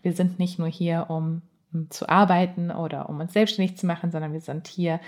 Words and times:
Wir 0.00 0.12
sind 0.12 0.38
nicht 0.38 0.58
nur 0.58 0.68
hier, 0.68 1.06
um 1.08 1.42
zu 1.90 2.08
arbeiten 2.08 2.70
oder 2.70 3.08
um 3.08 3.18
uns 3.20 3.32
selbstständig 3.32 3.76
zu 3.76 3.86
machen, 3.86 4.10
sondern 4.10 4.32
wir 4.32 4.40
sind 4.40 4.68
hier, 4.68 5.00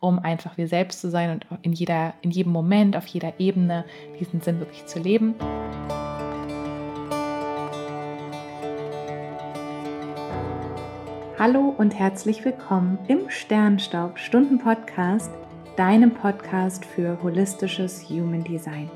um 0.00 0.18
einfach 0.18 0.56
wir 0.56 0.68
selbst 0.68 1.00
zu 1.00 1.10
sein 1.10 1.30
und 1.30 1.46
in, 1.62 1.72
jeder, 1.72 2.14
in 2.22 2.30
jedem 2.30 2.52
Moment, 2.52 2.96
auf 2.96 3.06
jeder 3.06 3.38
Ebene 3.38 3.84
diesen 4.18 4.40
Sinn 4.40 4.58
wirklich 4.58 4.86
zu 4.86 4.98
leben. 5.00 5.34
Hallo 11.38 11.74
und 11.76 11.96
herzlich 11.96 12.44
willkommen 12.44 12.98
im 13.06 13.28
Sternstaub 13.28 14.18
Stunden 14.18 14.58
Podcast, 14.58 15.30
deinem 15.76 16.12
Podcast 16.12 16.84
für 16.84 17.22
holistisches 17.22 18.08
Human 18.08 18.42
Design. 18.42 18.90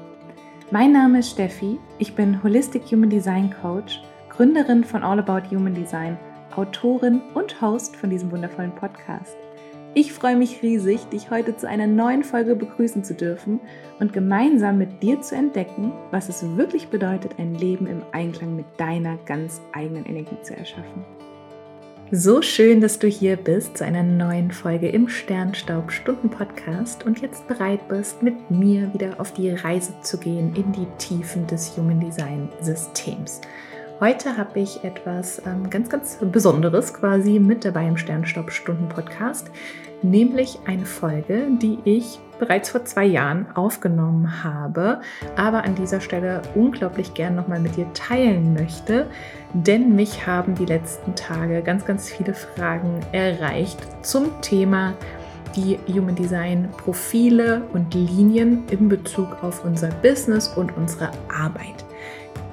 Mein 0.71 0.93
Name 0.93 1.19
ist 1.19 1.33
Steffi, 1.33 1.79
ich 1.99 2.15
bin 2.15 2.43
Holistic 2.43 2.85
Human 2.91 3.11
Design 3.11 3.55
Coach, 3.61 4.01
Gründerin 4.35 4.83
von 4.83 5.03
All 5.03 5.19
About 5.19 5.55
Human 5.55 5.75
Design 5.75 6.17
Autorin 6.57 7.21
und 7.35 7.61
Host 7.61 7.97
von 7.97 8.09
diesem 8.09 8.31
wundervollen 8.31 8.75
Podcast. 8.75 9.37
Ich 9.93 10.15
freue 10.15 10.37
mich 10.37 10.63
riesig, 10.63 11.05
dich 11.11 11.31
heute 11.31 11.55
zu 11.55 11.69
einer 11.69 11.87
neuen 11.87 12.25
Folge 12.25 12.57
begrüßen 12.57 13.05
zu 13.05 13.13
dürfen 13.13 13.61
und 14.01 14.15
gemeinsam 14.15 14.79
mit 14.79 15.03
dir 15.03 15.21
zu 15.21 15.35
entdecken, 15.35 15.93
was 16.13 16.31
es 16.31 16.57
wirklich 16.57 16.89
bedeutet, 16.89 17.33
ein 17.39 17.55
Leben 17.57 17.87
im 17.87 18.01
Einklang 18.13 18.57
mit 18.57 18.65
deiner 18.79 19.19
ganz 19.27 19.61
eigenen 19.73 20.07
Energie 20.07 20.41
zu 20.43 20.57
erschaffen. 20.57 21.05
So 22.11 22.41
schön, 22.41 22.81
dass 22.81 22.99
du 22.99 23.09
hier 23.09 23.37
bist 23.37 23.77
zu 23.77 23.85
einer 23.85 24.03
neuen 24.03 24.51
Folge 24.51 24.89
im 24.89 25.09
Sternstaub 25.09 25.93
Stunden 25.93 26.31
Podcast 26.31 27.05
und 27.05 27.21
jetzt 27.21 27.47
bereit 27.49 27.87
bist, 27.89 28.23
mit 28.23 28.51
mir 28.51 28.95
wieder 28.95 29.21
auf 29.21 29.35
die 29.35 29.51
Reise 29.51 29.93
zu 30.01 30.17
gehen 30.17 30.55
in 30.57 30.73
die 30.73 30.89
Tiefen 30.97 31.47
des 31.47 31.77
Human 31.77 32.01
Design 32.01 32.49
Systems. 32.63 33.43
Heute 34.03 34.37
habe 34.37 34.59
ich 34.59 34.83
etwas 34.83 35.41
ähm, 35.47 35.71
ganz, 35.71 35.89
ganz 35.89 36.19
Besonderes 36.21 36.93
quasi 36.93 37.39
mit 37.39 37.65
dabei 37.65 37.87
im 37.87 37.97
Sternstopp-Stunden-Podcast, 37.97 39.49
nämlich 40.03 40.59
eine 40.67 40.87
Folge, 40.87 41.47
die 41.63 41.79
ich 41.85 42.19
bereits 42.41 42.71
vor 42.71 42.85
zwei 42.85 43.05
Jahren 43.05 43.47
aufgenommen 43.55 44.43
habe, 44.43 45.03
aber 45.37 45.63
an 45.63 45.77
dieser 45.77 46.01
Stelle 46.01 46.43
unglaublich 46.57 47.15
gern 47.15 47.37
nochmal 47.37 47.61
mit 47.61 47.77
dir 47.77 47.87
teilen 47.95 48.55
möchte, 48.55 49.07
denn 49.53 49.95
mich 49.95 50.27
haben 50.27 50.57
die 50.57 50.67
letzten 50.67 51.15
Tage 51.15 51.63
ganz, 51.63 51.85
ganz 51.85 52.11
viele 52.11 52.35
Fragen 52.35 52.99
erreicht 53.13 53.79
zum 54.05 54.41
Thema 54.41 54.95
die 55.55 55.79
Human 55.87 56.17
Design 56.17 56.69
Profile 56.77 57.63
und 57.73 57.95
Linien 57.95 58.65
in 58.69 58.89
Bezug 58.89 59.45
auf 59.45 59.65
unser 59.65 59.91
Business 60.03 60.49
und 60.49 60.77
unsere 60.77 61.13
Arbeit. 61.33 61.85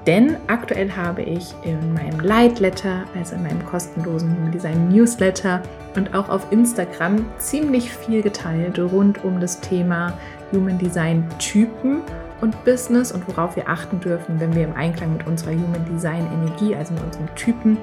Denn 0.10 0.38
aktuell 0.48 0.90
habe 0.90 1.22
ich 1.22 1.54
in 1.62 1.94
meinem 1.94 2.20
Lightletter, 2.22 3.04
also 3.16 3.36
in 3.36 3.44
meinem 3.44 3.64
kostenlosen 3.64 4.36
Human 4.36 4.52
Design 4.52 4.90
Newsletter 4.90 5.62
und 5.96 6.16
auch 6.16 6.30
auf 6.30 6.52
Instagram 6.52 7.24
ziemlich 7.38 7.94
viel 7.94 8.24
geteilt 8.24 8.80
rund 8.80 9.24
um 9.24 9.40
das 9.40 9.62
Thema 9.62 10.18
Human 10.52 10.80
Design 10.80 11.30
Typen 11.38 12.02
und 12.42 12.66
Business 12.66 13.12
und 13.12 13.28
worauf 13.28 13.56
wir 13.56 13.70
achten 13.70 14.00
dürfen, 14.00 14.40
wenn 14.40 14.56
wir 14.56 14.64
im 14.64 14.74
Einklang 14.76 15.14
mit 15.14 15.28
unserer 15.28 15.52
Human 15.52 15.86
Design 15.86 16.28
Energie, 16.34 16.76
also 16.76 16.96
mit 16.96 17.04
unserem 17.04 17.36
Typen, 17.36 17.78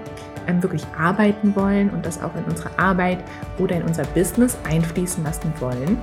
ähm, 0.48 0.60
wirklich 0.64 0.84
arbeiten 0.98 1.54
wollen 1.54 1.90
und 1.90 2.04
das 2.04 2.20
auch 2.20 2.34
in 2.34 2.42
unsere 2.42 2.76
Arbeit 2.76 3.18
oder 3.58 3.76
in 3.76 3.84
unser 3.84 4.02
Business 4.02 4.58
einfließen 4.68 5.22
lassen 5.22 5.52
wollen. 5.60 5.96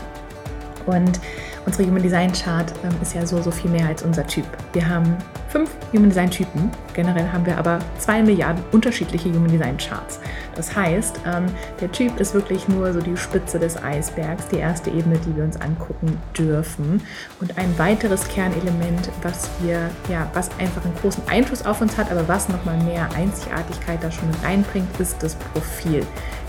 Und 0.86 1.20
unsere 1.66 1.88
Human 1.88 2.02
Design 2.02 2.32
Chart 2.34 2.72
ähm, 2.84 2.92
ist 3.02 3.14
ja 3.14 3.26
so, 3.26 3.42
so 3.42 3.52
viel 3.52 3.72
mehr 3.72 3.88
als 3.88 4.04
unser 4.04 4.26
Typ. 4.28 4.46
Wir 4.74 4.88
haben 4.88 5.16
fünf 5.50 5.70
Human 5.94 6.10
Design 6.10 6.32
Typen. 6.32 6.72
Generell 6.94 7.32
haben 7.32 7.46
wir 7.46 7.58
aber 7.58 7.80
zwei 8.00 8.22
Milliarden 8.24 8.64
unterschiedliche 8.72 9.30
Human 9.30 9.50
Design 9.50 9.78
Charts. 9.78 10.20
Das 10.56 10.76
heißt, 10.76 11.20
ähm, 11.26 11.46
der 11.80 11.92
Typ 11.92 12.20
ist 12.20 12.34
wirklich 12.34 12.68
nur 12.68 12.92
so 12.94 13.02
die 13.02 13.18
Spitze 13.18 13.60
des 13.60 13.82
Eisbergs, 13.82 14.48
die 14.48 14.58
erste 14.58 14.90
Ebene, 14.90 15.18
die 15.20 15.36
wir 15.36 15.44
uns 15.44 15.60
angucken 15.62 16.18
dürfen. 16.38 17.02
Und 17.40 17.58
ein 17.58 17.78
weiteres 17.78 18.28
Kernelement, 18.28 19.10
was 19.22 19.50
wir, 19.62 19.90
ja, 20.10 20.30
was 20.34 20.50
einfach 20.60 20.84
einen 20.84 20.96
großen 21.02 21.24
Einfluss 21.28 21.66
auf 21.66 21.82
uns 21.82 21.98
hat, 21.98 22.12
aber 22.12 22.28
was 22.28 22.50
nochmal 22.50 22.78
mehr 22.84 23.08
Einzigartigkeit 23.16 24.04
da 24.04 24.12
schon 24.12 24.28
mit 24.28 24.44
reinbringt, 24.44 25.00
ist 25.00 25.22
das 25.22 25.36
Profil 25.36 26.06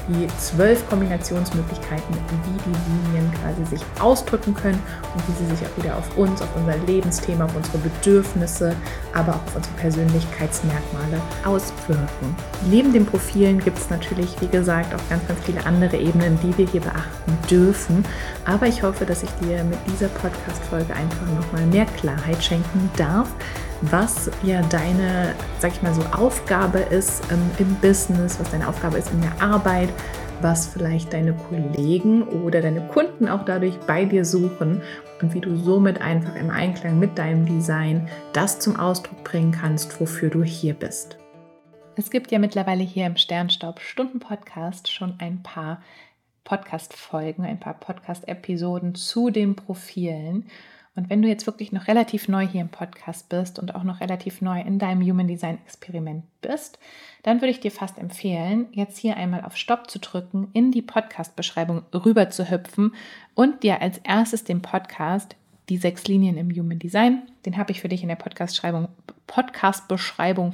die 0.09 0.27
zwölf 0.39 0.89
Kombinationsmöglichkeiten, 0.89 2.15
wie 2.15 2.71
die 2.71 3.13
Linien 3.13 3.33
quasi 3.41 3.65
sich 3.77 3.85
ausdrücken 4.01 4.55
können 4.55 4.81
und 5.15 5.29
wie 5.29 5.45
sie 5.45 5.57
sich 5.57 5.67
auch 5.67 5.83
wieder 5.83 5.97
auf 5.97 6.17
uns, 6.17 6.43
auf 6.43 6.49
unser 6.57 6.77
Lebensthema, 6.87 7.45
auf 7.45 7.57
unsere 7.57 7.79
Bedürfnisse, 7.79 8.75
aber 9.13 9.33
auch 9.33 9.47
auf 9.47 9.57
unsere 9.57 9.75
Persönlichkeitsmerkmale 9.77 11.21
auswirken. 11.45 12.37
Neben 12.69 12.93
den 12.93 13.07
Profilen 13.07 13.61
gibt 13.61 13.79
es 13.79 13.91
natürlich, 13.91 14.41
wie 14.41 14.49
gesagt, 14.49 14.95
auch 14.95 15.09
ganz, 15.09 15.27
ganz 15.27 15.41
viele 15.45 15.65
andere 15.67 15.97
Ebenen, 15.97 16.39
die 16.43 16.57
wir 16.59 16.67
hier 16.67 16.81
beachten 16.81 17.39
dürfen. 17.51 18.05
Aber 18.45 18.67
ich 18.67 18.83
hoffe, 18.83 19.07
dass 19.07 19.23
ich 19.23 19.31
dir 19.43 19.65
mit 19.65 19.79
dieser 19.87 20.09
Podcast-Folge 20.09 20.95
einfach 20.95 21.27
nochmal 21.39 21.67
mehr 21.67 21.87
Klarheit 21.87 22.43
schenken 22.43 22.91
darf, 22.97 23.29
was 23.83 24.31
ja 24.43 24.63
deine, 24.63 25.35
sag 25.59 25.73
ich 25.73 25.83
mal 25.83 25.95
so, 25.95 26.03
Aufgabe 26.17 26.79
ist 26.79 27.23
ähm, 27.31 27.51
im 27.59 27.75
Business, 27.77 28.39
was 28.41 28.51
deine 28.51 28.69
Aufgabe 28.69 28.99
ist 28.99 29.11
in 29.11 29.21
der 29.21 29.41
Arbeit, 29.43 29.89
was 30.41 30.67
vielleicht 30.67 31.13
deine 31.13 31.33
Kollegen 31.33 32.23
oder 32.23 32.61
deine 32.61 32.87
Kunden 32.89 33.29
auch 33.29 33.45
dadurch 33.45 33.79
bei 33.87 34.05
dir 34.05 34.25
suchen 34.25 34.83
und 35.21 35.35
wie 35.35 35.41
du 35.41 35.57
somit 35.57 36.01
einfach 36.01 36.35
im 36.37 36.51
Einklang 36.51 36.99
mit 36.99 37.19
deinem 37.19 37.47
Design 37.47 38.09
das 38.33 38.59
zum 38.59 38.77
Ausdruck 38.77 39.25
bringen 39.25 39.53
kannst, 39.53 40.01
wofür 40.01 40.31
du 40.31 40.43
hier 40.43 40.75
bist. 40.75 41.17
Es 41.97 42.11
gibt 42.11 42.33
ja 42.33 42.39
mittlerweile 42.39 42.83
hier 42.83 43.07
im 43.07 43.17
Sternstaub 43.17 43.81
Stunden 43.81 44.19
Podcast 44.19 44.91
schon 44.91 45.15
ein 45.19 45.43
paar 45.43 45.81
Podcast-Folgen, 46.43 47.45
ein 47.45 47.61
paar 47.61 47.75
Podcast-Episoden 47.75 48.95
zu 48.95 49.31
den 49.31 49.57
Profilen. 49.57 50.47
Und 50.97 51.11
wenn 51.11 51.23
du 51.23 51.29
jetzt 51.29 51.47
wirklich 51.47 51.73
noch 51.73 51.89
relativ 51.89 52.29
neu 52.29 52.47
hier 52.47 52.61
im 52.61 52.69
Podcast 52.69 53.29
bist 53.29 53.59
und 53.59 53.75
auch 53.75 53.83
noch 53.83 54.01
relativ 54.01 54.41
neu 54.41 54.61
in 54.61 54.79
deinem 54.79 55.03
Human 55.03 55.27
Design 55.27 55.59
Experiment 55.65 56.25
bist, 56.41 56.79
dann 57.25 57.41
würde 57.41 57.51
ich 57.51 57.61
dir 57.61 57.73
fast 57.73 57.99
empfehlen, 57.99 58.69
jetzt 58.73 58.99
hier 58.99 59.17
einmal 59.17 59.45
auf 59.45 59.57
Stopp 59.57 59.91
zu 59.91 59.99
drücken, 59.99 60.49
in 60.53 60.71
die 60.71 60.83
Podcast-Beschreibung 60.83 61.83
rüber 61.93 62.31
zu 62.31 62.49
hüpfen 62.49 62.95
und 63.35 63.65
dir 63.65 63.83
als 63.83 63.99
erstes 63.99 64.45
den 64.45 64.63
Podcast 64.63 65.35
die 65.69 65.79
sechs 65.79 66.07
Linien 66.07 66.37
im 66.37 66.51
Human 66.51 66.79
Design. 66.79 67.23
Den 67.47 67.57
habe 67.57 67.73
ich 67.73 67.81
für 67.81 67.89
dich 67.89 68.03
in 68.03 68.09
der 68.09 68.17
Podcast-Beschreibung 68.17 68.89
Podcast 69.27 69.93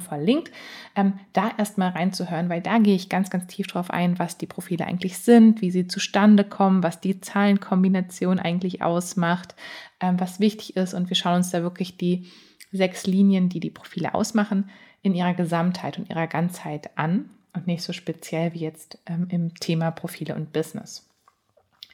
verlinkt. 0.07 0.51
Ähm, 0.95 1.13
da 1.33 1.51
erstmal 1.57 1.89
reinzuhören, 1.89 2.49
weil 2.49 2.61
da 2.61 2.79
gehe 2.79 2.95
ich 2.95 3.09
ganz, 3.09 3.29
ganz 3.29 3.47
tief 3.47 3.67
drauf 3.67 3.91
ein, 3.91 4.19
was 4.19 4.37
die 4.37 4.45
Profile 4.45 4.85
eigentlich 4.85 5.17
sind, 5.17 5.61
wie 5.61 5.71
sie 5.71 5.87
zustande 5.87 6.43
kommen, 6.43 6.83
was 6.83 7.01
die 7.01 7.19
Zahlenkombination 7.19 8.39
eigentlich 8.39 8.81
ausmacht, 8.81 9.55
ähm, 9.99 10.19
was 10.19 10.39
wichtig 10.39 10.75
ist. 10.77 10.93
Und 10.93 11.09
wir 11.09 11.15
schauen 11.15 11.37
uns 11.37 11.51
da 11.51 11.61
wirklich 11.61 11.97
die 11.97 12.27
sechs 12.71 13.05
Linien, 13.05 13.49
die 13.49 13.59
die 13.59 13.69
Profile 13.69 14.13
ausmachen, 14.13 14.69
in 15.01 15.13
ihrer 15.13 15.33
Gesamtheit 15.33 15.97
und 15.97 16.09
ihrer 16.09 16.27
Ganzheit 16.27 16.97
an 16.97 17.29
und 17.53 17.67
nicht 17.67 17.83
so 17.83 17.91
speziell 17.91 18.53
wie 18.53 18.59
jetzt 18.59 18.97
ähm, 19.07 19.27
im 19.29 19.53
Thema 19.55 19.91
Profile 19.91 20.35
und 20.35 20.53
Business. 20.53 21.10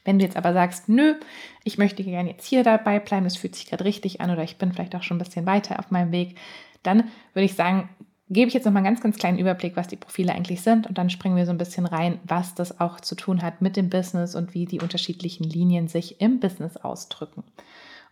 Wenn 0.08 0.18
du 0.18 0.24
jetzt 0.24 0.38
aber 0.38 0.54
sagst, 0.54 0.88
nö, 0.88 1.16
ich 1.64 1.76
möchte 1.76 2.02
gerne 2.02 2.30
jetzt 2.30 2.46
hier 2.46 2.64
dabei 2.64 2.98
bleiben, 2.98 3.24
das 3.24 3.36
fühlt 3.36 3.54
sich 3.54 3.66
gerade 3.66 3.84
richtig 3.84 4.22
an 4.22 4.30
oder 4.30 4.42
ich 4.42 4.56
bin 4.56 4.72
vielleicht 4.72 4.96
auch 4.96 5.02
schon 5.02 5.18
ein 5.18 5.22
bisschen 5.22 5.44
weiter 5.44 5.78
auf 5.78 5.90
meinem 5.90 6.12
Weg, 6.12 6.38
dann 6.82 7.10
würde 7.34 7.44
ich 7.44 7.52
sagen, 7.52 7.90
gebe 8.30 8.48
ich 8.48 8.54
jetzt 8.54 8.64
noch 8.64 8.72
mal 8.72 8.78
einen 8.78 8.86
ganz, 8.86 9.02
ganz 9.02 9.18
kleinen 9.18 9.38
Überblick, 9.38 9.76
was 9.76 9.86
die 9.86 9.96
Profile 9.96 10.32
eigentlich 10.32 10.62
sind 10.62 10.86
und 10.86 10.96
dann 10.96 11.10
springen 11.10 11.36
wir 11.36 11.44
so 11.44 11.50
ein 11.50 11.58
bisschen 11.58 11.84
rein, 11.84 12.20
was 12.24 12.54
das 12.54 12.80
auch 12.80 13.00
zu 13.00 13.16
tun 13.16 13.42
hat 13.42 13.60
mit 13.60 13.76
dem 13.76 13.90
Business 13.90 14.34
und 14.34 14.54
wie 14.54 14.64
die 14.64 14.80
unterschiedlichen 14.80 15.44
Linien 15.44 15.88
sich 15.88 16.22
im 16.22 16.40
Business 16.40 16.78
ausdrücken. 16.78 17.44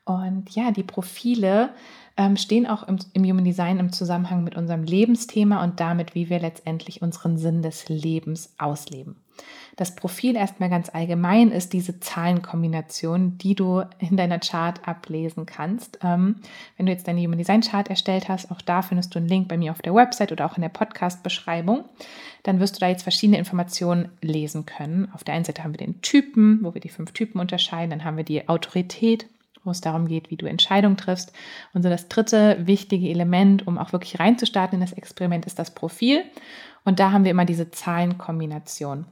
Und 0.05 0.51
ja, 0.51 0.73
die 0.73 0.83
Profile 0.83 1.71
ähm, 2.19 2.37
stehen 2.37 2.67
auch 2.67 2.87
im, 2.87 2.99
im 3.15 3.25
Human 3.25 3.47
Design 3.47 3.78
im 3.78 3.91
Zusammenhang 3.91 4.45
mit 4.45 4.55
unserem 4.55 4.83
Lebensthema 4.83 5.65
und 5.65 5.81
damit, 5.81 6.15
wie 6.15 6.28
wir 6.28 6.41
letztendlich 6.41 7.01
unseren 7.01 7.39
Sinn 7.39 7.63
des 7.63 7.89
Lebens 7.89 8.53
ausleben. 8.59 9.16
Das 9.77 9.95
Profil 9.95 10.37
erstmal 10.37 10.71
ganz 10.71 10.89
allgemein 10.89 11.51
ist 11.51 11.75
diese 11.75 12.01
Zahlenkombination, 12.01 13.37
die 13.37 13.55
du 13.55 13.83
in 13.99 14.17
deiner 14.17 14.39
Chart 14.39 14.81
ablesen 14.89 15.45
kannst. 15.45 15.99
Ähm, 16.03 16.37
wenn 16.77 16.87
du 16.87 16.93
jetzt 16.93 17.07
deine 17.07 17.21
Human 17.21 17.37
Design 17.37 17.61
Chart 17.61 17.89
erstellt 17.89 18.31
hast, 18.31 18.51
auch 18.51 18.63
da 18.63 18.81
findest 18.81 19.15
du 19.15 19.19
einen 19.19 19.28
Link 19.28 19.49
bei 19.49 19.59
mir 19.59 19.73
auf 19.73 19.83
der 19.83 19.95
Website 19.95 20.33
oder 20.33 20.47
auch 20.47 20.57
in 20.57 20.63
der 20.63 20.71
Podcast-Beschreibung. 20.71 21.84
Dann 22.43 22.59
wirst 22.59 22.77
du 22.77 22.81
da 22.81 22.89
jetzt 22.89 23.03
verschiedene 23.03 23.39
Informationen 23.39 24.09
lesen 24.23 24.65
können. 24.65 25.11
Auf 25.13 25.25
der 25.25 25.34
einen 25.34 25.45
Seite 25.45 25.63
haben 25.63 25.75
wir 25.75 25.87
den 25.87 26.01
Typen, 26.01 26.61
wo 26.63 26.72
wir 26.72 26.81
die 26.81 26.89
fünf 26.89 27.13
Typen 27.13 27.39
unterscheiden. 27.39 27.91
Dann 27.91 28.05
haben 28.05 28.17
wir 28.17 28.25
die 28.25 28.49
Autorität, 28.49 29.27
wo 29.63 29.72
es 29.72 29.83
darum 29.83 30.09
geht, 30.09 30.31
wie 30.31 30.37
du 30.37 30.47
Entscheidungen 30.47 30.97
triffst. 30.97 31.34
Und 31.75 31.83
so 31.83 31.91
das 31.91 32.09
dritte 32.09 32.67
wichtige 32.67 33.11
Element, 33.11 33.67
um 33.67 33.77
auch 33.77 33.93
wirklich 33.93 34.19
reinzustarten 34.19 34.77
in 34.77 34.81
das 34.81 34.95
Experiment, 34.95 35.45
ist 35.45 35.59
das 35.59 35.75
Profil. 35.75 36.25
Und 36.87 36.99
da 36.99 37.13
haben 37.13 37.25
wir 37.25 37.33
immer 37.33 37.45
diese 37.45 37.71
Zahlenkombination. 37.71 39.05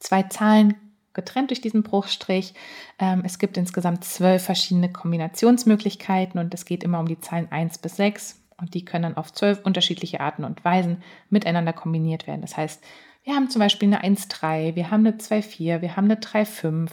Zwei 0.00 0.24
Zahlen 0.24 0.74
getrennt 1.12 1.50
durch 1.50 1.60
diesen 1.60 1.82
Bruchstrich. 1.82 2.54
Ähm, 2.98 3.22
es 3.24 3.38
gibt 3.38 3.56
insgesamt 3.56 4.04
zwölf 4.04 4.44
verschiedene 4.44 4.90
Kombinationsmöglichkeiten 4.90 6.40
und 6.40 6.52
es 6.54 6.64
geht 6.64 6.82
immer 6.82 7.00
um 7.00 7.06
die 7.06 7.20
Zahlen 7.20 7.50
1 7.50 7.78
bis 7.78 7.96
6 7.96 8.40
Und 8.56 8.74
die 8.74 8.84
können 8.84 9.02
dann 9.04 9.16
auf 9.16 9.32
zwölf 9.32 9.60
unterschiedliche 9.64 10.20
Arten 10.20 10.44
und 10.44 10.64
Weisen 10.64 11.02
miteinander 11.28 11.72
kombiniert 11.72 12.26
werden. 12.26 12.42
Das 12.42 12.56
heißt, 12.56 12.82
wir 13.24 13.34
haben 13.34 13.50
zum 13.50 13.60
Beispiel 13.60 13.92
eine 13.92 14.02
1,3, 14.16 14.74
wir 14.74 14.90
haben 14.90 15.06
eine 15.06 15.16
2,4, 15.16 15.82
wir 15.82 15.96
haben 15.96 16.04
eine 16.04 16.16
3,5, 16.16 16.90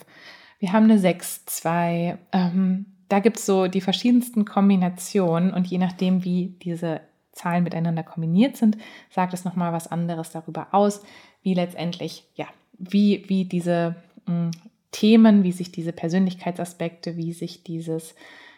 wir 0.59 0.73
haben 0.73 0.85
eine 0.85 0.99
6,2. 0.99 2.17
Ähm, 2.31 2.85
da 3.09 3.19
gibt 3.19 3.37
es 3.37 3.45
so 3.45 3.67
die 3.67 3.81
verschiedensten 3.81 4.43
Kombinationen 4.43 5.53
und 5.53 5.67
je 5.67 5.77
nachdem, 5.77 6.23
wie 6.25 6.57
diese 6.61 7.01
Zahlen 7.31 7.63
miteinander 7.63 8.03
kombiniert 8.03 8.57
sind, 8.57 8.77
sagt 9.09 9.33
es 9.33 9.45
nochmal 9.45 9.71
was 9.71 9.87
anderes 9.87 10.31
darüber 10.31 10.67
aus, 10.71 11.03
wie 11.43 11.53
letztendlich, 11.53 12.27
ja, 12.35 12.47
wie, 12.77 13.23
wie 13.27 13.45
diese 13.45 13.95
mh, 14.25 14.33
hm, 14.33 14.51
Themen, 14.91 15.43
wie 15.43 15.51
sich 15.51 15.71
diese 15.71 15.91
Persönlichkeitsaspekte, 15.91 17.17
wie 17.17 17.33
sich 17.33 17.63
dieses, 17.63 18.15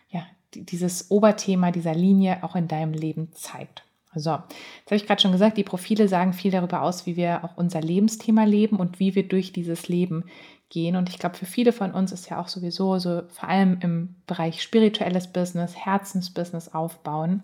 ja, 0.09 0.25
dieses 0.53 1.09
Oberthema 1.11 1.71
dieser 1.71 1.93
Linie 1.93 2.43
auch 2.43 2.55
in 2.55 2.67
deinem 2.67 2.93
Leben 2.93 3.33
zeigt. 3.33 3.83
So, 4.15 4.31
jetzt 4.31 4.87
habe 4.87 4.95
ich 4.95 5.05
gerade 5.05 5.21
schon 5.21 5.31
gesagt, 5.31 5.57
die 5.57 5.63
Profile 5.63 6.07
sagen 6.07 6.33
viel 6.33 6.51
darüber 6.51 6.81
aus, 6.81 7.05
wie 7.05 7.15
wir 7.15 7.43
auch 7.43 7.57
unser 7.57 7.81
Lebensthema 7.81 8.43
leben 8.43 8.77
und 8.77 8.99
wie 8.99 9.15
wir 9.15 9.27
durch 9.27 9.53
dieses 9.53 9.87
Leben 9.87 10.23
gehen. 10.69 10.95
Und 10.95 11.09
ich 11.09 11.19
glaube, 11.19 11.35
für 11.35 11.45
viele 11.45 11.73
von 11.73 11.91
uns 11.91 12.11
ist 12.11 12.29
ja 12.29 12.41
auch 12.41 12.47
sowieso 12.47 12.97
so, 12.97 13.23
vor 13.29 13.49
allem 13.49 13.77
im 13.81 14.15
Bereich 14.25 14.63
spirituelles 14.63 15.27
Business, 15.27 15.75
Herzensbusiness 15.75 16.73
aufbauen, 16.73 17.43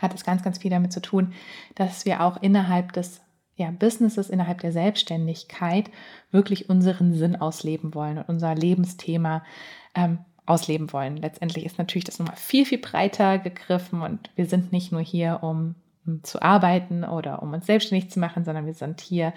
hat 0.00 0.14
es 0.14 0.24
ganz, 0.24 0.42
ganz 0.42 0.58
viel 0.58 0.70
damit 0.70 0.92
zu 0.92 1.00
tun, 1.00 1.32
dass 1.74 2.04
wir 2.04 2.22
auch 2.22 2.40
innerhalb 2.42 2.92
des 2.92 3.20
ja, 3.56 3.70
Businesses, 3.70 4.28
innerhalb 4.30 4.60
der 4.60 4.72
Selbstständigkeit 4.72 5.90
wirklich 6.30 6.68
unseren 6.68 7.14
Sinn 7.14 7.36
ausleben 7.36 7.94
wollen 7.94 8.18
und 8.18 8.28
unser 8.28 8.54
Lebensthema 8.54 9.42
ähm, 9.94 10.18
ausleben 10.44 10.92
wollen. 10.92 11.16
Letztendlich 11.16 11.64
ist 11.66 11.78
natürlich 11.78 12.04
das 12.04 12.18
nochmal 12.18 12.36
viel, 12.36 12.64
viel 12.64 12.78
breiter 12.78 13.38
gegriffen 13.38 14.02
und 14.02 14.30
wir 14.36 14.46
sind 14.46 14.72
nicht 14.72 14.92
nur 14.92 15.00
hier, 15.00 15.40
um, 15.42 15.74
um 16.06 16.22
zu 16.22 16.40
arbeiten 16.40 17.02
oder 17.02 17.42
um 17.42 17.52
uns 17.52 17.66
selbstständig 17.66 18.10
zu 18.10 18.20
machen, 18.20 18.44
sondern 18.44 18.66
wir 18.66 18.74
sind 18.74 19.00
hier, 19.00 19.32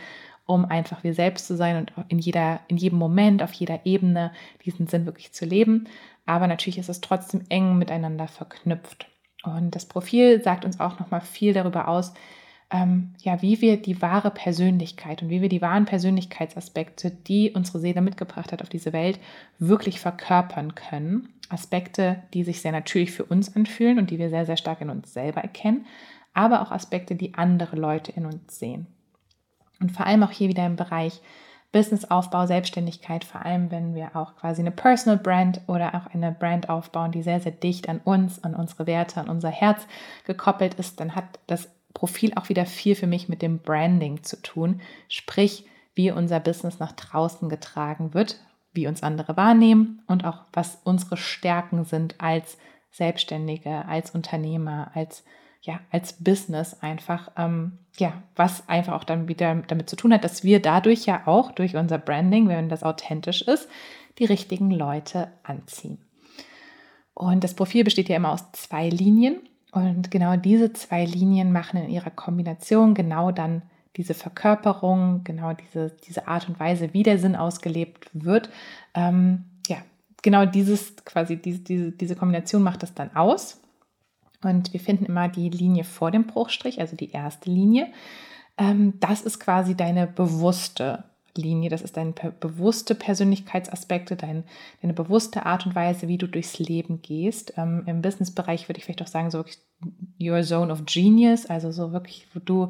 um 0.45 0.65
einfach 0.65 1.03
wir 1.03 1.13
selbst 1.13 1.47
zu 1.47 1.55
sein 1.55 1.77
und 1.77 1.93
in, 2.09 2.19
jeder, 2.19 2.59
in 2.67 2.77
jedem 2.77 2.99
Moment, 2.99 3.41
auf 3.41 3.53
jeder 3.53 3.85
Ebene 3.85 4.31
diesen 4.65 4.87
Sinn 4.87 5.05
wirklich 5.05 5.31
zu 5.31 5.45
leben. 5.45 5.87
Aber 6.25 6.47
natürlich 6.47 6.77
ist 6.77 6.89
es 6.89 7.01
trotzdem 7.01 7.43
eng 7.49 7.77
miteinander 7.77 8.27
verknüpft. 8.27 9.07
Und 9.43 9.75
das 9.75 9.85
Profil 9.85 10.43
sagt 10.43 10.65
uns 10.65 10.79
auch 10.79 10.99
nochmal 10.99 11.21
viel 11.21 11.53
darüber 11.53 11.87
aus, 11.87 12.13
ähm, 12.71 13.13
ja, 13.19 13.41
wie 13.41 13.61
wir 13.61 13.81
die 13.81 14.01
wahre 14.01 14.31
Persönlichkeit 14.31 15.21
und 15.21 15.29
wie 15.29 15.41
wir 15.41 15.49
die 15.49 15.61
wahren 15.61 15.85
Persönlichkeitsaspekte, 15.85 17.11
die 17.11 17.51
unsere 17.51 17.79
Seele 17.79 18.01
mitgebracht 18.01 18.51
hat 18.51 18.61
auf 18.61 18.69
diese 18.69 18.93
Welt, 18.93 19.19
wirklich 19.57 19.99
verkörpern 19.99 20.75
können. 20.75 21.29
Aspekte, 21.49 22.21
die 22.33 22.43
sich 22.43 22.61
sehr 22.61 22.71
natürlich 22.71 23.11
für 23.11 23.25
uns 23.25 23.55
anfühlen 23.55 23.97
und 23.97 24.11
die 24.11 24.19
wir 24.19 24.29
sehr, 24.29 24.45
sehr 24.45 24.57
stark 24.57 24.81
in 24.81 24.91
uns 24.91 25.13
selber 25.13 25.41
erkennen, 25.41 25.87
aber 26.33 26.61
auch 26.61 26.71
Aspekte, 26.71 27.15
die 27.15 27.33
andere 27.33 27.75
Leute 27.75 28.11
in 28.11 28.25
uns 28.25 28.59
sehen. 28.59 28.85
Und 29.81 29.91
vor 29.91 30.05
allem 30.05 30.21
auch 30.21 30.31
hier 30.31 30.49
wieder 30.49 30.65
im 30.65 30.75
Bereich 30.75 31.21
Businessaufbau, 31.71 32.45
Selbstständigkeit, 32.45 33.23
vor 33.23 33.45
allem 33.45 33.71
wenn 33.71 33.95
wir 33.95 34.15
auch 34.15 34.35
quasi 34.35 34.61
eine 34.61 34.71
Personal 34.71 35.17
Brand 35.17 35.61
oder 35.67 35.95
auch 35.95 36.13
eine 36.13 36.31
Brand 36.31 36.69
aufbauen, 36.69 37.11
die 37.11 37.21
sehr, 37.21 37.39
sehr 37.39 37.51
dicht 37.51 37.89
an 37.89 37.99
uns, 38.03 38.43
an 38.43 38.55
unsere 38.55 38.87
Werte, 38.87 39.21
an 39.21 39.29
unser 39.29 39.49
Herz 39.49 39.87
gekoppelt 40.25 40.75
ist, 40.75 40.99
dann 40.99 41.15
hat 41.15 41.39
das 41.47 41.69
Profil 41.93 42.33
auch 42.35 42.49
wieder 42.49 42.65
viel 42.65 42.95
für 42.95 43.07
mich 43.07 43.29
mit 43.29 43.41
dem 43.41 43.59
Branding 43.59 44.23
zu 44.23 44.41
tun, 44.41 44.81
sprich, 45.07 45.65
wie 45.95 46.11
unser 46.11 46.39
Business 46.39 46.79
nach 46.79 46.91
draußen 46.91 47.49
getragen 47.49 48.13
wird, 48.13 48.39
wie 48.73 48.87
uns 48.87 49.03
andere 49.03 49.35
wahrnehmen 49.35 50.01
und 50.07 50.23
auch 50.25 50.45
was 50.53 50.79
unsere 50.83 51.17
Stärken 51.17 51.83
sind 51.83 52.15
als 52.19 52.57
Selbstständige, 52.91 53.85
als 53.85 54.11
Unternehmer, 54.11 54.91
als 54.93 55.23
ja, 55.61 55.81
als 55.91 56.13
Business 56.13 56.77
einfach, 56.81 57.31
ähm, 57.37 57.79
ja, 57.97 58.23
was 58.35 58.69
einfach 58.69 58.93
auch 58.93 59.03
dann 59.03 59.27
wieder 59.27 59.55
damit 59.55 59.89
zu 59.89 59.95
tun 59.95 60.13
hat, 60.13 60.23
dass 60.23 60.43
wir 60.43 60.61
dadurch 60.61 61.05
ja 61.05 61.27
auch 61.27 61.51
durch 61.51 61.75
unser 61.75 61.97
Branding, 61.97 62.47
wenn 62.47 62.69
das 62.69 62.83
authentisch 62.83 63.41
ist, 63.41 63.67
die 64.19 64.25
richtigen 64.25 64.71
Leute 64.71 65.31
anziehen. 65.43 65.99
Und 67.13 67.43
das 67.43 67.53
Profil 67.53 67.83
besteht 67.83 68.07
ja 68.07 68.15
immer 68.15 68.31
aus 68.31 68.51
zwei 68.53 68.87
Linien. 68.87 69.41
Und 69.71 70.09
genau 70.09 70.35
diese 70.35 70.73
zwei 70.73 71.05
Linien 71.05 71.51
machen 71.51 71.83
in 71.83 71.89
ihrer 71.89 72.09
Kombination 72.09 72.93
genau 72.93 73.31
dann 73.31 73.61
diese 73.97 74.13
Verkörperung, 74.13 75.23
genau 75.23 75.53
diese, 75.53 75.95
diese 76.07 76.27
Art 76.27 76.47
und 76.47 76.59
Weise, 76.59 76.93
wie 76.93 77.03
der 77.03 77.19
Sinn 77.19 77.35
ausgelebt 77.35 78.09
wird. 78.13 78.49
Ähm, 78.93 79.45
ja, 79.67 79.77
genau 80.21 80.45
dieses 80.45 80.95
quasi, 81.05 81.37
diese, 81.37 81.59
diese, 81.59 81.91
diese 81.91 82.15
Kombination 82.15 82.63
macht 82.63 82.83
das 82.83 82.93
dann 82.93 83.15
aus. 83.15 83.61
Und 84.41 84.73
wir 84.73 84.79
finden 84.79 85.05
immer 85.05 85.27
die 85.27 85.49
Linie 85.49 85.83
vor 85.83 86.11
dem 86.11 86.25
Bruchstrich, 86.25 86.79
also 86.79 86.95
die 86.95 87.11
erste 87.11 87.49
Linie. 87.49 87.87
Ähm, 88.57 88.93
das 88.99 89.21
ist 89.21 89.39
quasi 89.39 89.75
deine 89.75 90.07
bewusste 90.07 91.03
Linie. 91.35 91.69
Das 91.69 91.81
ist 91.81 91.97
deine 91.97 92.13
bewusste 92.39 92.95
Persönlichkeitsaspekte, 92.95 94.15
dein, 94.15 94.43
deine 94.81 94.93
bewusste 94.93 95.45
Art 95.45 95.65
und 95.65 95.75
Weise, 95.75 96.07
wie 96.07 96.17
du 96.17 96.27
durchs 96.27 96.59
Leben 96.59 97.01
gehst. 97.01 97.53
Ähm, 97.57 97.83
Im 97.85 98.01
Businessbereich 98.01 98.67
würde 98.67 98.79
ich 98.79 98.85
vielleicht 98.85 99.01
auch 99.01 99.07
sagen, 99.07 99.31
so 99.31 99.39
wirklich 99.39 99.59
your 100.19 100.41
zone 100.43 100.71
of 100.71 100.85
genius, 100.85 101.45
also 101.45 101.71
so 101.71 101.91
wirklich, 101.91 102.27
wo 102.33 102.39
du 102.39 102.69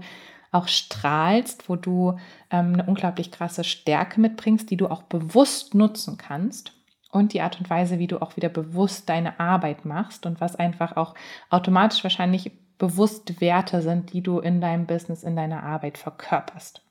auch 0.51 0.67
strahlst, 0.67 1.69
wo 1.69 1.75
du 1.75 2.17
ähm, 2.49 2.73
eine 2.73 2.85
unglaublich 2.85 3.31
krasse 3.31 3.63
Stärke 3.63 4.19
mitbringst, 4.19 4.69
die 4.69 4.77
du 4.77 4.87
auch 4.87 5.03
bewusst 5.03 5.75
nutzen 5.75 6.17
kannst. 6.17 6.73
Und 7.11 7.33
die 7.33 7.41
Art 7.41 7.59
und 7.59 7.69
Weise, 7.69 7.97
wie 7.97 8.05
du 8.05 8.21
auch 8.21 8.35
wieder 8.35 8.49
bewusst 8.49 9.09
deine 9.09 9.39
Arbeit 9.39 9.83
machst 9.83 10.27
und 10.27 10.39
was 10.41 10.55
einfach 10.55 10.95
auch 10.95 11.15
automatisch 11.49 12.03
wahrscheinlich 12.03 12.51
bewusst 12.77 13.41
Werte 13.41 13.81
sind, 13.81 14.13
die 14.13 14.21
du 14.21 14.39
in 14.39 14.61
deinem 14.61 14.85
Business, 14.85 15.23
in 15.23 15.35
deiner 15.35 15.63
Arbeit 15.63 15.97
verkörperst. 15.97 16.83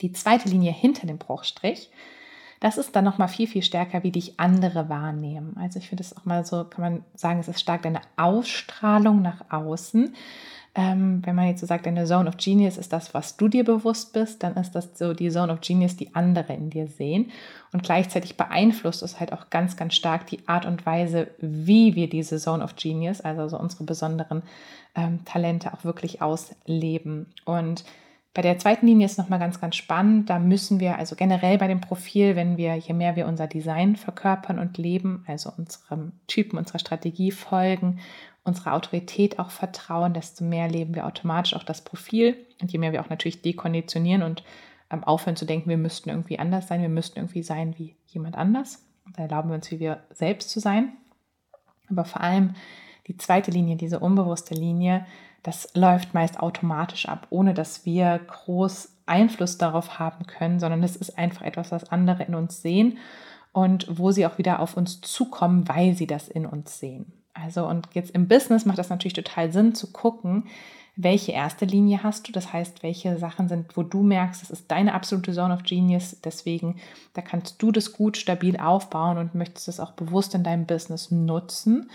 Die 0.00 0.12
zweite 0.12 0.48
Linie 0.48 0.72
hinter 0.72 1.06
dem 1.06 1.18
Bruchstrich, 1.18 1.90
das 2.60 2.78
ist 2.78 2.94
dann 2.94 3.04
nochmal 3.04 3.28
viel, 3.28 3.48
viel 3.48 3.62
stärker, 3.62 4.04
wie 4.04 4.12
dich 4.12 4.38
andere 4.38 4.88
wahrnehmen. 4.88 5.56
Also 5.58 5.80
ich 5.80 5.88
finde 5.88 6.04
es 6.04 6.16
auch 6.16 6.24
mal 6.24 6.44
so, 6.46 6.64
kann 6.64 6.80
man 6.80 7.04
sagen, 7.14 7.40
es 7.40 7.48
ist 7.48 7.60
stark 7.60 7.82
deine 7.82 8.00
Ausstrahlung 8.16 9.20
nach 9.20 9.50
außen. 9.50 10.14
Ähm, 10.74 11.20
wenn 11.26 11.34
man 11.34 11.48
jetzt 11.48 11.60
so 11.60 11.66
sagt, 11.66 11.84
deine 11.84 12.06
Zone 12.06 12.28
of 12.28 12.36
Genius 12.38 12.78
ist 12.78 12.92
das, 12.92 13.12
was 13.12 13.36
du 13.36 13.48
dir 13.48 13.64
bewusst 13.64 14.14
bist, 14.14 14.42
dann 14.42 14.54
ist 14.54 14.72
das 14.72 14.96
so 14.96 15.12
die 15.12 15.28
Zone 15.28 15.52
of 15.52 15.60
Genius, 15.60 15.96
die 15.96 16.14
andere 16.14 16.54
in 16.54 16.70
dir 16.70 16.86
sehen. 16.86 17.30
Und 17.72 17.82
gleichzeitig 17.82 18.36
beeinflusst 18.36 19.02
es 19.02 19.20
halt 19.20 19.32
auch 19.32 19.50
ganz, 19.50 19.76
ganz 19.76 19.94
stark 19.94 20.26
die 20.28 20.46
Art 20.48 20.64
und 20.64 20.86
Weise, 20.86 21.28
wie 21.38 21.94
wir 21.94 22.08
diese 22.08 22.38
Zone 22.38 22.64
of 22.64 22.76
Genius, 22.76 23.20
also 23.20 23.48
so 23.48 23.58
unsere 23.58 23.84
besonderen 23.84 24.42
ähm, 24.94 25.24
Talente 25.24 25.74
auch 25.74 25.84
wirklich 25.84 26.22
ausleben. 26.22 27.26
Und 27.44 27.84
bei 28.34 28.40
der 28.40 28.58
zweiten 28.58 28.86
Linie 28.86 29.04
ist 29.04 29.18
nochmal 29.18 29.38
ganz, 29.38 29.60
ganz 29.60 29.76
spannend. 29.76 30.30
Da 30.30 30.38
müssen 30.38 30.80
wir 30.80 30.98
also 30.98 31.16
generell 31.16 31.58
bei 31.58 31.68
dem 31.68 31.82
Profil, 31.82 32.34
wenn 32.34 32.56
wir, 32.56 32.76
je 32.76 32.94
mehr 32.94 33.14
wir 33.14 33.26
unser 33.26 33.46
Design 33.46 33.94
verkörpern 33.96 34.58
und 34.58 34.78
leben, 34.78 35.24
also 35.26 35.52
unserem 35.56 36.12
Typen, 36.26 36.58
unserer 36.58 36.78
Strategie 36.78 37.30
folgen, 37.30 38.00
unserer 38.42 38.72
Autorität 38.72 39.38
auch 39.38 39.50
vertrauen, 39.50 40.14
desto 40.14 40.44
mehr 40.44 40.66
leben 40.68 40.94
wir 40.94 41.06
automatisch 41.06 41.54
auch 41.54 41.62
das 41.62 41.82
Profil. 41.82 42.36
Und 42.62 42.72
je 42.72 42.78
mehr 42.78 42.92
wir 42.92 43.02
auch 43.02 43.10
natürlich 43.10 43.42
dekonditionieren 43.42 44.22
und 44.22 44.42
ähm, 44.90 45.04
aufhören 45.04 45.36
zu 45.36 45.44
denken, 45.44 45.68
wir 45.68 45.76
müssten 45.76 46.08
irgendwie 46.08 46.38
anders 46.38 46.68
sein, 46.68 46.80
wir 46.80 46.88
müssten 46.88 47.18
irgendwie 47.18 47.42
sein 47.42 47.74
wie 47.76 47.96
jemand 48.06 48.36
anders. 48.36 48.82
Da 49.14 49.24
erlauben 49.24 49.50
wir 49.50 49.56
uns, 49.56 49.70
wie 49.70 49.80
wir 49.80 50.04
selbst 50.10 50.48
zu 50.48 50.58
sein. 50.58 50.92
Aber 51.90 52.06
vor 52.06 52.22
allem 52.22 52.54
die 53.08 53.16
zweite 53.18 53.50
Linie, 53.50 53.76
diese 53.76 53.98
unbewusste 53.98 54.54
Linie, 54.54 55.04
das 55.42 55.68
läuft 55.74 56.14
meist 56.14 56.40
automatisch 56.40 57.08
ab, 57.08 57.26
ohne 57.30 57.54
dass 57.54 57.84
wir 57.84 58.20
groß 58.26 58.96
Einfluss 59.06 59.58
darauf 59.58 59.98
haben 59.98 60.26
können, 60.26 60.60
sondern 60.60 60.82
es 60.82 60.96
ist 60.96 61.18
einfach 61.18 61.42
etwas, 61.42 61.72
was 61.72 61.90
andere 61.90 62.22
in 62.22 62.34
uns 62.34 62.62
sehen 62.62 62.98
und 63.52 63.86
wo 63.90 64.12
sie 64.12 64.26
auch 64.26 64.38
wieder 64.38 64.60
auf 64.60 64.76
uns 64.76 65.00
zukommen, 65.00 65.68
weil 65.68 65.94
sie 65.94 66.06
das 66.06 66.28
in 66.28 66.46
uns 66.46 66.78
sehen. 66.78 67.12
Also 67.34 67.66
und 67.66 67.88
jetzt 67.94 68.10
im 68.12 68.28
Business 68.28 68.64
macht 68.64 68.78
das 68.78 68.90
natürlich 68.90 69.14
total 69.14 69.52
Sinn 69.52 69.74
zu 69.74 69.90
gucken, 69.90 70.44
welche 70.94 71.32
erste 71.32 71.64
Linie 71.64 72.02
hast 72.02 72.28
du, 72.28 72.32
das 72.32 72.52
heißt, 72.52 72.82
welche 72.82 73.16
Sachen 73.16 73.48
sind, 73.48 73.76
wo 73.76 73.82
du 73.82 74.02
merkst, 74.02 74.42
das 74.42 74.50
ist 74.50 74.70
deine 74.70 74.92
absolute 74.92 75.32
Zone 75.32 75.54
of 75.54 75.62
Genius, 75.62 76.20
deswegen, 76.22 76.76
da 77.14 77.22
kannst 77.22 77.62
du 77.62 77.72
das 77.72 77.94
gut 77.94 78.18
stabil 78.18 78.58
aufbauen 78.58 79.16
und 79.16 79.34
möchtest 79.34 79.68
es 79.68 79.80
auch 79.80 79.92
bewusst 79.92 80.34
in 80.34 80.44
deinem 80.44 80.66
Business 80.66 81.10
nutzen. 81.10 81.90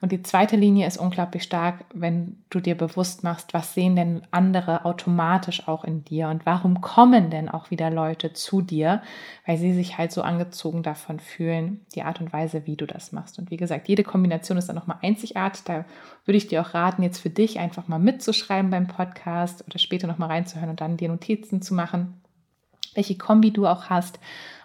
Und 0.00 0.12
die 0.12 0.22
zweite 0.22 0.56
Linie 0.56 0.86
ist 0.86 0.96
unglaublich 0.96 1.42
stark, 1.42 1.84
wenn 1.92 2.42
du 2.48 2.60
dir 2.60 2.74
bewusst 2.74 3.22
machst, 3.22 3.52
was 3.52 3.74
sehen 3.74 3.96
denn 3.96 4.22
andere 4.30 4.86
automatisch 4.86 5.68
auch 5.68 5.84
in 5.84 6.04
dir 6.04 6.28
und 6.28 6.46
warum 6.46 6.80
kommen 6.80 7.28
denn 7.28 7.50
auch 7.50 7.70
wieder 7.70 7.90
Leute 7.90 8.32
zu 8.32 8.62
dir, 8.62 9.02
weil 9.46 9.58
sie 9.58 9.74
sich 9.74 9.98
halt 9.98 10.10
so 10.10 10.22
angezogen 10.22 10.82
davon 10.82 11.20
fühlen, 11.20 11.84
die 11.94 12.02
Art 12.02 12.20
und 12.20 12.32
Weise, 12.32 12.66
wie 12.66 12.76
du 12.76 12.86
das 12.86 13.12
machst. 13.12 13.38
Und 13.38 13.50
wie 13.50 13.58
gesagt, 13.58 13.88
jede 13.88 14.02
Kombination 14.02 14.56
ist 14.56 14.68
dann 14.70 14.76
nochmal 14.76 14.98
einzigartig. 15.02 15.64
Da 15.64 15.84
würde 16.24 16.38
ich 16.38 16.48
dir 16.48 16.62
auch 16.62 16.72
raten, 16.72 17.02
jetzt 17.02 17.18
für 17.20 17.30
dich 17.30 17.58
einfach 17.58 17.86
mal 17.86 17.98
mitzuschreiben 17.98 18.70
beim 18.70 18.86
Podcast 18.86 19.64
oder 19.66 19.78
später 19.78 20.06
nochmal 20.06 20.30
reinzuhören 20.30 20.70
und 20.70 20.80
dann 20.80 20.96
dir 20.96 21.10
Notizen 21.10 21.60
zu 21.60 21.74
machen 21.74 22.20
welche 22.94 23.16
Kombi 23.16 23.52
du 23.52 23.66
auch 23.66 23.84
hast 23.84 24.18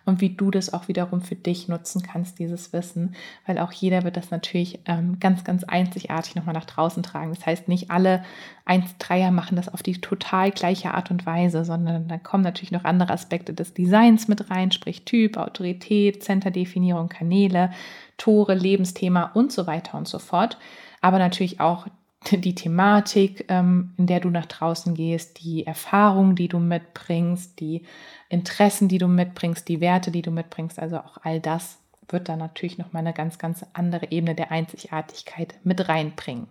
und 0.06 0.22
wie 0.22 0.30
du 0.30 0.52
das 0.52 0.72
auch 0.72 0.88
wiederum 0.88 1.22
für 1.22 1.36
dich 1.36 1.68
nutzen 1.68 2.04
kannst, 2.04 2.40
dieses 2.40 2.74
Wissen, 2.74 3.16
weil 3.46 3.58
auch 3.58 3.72
jeder 3.72 4.04
wird 4.04 4.18
das 4.18 4.32
natürlich 4.32 4.80
ähm, 4.86 5.20
ganz, 5.20 5.44
ganz 5.44 5.64
einzigartig 5.64 6.36
nochmal 6.36 6.54
nach 6.54 6.66
draußen 6.66 7.04
tragen. 7.04 7.34
Das 7.34 7.46
heißt, 7.46 7.68
nicht 7.68 7.92
alle 7.92 8.24
1-3er 8.68 9.32
machen 9.32 9.56
das 9.56 9.70
auf 9.70 9.84
die 9.84 10.00
total 10.00 10.52
gleiche 10.52 10.94
Art 10.94 11.12
und 11.12 11.26
Weise, 11.26 11.66
sondern 11.66 12.08
da 12.08 12.18
kommen 12.18 12.44
natürlich 12.44 12.72
noch 12.72 12.84
andere 12.84 13.14
Aspekte 13.14 13.54
des 13.54 13.74
Designs 13.74 14.28
mit 14.28 14.50
rein, 14.52 14.72
sprich 14.72 15.06
Typ, 15.06 15.38
Autorität, 15.38 16.24
Centerdefinierung, 16.24 17.10
Kanäle, 17.10 17.72
Tore, 18.18 18.54
Lebensthema 18.54 19.32
und 19.34 19.52
so 19.52 19.68
weiter 19.68 19.98
und 19.98 20.08
so 20.08 20.20
fort. 20.20 20.58
Aber 21.02 21.20
natürlich 21.20 21.60
auch 21.60 21.88
die 22.32 22.56
Thematik, 22.56 23.46
ähm, 23.50 23.94
in 23.98 24.08
der 24.08 24.20
du 24.20 24.30
nach 24.30 24.46
draußen 24.46 24.94
gehst, 24.94 25.44
die 25.44 25.66
Erfahrungen, 25.66 26.36
die 26.36 26.48
du 26.48 26.60
mitbringst, 26.60 27.60
die 27.60 27.84
Interessen, 28.30 28.88
die 28.88 28.98
du 28.98 29.08
mitbringst, 29.08 29.68
die 29.68 29.82
Werte, 29.82 30.12
die 30.12 30.22
du 30.22 30.32
mitbringst, 30.32 30.80
also 30.80 30.98
auch 30.98 31.18
all 31.24 31.40
das 31.40 31.80
wird 32.10 32.30
dann 32.30 32.40
natürlich 32.40 32.78
nochmal 32.78 33.02
eine 33.02 33.14
ganz, 33.14 33.40
ganz 33.40 33.66
andere 33.74 34.12
Ebene 34.12 34.36
der 34.36 34.52
Einzigartigkeit 34.52 35.56
mit 35.64 35.88
reinbringen. 35.90 36.48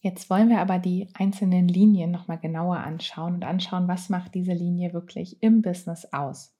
Jetzt 0.00 0.30
wollen 0.30 0.48
wir 0.48 0.60
aber 0.60 0.78
die 0.78 1.08
einzelnen 1.14 1.68
Linien 1.68 2.10
nochmal 2.10 2.38
genauer 2.38 2.78
anschauen 2.78 3.34
und 3.34 3.44
anschauen, 3.44 3.88
was 3.88 4.08
macht 4.08 4.34
diese 4.34 4.52
Linie 4.52 4.92
wirklich 4.92 5.42
im 5.42 5.62
Business 5.62 6.12
aus. 6.12 6.54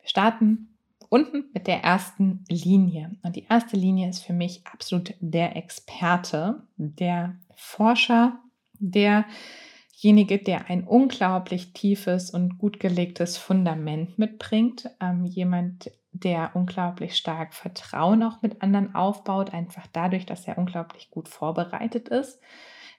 Wir 0.00 0.08
starten 0.08 0.72
unten 1.12 1.44
mit 1.52 1.66
der 1.66 1.84
ersten 1.84 2.42
Linie. 2.48 3.10
Und 3.22 3.36
die 3.36 3.44
erste 3.44 3.76
Linie 3.76 4.08
ist 4.08 4.20
für 4.20 4.32
mich 4.32 4.66
absolut 4.66 5.12
der 5.20 5.56
Experte, 5.56 6.62
der 6.78 7.36
Forscher, 7.56 8.38
derjenige, 8.78 10.38
der 10.38 10.68
ein 10.68 10.84
unglaublich 10.84 11.72
tiefes 11.72 12.30
und 12.30 12.58
gut 12.58 12.80
gelegtes 12.80 13.36
Fundament 13.38 14.18
mitbringt. 14.18 14.90
Ähm, 15.00 15.24
jemand, 15.24 15.90
der 16.12 16.54
unglaublich 16.54 17.16
stark 17.16 17.54
Vertrauen 17.54 18.22
auch 18.22 18.42
mit 18.42 18.62
anderen 18.62 18.94
aufbaut, 18.94 19.52
einfach 19.52 19.86
dadurch, 19.92 20.26
dass 20.26 20.46
er 20.46 20.58
unglaublich 20.58 21.10
gut 21.10 21.28
vorbereitet 21.28 22.08
ist, 22.08 22.40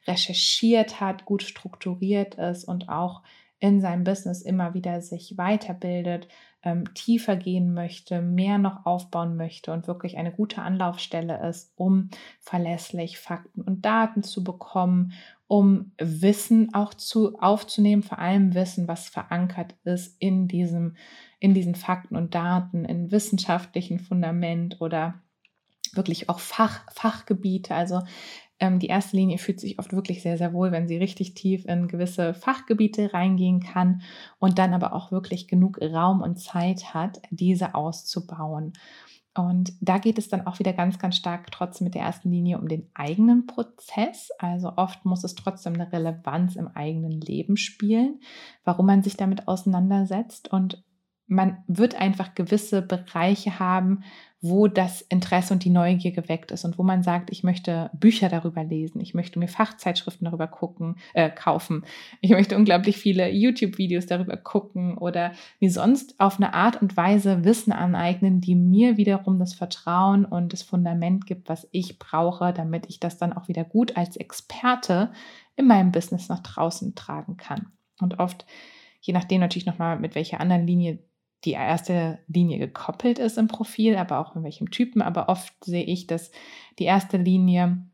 recherchiert 0.08 1.00
hat, 1.00 1.26
gut 1.26 1.44
strukturiert 1.44 2.36
ist 2.36 2.66
und 2.66 2.90
auch 2.90 3.22
in 3.60 3.80
seinem 3.80 4.04
Business 4.04 4.42
immer 4.42 4.74
wieder 4.74 5.02
sich 5.02 5.38
weiterbildet, 5.38 6.28
ähm, 6.64 6.94
tiefer 6.94 7.36
gehen 7.36 7.74
möchte, 7.74 8.22
mehr 8.22 8.58
noch 8.58 8.86
aufbauen 8.86 9.36
möchte 9.36 9.72
und 9.72 9.88
wirklich 9.88 10.18
eine 10.18 10.32
gute 10.32 10.62
Anlaufstelle 10.62 11.48
ist, 11.48 11.74
um 11.76 12.10
verlässlich 12.40 13.20
Fakten 13.20 13.62
und 13.62 13.86
Daten 13.86 14.24
zu 14.24 14.44
bekommen, 14.44 15.14
um 15.48 15.92
Wissen 15.98 16.74
auch 16.74 16.94
zu 16.94 17.38
aufzunehmen, 17.40 18.02
vor 18.02 18.20
allem 18.20 18.54
Wissen, 18.54 18.88
was 18.88 19.10
verankert 19.10 19.76
ist 19.84 20.16
in 20.20 20.48
diesem, 20.48 20.96
in 21.40 21.54
diesen 21.54 21.76
Fakten 21.76 22.16
und 22.16 22.34
Daten, 22.34 22.86
in 22.86 23.12
wissenschaftlichen 23.12 24.00
Fundament 24.00 24.80
oder 24.82 25.16
wirklich 25.96 26.30
auch 26.30 26.40
Fach, 26.40 26.82
Fachgebiete. 26.92 27.76
Also 27.76 28.02
ähm, 28.60 28.80
die 28.80 28.88
erste 28.88 29.18
Linie 29.18 29.38
fühlt 29.38 29.60
sich 29.60 29.80
oft 29.80 29.94
wirklich 29.94 30.22
sehr, 30.22 30.38
sehr 30.38 30.54
wohl, 30.54 30.72
wenn 30.72 30.88
sie 30.88 30.98
richtig 30.98 31.34
tief 31.34 31.66
in 31.66 31.88
gewisse 31.88 32.34
Fachgebiete 32.34 33.14
reingehen 33.14 33.60
kann 33.60 34.02
und 34.40 34.60
dann 34.60 34.74
aber 34.74 34.94
auch 34.94 35.12
wirklich 35.12 35.48
genug 35.48 35.80
Raum 35.82 36.22
und 36.22 36.40
Zeit 36.40 36.94
hat, 36.94 37.22
diese 37.30 37.76
auszubauen. 37.76 38.74
Und 39.36 39.74
da 39.82 39.98
geht 39.98 40.20
es 40.20 40.30
dann 40.30 40.46
auch 40.46 40.60
wieder 40.60 40.74
ganz, 40.74 41.00
ganz 41.00 41.16
stark 41.16 41.52
trotzdem 41.52 41.86
mit 41.86 41.96
der 41.96 42.04
ersten 42.04 42.30
Linie 42.30 42.60
um 42.60 42.68
den 42.68 42.88
eigenen 42.94 43.48
Prozess. 43.48 44.30
Also 44.38 44.74
oft 44.76 45.06
muss 45.06 45.24
es 45.24 45.34
trotzdem 45.34 45.74
eine 45.74 45.92
Relevanz 45.92 46.56
im 46.56 46.68
eigenen 46.68 47.20
Leben 47.20 47.58
spielen, 47.58 48.20
warum 48.64 48.86
man 48.86 49.02
sich 49.02 49.18
damit 49.18 49.48
auseinandersetzt. 49.48 50.54
Und 50.54 50.84
man 51.34 51.64
wird 51.68 51.96
einfach 51.96 52.36
gewisse 52.36 52.82
Bereiche 52.82 53.60
haben, 53.60 54.04
wo 54.40 54.68
das 54.68 55.02
Interesse 55.02 55.54
und 55.54 55.64
die 55.64 55.70
Neugier 55.70 56.12
geweckt 56.12 56.52
ist 56.52 56.66
und 56.66 56.78
wo 56.78 56.84
man 56.84 57.02
sagt, 57.02 57.32
ich 57.32 57.44
möchte 57.44 57.90
Bücher 57.94 58.28
darüber 58.28 58.62
lesen, 58.62 59.00
ich 59.00 59.14
möchte 59.14 59.40
mir 59.40 59.48
Fachzeitschriften 59.48 60.26
darüber 60.26 60.48
gucken, 60.48 60.98
äh, 61.14 61.30
kaufen, 61.30 61.86
ich 62.20 62.32
möchte 62.32 62.58
unglaublich 62.58 62.98
viele 62.98 63.30
YouTube-Videos 63.32 64.06
darüber 64.06 64.36
gucken 64.36 64.98
oder 64.98 65.32
mir 65.62 65.72
sonst 65.72 66.20
auf 66.20 66.38
eine 66.38 66.54
Art 66.54 66.82
und 66.82 66.98
Weise 66.98 67.46
Wissen 67.46 67.72
aneignen, 67.72 68.42
die 68.42 68.56
mir 68.56 68.98
wiederum 68.98 69.40
das 69.40 69.54
Vertrauen 69.54 70.26
und 70.26 70.52
das 70.52 70.62
Fundament 70.62 71.26
gibt, 71.26 71.48
was 71.48 71.68
ich 71.72 71.98
brauche, 71.98 72.52
damit 72.52 72.90
ich 72.90 73.00
das 73.00 73.18
dann 73.18 73.32
auch 73.32 73.48
wieder 73.48 73.64
gut 73.64 73.96
als 73.96 74.18
Experte 74.18 75.14
in 75.56 75.68
meinem 75.68 75.94
Business 75.94 76.28
nach 76.28 76.42
draußen 76.42 76.96
tragen 76.96 77.38
kann. 77.38 77.68
Und 78.02 78.20
oft, 78.20 78.46
je 79.00 79.14
nachdem 79.14 79.40
natürlich 79.40 79.66
nochmal, 79.66 79.98
mit 80.00 80.16
welcher 80.16 80.42
anderen 80.42 80.68
Linie 80.68 81.00
die 81.46 81.52
erste 81.52 82.20
Linie 82.28 82.58
gekoppelt 82.60 83.20
ist 83.20 83.38
im 83.38 83.48
Profil, 83.48 83.96
aber 83.98 84.20
auch 84.20 84.36
in 84.36 84.44
welchem 84.44 84.72
Typen. 84.72 85.02
Aber 85.02 85.30
oft 85.30 85.54
sehe 85.64 85.84
ich, 85.84 86.08
dass 86.08 86.32
die 86.80 86.86
erste 86.86 87.18
Linie 87.18 87.86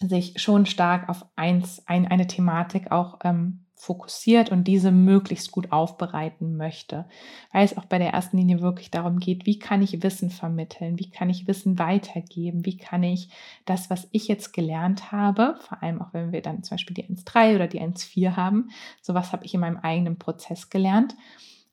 sich 0.00 0.40
schon 0.40 0.66
stark 0.66 1.08
auf 1.08 1.26
eins, 1.36 1.82
ein, 1.86 2.06
eine 2.06 2.26
Thematik 2.26 2.92
auch 2.92 3.18
ähm, 3.24 3.64
fokussiert 3.74 4.50
und 4.50 4.64
diese 4.64 4.90
möglichst 4.90 5.52
gut 5.52 5.70
aufbereiten 5.70 6.56
möchte, 6.56 7.06
weil 7.52 7.64
es 7.64 7.76
auch 7.76 7.84
bei 7.84 7.98
der 7.98 8.10
ersten 8.12 8.36
Linie 8.36 8.60
wirklich 8.60 8.90
darum 8.90 9.20
geht, 9.20 9.46
wie 9.46 9.58
kann 9.58 9.82
ich 9.82 10.02
Wissen 10.02 10.30
vermitteln, 10.30 10.98
wie 10.98 11.10
kann 11.10 11.30
ich 11.30 11.46
Wissen 11.46 11.78
weitergeben, 11.78 12.66
wie 12.66 12.76
kann 12.76 13.04
ich 13.04 13.30
das, 13.66 13.88
was 13.88 14.08
ich 14.10 14.26
jetzt 14.26 14.52
gelernt 14.52 15.12
habe, 15.12 15.56
vor 15.60 15.80
allem 15.82 16.02
auch 16.02 16.12
wenn 16.12 16.32
wir 16.32 16.42
dann 16.42 16.64
zum 16.64 16.74
Beispiel 16.74 16.94
die 16.94 17.04
1.3 17.04 17.54
oder 17.54 17.68
die 17.68 17.80
1.4 17.80 18.34
haben, 18.34 18.70
sowas 19.00 19.32
habe 19.32 19.44
ich 19.44 19.54
in 19.54 19.60
meinem 19.60 19.78
eigenen 19.78 20.18
Prozess 20.18 20.70
gelernt 20.70 21.14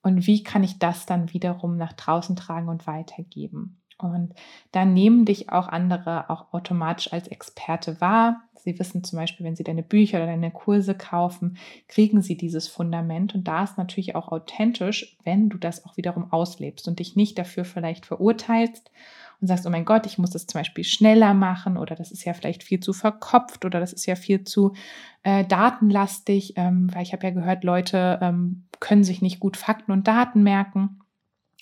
und 0.06 0.28
wie 0.28 0.44
kann 0.44 0.64
ich 0.64 0.78
das 0.78 1.08
dann 1.08 1.34
wiederum 1.34 1.78
nach 1.78 1.94
draußen 1.94 2.36
tragen 2.36 2.70
und 2.70 2.86
weitergeben. 2.86 3.82
Und 3.98 4.36
dann 4.72 4.94
nehmen 4.94 5.26
dich 5.26 5.50
auch 5.50 5.68
andere 5.68 6.30
auch 6.30 6.54
automatisch 6.54 7.12
als 7.12 7.28
Experte 7.28 8.00
wahr. 8.02 8.44
Sie 8.54 8.78
wissen 8.78 9.04
zum 9.04 9.18
Beispiel, 9.18 9.48
wenn 9.48 9.56
sie 9.56 9.64
deine 9.64 9.82
Bücher 9.82 10.20
oder 10.20 10.28
deine 10.28 10.52
Kurse 10.52 10.94
kaufen, 10.94 11.58
kriegen 11.88 12.22
sie 12.22 12.38
dieses 12.38 12.68
Fundament. 12.68 13.34
Und 13.34 13.48
da 13.48 13.64
ist 13.64 13.80
natürlich 13.80 14.16
auch 14.16 14.28
authentisch, 14.32 15.18
wenn 15.24 15.50
du 15.50 15.58
das 15.58 15.86
auch 15.86 15.98
wiederum 15.98 16.32
auslebst 16.32 16.88
und 16.88 17.00
dich 17.00 17.16
nicht 17.16 17.40
dafür 17.40 17.66
vielleicht 17.66 18.06
verurteilst 18.06 18.92
und 19.46 19.50
sagst, 19.50 19.68
oh 19.68 19.70
mein 19.70 19.86
Gott, 19.86 20.06
ich 20.06 20.18
muss 20.18 20.32
das 20.32 20.48
zum 20.48 20.60
Beispiel 20.60 20.84
schneller 20.84 21.34
machen 21.34 21.78
oder 21.78 21.96
das 21.96 22.12
ist 22.12 22.26
ja 22.26 22.34
vielleicht 22.34 22.64
viel 22.64 22.80
zu 22.80 22.94
verkopft 22.94 23.64
oder 23.64 23.80
das 23.80 23.94
ist 23.94 24.06
ja 24.08 24.16
viel 24.16 24.44
zu 24.44 24.74
äh, 25.24 25.46
datenlastig, 25.46 26.54
ähm, 26.56 26.90
weil 26.94 27.04
ich 27.04 27.14
habe 27.14 27.28
ja 27.28 27.32
gehört, 27.32 27.64
Leute 27.64 28.20
ähm, 28.22 28.66
können 28.80 29.04
sich 29.04 29.22
nicht 29.22 29.40
gut 29.40 29.56
Fakten 29.56 29.92
und 29.92 30.08
Daten 30.08 30.44
merken. 30.44 31.00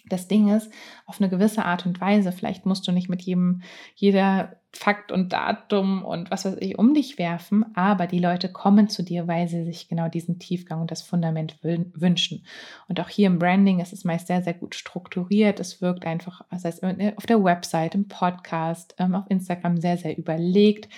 Das 0.05 0.27
Ding 0.27 0.49
ist, 0.49 0.71
auf 1.05 1.19
eine 1.21 1.29
gewisse 1.29 1.63
Art 1.65 1.85
und 1.85 2.01
Weise, 2.01 2.31
vielleicht 2.31 2.65
musst 2.65 2.87
du 2.87 2.91
nicht 2.91 3.09
mit 3.09 3.21
jedem, 3.21 3.61
jeder 3.95 4.57
Fakt 4.75 5.11
und 5.11 5.31
Datum 5.31 6.03
und 6.03 6.31
was 6.31 6.45
weiß 6.45 6.57
ich 6.59 6.79
um 6.79 6.95
dich 6.95 7.19
werfen, 7.19 7.63
aber 7.75 8.07
die 8.07 8.19
Leute 8.19 8.51
kommen 8.51 8.89
zu 8.89 9.03
dir, 9.03 9.27
weil 9.27 9.47
sie 9.47 9.63
sich 9.63 9.87
genau 9.87 10.09
diesen 10.09 10.39
Tiefgang 10.39 10.81
und 10.81 10.89
das 10.89 11.03
Fundament 11.03 11.59
wünschen. 11.61 12.43
Und 12.87 12.99
auch 12.99 13.07
hier 13.07 13.27
im 13.27 13.37
Branding 13.37 13.79
ist 13.79 13.93
es 13.93 14.03
meist 14.03 14.27
sehr, 14.27 14.41
sehr 14.41 14.55
gut 14.55 14.73
strukturiert. 14.73 15.59
Es 15.59 15.79
wirkt 15.79 16.07
einfach, 16.07 16.41
das 16.49 16.65
heißt 16.65 16.83
auf 16.83 17.25
der 17.27 17.43
Website, 17.43 17.93
im 17.93 18.07
Podcast, 18.07 18.95
ähm, 18.97 19.13
auf 19.13 19.29
Instagram 19.29 19.77
sehr, 19.77 19.97
sehr 19.97 20.17
überlegt, 20.17 20.89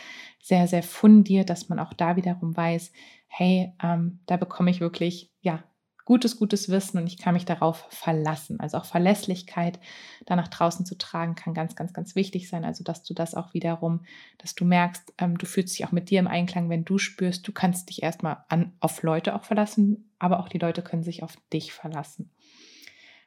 sehr, 0.41 0.67
sehr 0.67 0.83
fundiert, 0.83 1.49
dass 1.49 1.67
man 1.67 1.79
auch 1.79 1.93
da 1.93 2.15
wiederum 2.15 2.55
weiß, 2.55 2.93
hey, 3.27 3.73
ähm, 3.83 4.19
da 4.25 4.37
bekomme 4.37 4.71
ich 4.71 4.79
wirklich, 4.79 5.33
ja, 5.41 5.63
gutes, 6.05 6.37
gutes 6.37 6.69
Wissen 6.69 6.99
und 6.99 7.07
ich 7.07 7.17
kann 7.17 7.33
mich 7.33 7.45
darauf 7.45 7.87
verlassen. 7.89 8.59
Also 8.59 8.77
auch 8.77 8.85
Verlässlichkeit 8.85 9.79
da 10.25 10.35
nach 10.35 10.47
draußen 10.47 10.85
zu 10.85 10.97
tragen, 10.97 11.35
kann 11.35 11.53
ganz, 11.53 11.75
ganz, 11.75 11.93
ganz 11.93 12.15
wichtig 12.15 12.47
sein. 12.47 12.63
Also 12.63 12.83
dass 12.83 13.03
du 13.03 13.13
das 13.13 13.33
auch 13.33 13.53
wiederum, 13.53 14.01
dass 14.37 14.55
du 14.55 14.65
merkst, 14.65 15.13
ähm, 15.17 15.37
du 15.37 15.45
fühlst 15.45 15.77
dich 15.77 15.85
auch 15.85 15.91
mit 15.91 16.09
dir 16.09 16.19
im 16.19 16.27
Einklang, 16.27 16.69
wenn 16.69 16.85
du 16.85 16.99
spürst, 16.99 17.47
du 17.47 17.51
kannst 17.51 17.89
dich 17.89 18.03
erstmal 18.03 18.37
an, 18.47 18.73
auf 18.79 19.01
Leute 19.01 19.35
auch 19.35 19.43
verlassen, 19.43 20.11
aber 20.19 20.39
auch 20.39 20.47
die 20.47 20.59
Leute 20.59 20.83
können 20.83 21.03
sich 21.03 21.23
auf 21.23 21.35
dich 21.51 21.73
verlassen. 21.73 22.29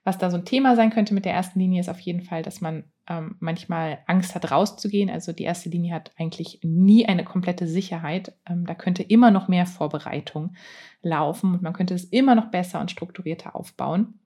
Was 0.08 0.16
da 0.16 0.30
so 0.30 0.38
ein 0.38 0.46
Thema 0.46 0.74
sein 0.74 0.88
könnte 0.88 1.12
mit 1.12 1.26
der 1.26 1.34
ersten 1.34 1.58
Linie 1.58 1.80
ist 1.80 1.90
auf 1.90 2.00
jeden 2.00 2.22
Fall, 2.22 2.40
dass 2.40 2.62
man 2.62 2.84
ähm, 3.10 3.36
manchmal 3.40 3.98
Angst 4.06 4.34
hat, 4.34 4.50
rauszugehen. 4.50 5.10
Also 5.10 5.34
die 5.34 5.42
erste 5.42 5.68
Linie 5.68 5.92
hat 5.92 6.12
eigentlich 6.16 6.60
nie 6.62 7.04
eine 7.04 7.24
komplette 7.24 7.66
Sicherheit. 7.68 8.32
Ähm, 8.48 8.64
da 8.64 8.74
könnte 8.74 9.02
immer 9.02 9.30
noch 9.30 9.48
mehr 9.48 9.66
Vorbereitung 9.66 10.54
laufen 11.02 11.52
und 11.52 11.60
man 11.60 11.74
könnte 11.74 11.92
es 11.92 12.04
immer 12.04 12.34
noch 12.34 12.46
besser 12.50 12.80
und 12.80 12.90
strukturierter 12.90 13.54
aufbauen. 13.54 14.18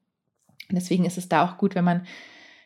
Deswegen 0.70 1.04
ist 1.04 1.18
es 1.18 1.28
da 1.28 1.44
auch 1.44 1.58
gut, 1.58 1.74
wenn 1.74 1.84
man 1.84 2.06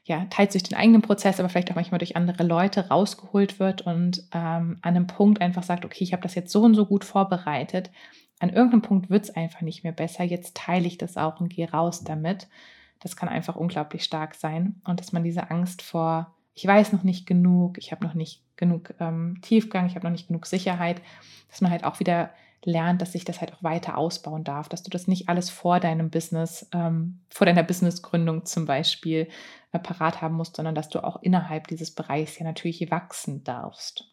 ja, 0.05 0.27
teils 0.27 0.53
durch 0.53 0.65
den 0.65 0.77
eigenen 0.77 1.01
Prozess, 1.01 1.41
aber 1.41 1.49
vielleicht 1.49 1.71
auch 1.71 1.77
manchmal 1.77 2.01
durch 2.01 2.17
andere 2.17 2.43
Leute 2.43 2.89
rausgeholt 2.89 3.59
wird 3.59 3.81
und 3.81 4.25
ähm, 4.35 4.77
an 4.83 4.95
einem 4.95 5.07
Punkt 5.07 5.41
einfach 5.41 5.63
sagt, 5.63 5.87
okay, 5.87 6.05
ich 6.05 6.13
habe 6.13 6.23
das 6.23 6.35
jetzt 6.35 6.53
so 6.53 6.61
und 6.61 6.75
so 6.75 6.85
gut 6.85 7.07
vorbereitet. 7.07 7.91
An 8.41 8.51
irgendeinem 8.51 8.83
Punkt 8.83 9.09
wird 9.09 9.25
es 9.25 9.35
einfach 9.35 9.63
nicht 9.63 9.85
mehr 9.85 9.93
besser. 9.93 10.23
Jetzt 10.23 10.55
teile 10.55 10.87
ich 10.87 10.99
das 10.99 11.17
auch 11.17 11.41
und 11.41 11.49
gehe 11.49 11.71
raus 11.71 12.05
damit. 12.05 12.47
Das 13.01 13.17
kann 13.17 13.29
einfach 13.29 13.57
unglaublich 13.57 14.05
stark 14.05 14.35
sein. 14.35 14.81
Und 14.85 15.01
dass 15.01 15.13
man 15.13 15.25
diese 15.25 15.51
Angst 15.51 15.83
vor, 15.83 16.35
ich 16.55 16.67
weiß 16.67 16.93
noch 16.93 17.03
nicht 17.03 17.27
genug, 17.27 17.79
ich 17.79 17.93
habe 17.93 18.05
noch 18.05 18.15
nicht 18.15 18.43
genug 18.57 18.95
ähm, 19.01 19.39
Tiefgang, 19.43 19.87
ich 19.87 19.95
habe 19.95 20.07
noch 20.07 20.13
nicht 20.13 20.29
genug 20.29 20.47
Sicherheit, 20.47 21.03
dass 21.49 21.61
man 21.61 21.71
halt 21.71 21.85
auch 21.85 22.01
wieder 22.01 22.31
lernt, 22.65 23.01
dass 23.01 23.13
sich 23.13 23.25
das 23.25 23.41
halt 23.41 23.55
auch 23.55 23.63
weiter 23.63 23.97
ausbauen 23.97 24.43
darf, 24.43 24.69
dass 24.69 24.83
du 24.83 24.91
das 24.91 25.07
nicht 25.07 25.29
alles 25.29 25.51
vor 25.51 25.79
deinem 25.79 26.11
Business, 26.11 26.69
ähm, 26.73 27.21
vor 27.31 27.47
deiner 27.47 27.63
Businessgründung 27.63 28.45
zum 28.45 28.67
Beispiel 28.67 29.29
äh, 29.73 29.79
parat 29.79 30.21
haben 30.21 30.35
musst, 30.35 30.57
sondern 30.57 30.75
dass 30.75 30.89
du 30.89 31.05
auch 31.05 31.23
innerhalb 31.23 31.69
dieses 31.69 31.95
Bereichs 31.95 32.39
ja 32.39 32.45
natürlich 32.45 32.91
wachsen 32.91 33.45
darfst. 33.45 34.13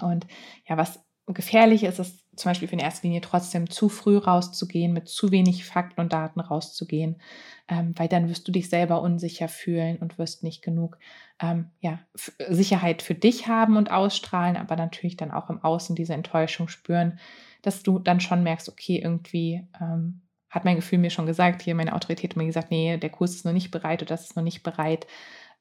Und 0.00 0.26
ja, 0.68 0.76
was 0.76 1.02
gefährlich 1.26 1.84
ist 1.84 1.98
es 1.98 2.24
zum 2.36 2.50
Beispiel 2.50 2.68
für 2.68 2.74
in 2.74 2.80
erster 2.80 3.06
Linie 3.06 3.20
trotzdem 3.20 3.70
zu 3.70 3.88
früh 3.88 4.16
rauszugehen, 4.16 4.92
mit 4.92 5.08
zu 5.08 5.30
wenig 5.30 5.64
Fakten 5.64 6.00
und 6.00 6.12
Daten 6.12 6.40
rauszugehen, 6.40 7.20
ähm, 7.68 7.94
weil 7.96 8.08
dann 8.08 8.28
wirst 8.28 8.46
du 8.46 8.52
dich 8.52 8.68
selber 8.68 9.00
unsicher 9.00 9.48
fühlen 9.48 9.96
und 9.98 10.18
wirst 10.18 10.42
nicht 10.42 10.62
genug 10.62 10.98
ähm, 11.40 11.70
ja, 11.80 12.00
Sicherheit 12.48 13.02
für 13.02 13.14
dich 13.14 13.46
haben 13.46 13.76
und 13.76 13.90
ausstrahlen, 13.90 14.56
aber 14.56 14.76
natürlich 14.76 15.16
dann 15.16 15.30
auch 15.30 15.48
im 15.48 15.62
Außen 15.62 15.96
diese 15.96 16.14
Enttäuschung 16.14 16.68
spüren, 16.68 17.18
dass 17.62 17.82
du 17.82 17.98
dann 17.98 18.20
schon 18.20 18.42
merkst, 18.42 18.68
okay, 18.68 19.00
irgendwie 19.02 19.66
ähm, 19.80 20.22
hat 20.50 20.64
mein 20.64 20.76
Gefühl 20.76 20.98
mir 20.98 21.10
schon 21.10 21.26
gesagt, 21.26 21.62
hier 21.62 21.74
meine 21.74 21.94
Autorität 21.94 22.36
mir 22.36 22.46
gesagt, 22.46 22.70
nee, 22.70 22.96
der 22.96 23.10
Kurs 23.10 23.34
ist 23.34 23.44
noch 23.44 23.52
nicht 23.52 23.70
bereit 23.70 24.02
oder 24.02 24.10
das 24.10 24.24
ist 24.24 24.36
noch 24.36 24.42
nicht 24.44 24.62
bereit 24.62 25.06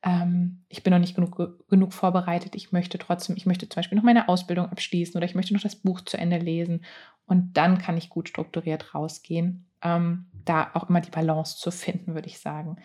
ähm, 0.03 0.63
ich 0.67 0.83
bin 0.83 0.91
noch 0.91 0.99
nicht 0.99 1.15
genug, 1.15 1.67
genug 1.69 1.93
vorbereitet, 1.93 2.55
ich 2.55 2.71
möchte 2.71 2.97
trotzdem, 2.97 3.37
ich 3.37 3.45
möchte 3.45 3.69
zum 3.69 3.77
Beispiel 3.77 3.95
noch 3.95 4.03
meine 4.03 4.27
Ausbildung 4.27 4.67
abschließen 4.67 5.15
oder 5.15 5.25
ich 5.25 5.35
möchte 5.35 5.53
noch 5.53 5.61
das 5.61 5.77
Buch 5.77 6.01
zu 6.01 6.17
Ende 6.17 6.37
lesen 6.37 6.83
und 7.25 7.53
dann 7.55 7.77
kann 7.77 7.97
ich 7.97 8.09
gut 8.09 8.29
strukturiert 8.29 8.93
rausgehen. 8.93 9.65
Ähm, 9.81 10.25
da 10.45 10.71
auch 10.73 10.89
immer 10.89 10.99
die 10.99 11.11
Balance 11.11 11.57
zu 11.57 11.71
finden, 11.71 12.15
würde 12.15 12.27
ich 12.27 12.39
sagen. 12.39 12.77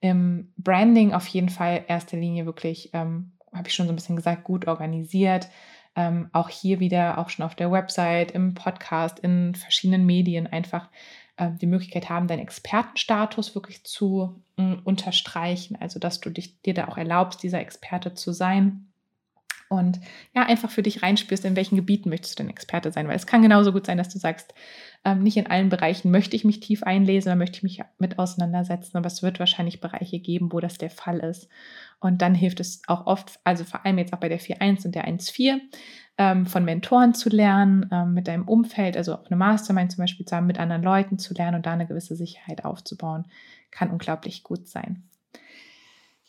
Im 0.00 0.52
Branding 0.56 1.14
auf 1.14 1.26
jeden 1.28 1.48
Fall 1.48 1.84
erster 1.86 2.16
Linie 2.16 2.46
wirklich, 2.46 2.90
ähm, 2.92 3.32
habe 3.52 3.68
ich 3.68 3.74
schon 3.74 3.86
so 3.86 3.92
ein 3.92 3.96
bisschen 3.96 4.16
gesagt, 4.16 4.44
gut 4.44 4.66
organisiert. 4.66 5.48
Ähm, 5.94 6.28
auch 6.32 6.48
hier 6.48 6.80
wieder, 6.80 7.18
auch 7.18 7.30
schon 7.30 7.44
auf 7.44 7.54
der 7.54 7.70
Website, 7.70 8.32
im 8.32 8.54
Podcast, 8.54 9.20
in 9.20 9.54
verschiedenen 9.54 10.04
Medien 10.04 10.46
einfach 10.46 10.90
äh, 11.36 11.50
die 11.60 11.66
Möglichkeit 11.66 12.08
haben, 12.08 12.28
deinen 12.28 12.40
Expertenstatus 12.40 13.54
wirklich 13.54 13.84
zu 13.84 14.42
äh, 14.56 14.76
unterstreichen, 14.84 15.76
also 15.76 15.98
dass 15.98 16.20
du 16.20 16.30
dich, 16.30 16.60
dir 16.62 16.74
da 16.74 16.88
auch 16.88 16.96
erlaubst, 16.96 17.42
dieser 17.42 17.60
Experte 17.60 18.14
zu 18.14 18.32
sein. 18.32 18.86
Und 19.68 19.98
ja, 20.32 20.42
einfach 20.46 20.70
für 20.70 20.82
dich 20.82 21.02
reinspürst, 21.02 21.44
in 21.44 21.56
welchen 21.56 21.74
Gebieten 21.74 22.08
möchtest 22.08 22.38
du 22.38 22.42
denn 22.42 22.50
Experte 22.50 22.92
sein. 22.92 23.08
Weil 23.08 23.16
es 23.16 23.26
kann 23.26 23.42
genauso 23.42 23.72
gut 23.72 23.86
sein, 23.86 23.98
dass 23.98 24.08
du 24.08 24.18
sagst, 24.18 24.54
ähm, 25.04 25.24
nicht 25.24 25.36
in 25.36 25.48
allen 25.48 25.70
Bereichen 25.70 26.12
möchte 26.12 26.36
ich 26.36 26.44
mich 26.44 26.60
tief 26.60 26.84
einlesen, 26.84 27.30
da 27.30 27.34
möchte 27.34 27.56
ich 27.56 27.62
mich 27.64 27.80
mit 27.98 28.18
auseinandersetzen, 28.18 28.96
aber 28.96 29.08
es 29.08 29.22
wird 29.24 29.40
wahrscheinlich 29.40 29.80
Bereiche 29.80 30.20
geben, 30.20 30.52
wo 30.52 30.60
das 30.60 30.78
der 30.78 30.90
Fall 30.90 31.18
ist. 31.18 31.48
Und 31.98 32.22
dann 32.22 32.34
hilft 32.34 32.60
es 32.60 32.82
auch 32.86 33.06
oft, 33.06 33.40
also 33.42 33.64
vor 33.64 33.84
allem 33.84 33.98
jetzt 33.98 34.12
auch 34.12 34.20
bei 34.20 34.28
der 34.28 34.40
4.1 34.40 34.86
und 34.86 34.94
der 34.94 35.08
1.4, 35.08 35.58
ähm, 36.18 36.46
von 36.46 36.64
Mentoren 36.64 37.14
zu 37.14 37.28
lernen, 37.28 37.88
ähm, 37.92 38.14
mit 38.14 38.28
deinem 38.28 38.48
Umfeld, 38.48 38.96
also 38.96 39.14
auch 39.14 39.26
eine 39.26 39.36
Mastermind 39.36 39.92
zum 39.92 40.02
Beispiel 40.02 40.26
zusammen 40.26 40.46
mit 40.46 40.58
anderen 40.58 40.82
Leuten 40.82 41.18
zu 41.18 41.34
lernen 41.34 41.56
und 41.56 41.66
da 41.66 41.72
eine 41.72 41.86
gewisse 41.86 42.16
Sicherheit 42.16 42.64
aufzubauen, 42.64 43.26
kann 43.70 43.90
unglaublich 43.90 44.42
gut 44.42 44.66
sein. 44.66 45.08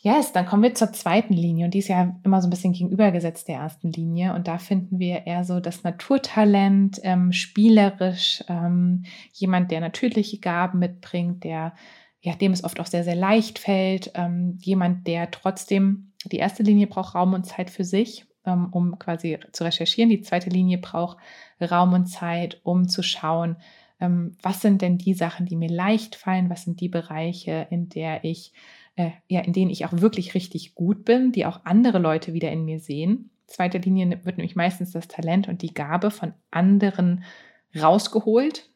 Yes, 0.00 0.32
dann 0.32 0.46
kommen 0.46 0.62
wir 0.62 0.74
zur 0.74 0.92
zweiten 0.92 1.34
Linie 1.34 1.64
und 1.64 1.74
die 1.74 1.80
ist 1.80 1.88
ja 1.88 2.14
immer 2.22 2.40
so 2.40 2.46
ein 2.46 2.50
bisschen 2.50 2.72
gegenübergesetzt 2.72 3.48
der 3.48 3.56
ersten 3.56 3.90
Linie 3.90 4.32
und 4.34 4.46
da 4.46 4.58
finden 4.58 5.00
wir 5.00 5.26
eher 5.26 5.42
so 5.42 5.58
das 5.58 5.82
Naturtalent, 5.82 7.00
ähm, 7.02 7.32
spielerisch, 7.32 8.44
ähm, 8.48 9.02
jemand, 9.32 9.72
der 9.72 9.80
natürliche 9.80 10.38
Gaben 10.38 10.78
mitbringt, 10.78 11.42
der 11.42 11.72
ja, 12.20 12.34
dem 12.34 12.52
es 12.52 12.64
oft 12.64 12.80
auch 12.80 12.86
sehr, 12.86 13.04
sehr 13.04 13.14
leicht 13.14 13.58
fällt, 13.58 14.10
ähm, 14.14 14.58
jemand, 14.60 15.06
der 15.06 15.30
trotzdem, 15.30 16.12
die 16.26 16.38
erste 16.38 16.62
Linie 16.62 16.88
braucht 16.88 17.14
Raum 17.14 17.32
und 17.32 17.46
Zeit 17.46 17.70
für 17.70 17.84
sich 17.84 18.26
ähm, 18.44 18.68
um 18.70 18.98
quasi 18.98 19.38
zu 19.52 19.64
recherchieren. 19.64 20.10
Die 20.10 20.22
zweite 20.22 20.50
Linie 20.50 20.78
braucht 20.78 21.18
Raum 21.60 21.92
und 21.92 22.06
Zeit, 22.06 22.60
um 22.62 22.88
zu 22.88 23.02
schauen, 23.02 23.56
ähm, 24.00 24.36
was 24.42 24.60
sind 24.60 24.82
denn 24.82 24.98
die 24.98 25.14
Sachen, 25.14 25.46
die 25.46 25.56
mir 25.56 25.70
leicht 25.70 26.14
fallen, 26.14 26.50
was 26.50 26.62
sind 26.62 26.80
die 26.80 26.88
Bereiche, 26.88 27.66
in 27.70 27.88
der 27.88 28.24
ich, 28.24 28.52
äh, 28.96 29.10
ja, 29.26 29.40
in 29.40 29.52
denen 29.52 29.70
ich 29.70 29.84
auch 29.84 29.92
wirklich 29.92 30.34
richtig 30.34 30.74
gut 30.74 31.04
bin, 31.04 31.32
die 31.32 31.46
auch 31.46 31.60
andere 31.64 31.98
Leute 31.98 32.32
wieder 32.32 32.50
in 32.52 32.64
mir 32.64 32.78
sehen. 32.78 33.30
Zweite 33.46 33.78
Linie 33.78 34.24
wird 34.24 34.36
nämlich 34.36 34.56
meistens 34.56 34.92
das 34.92 35.08
Talent 35.08 35.48
und 35.48 35.62
die 35.62 35.74
Gabe 35.74 36.10
von 36.10 36.34
anderen 36.50 37.24
rausgeholt. 37.80 38.68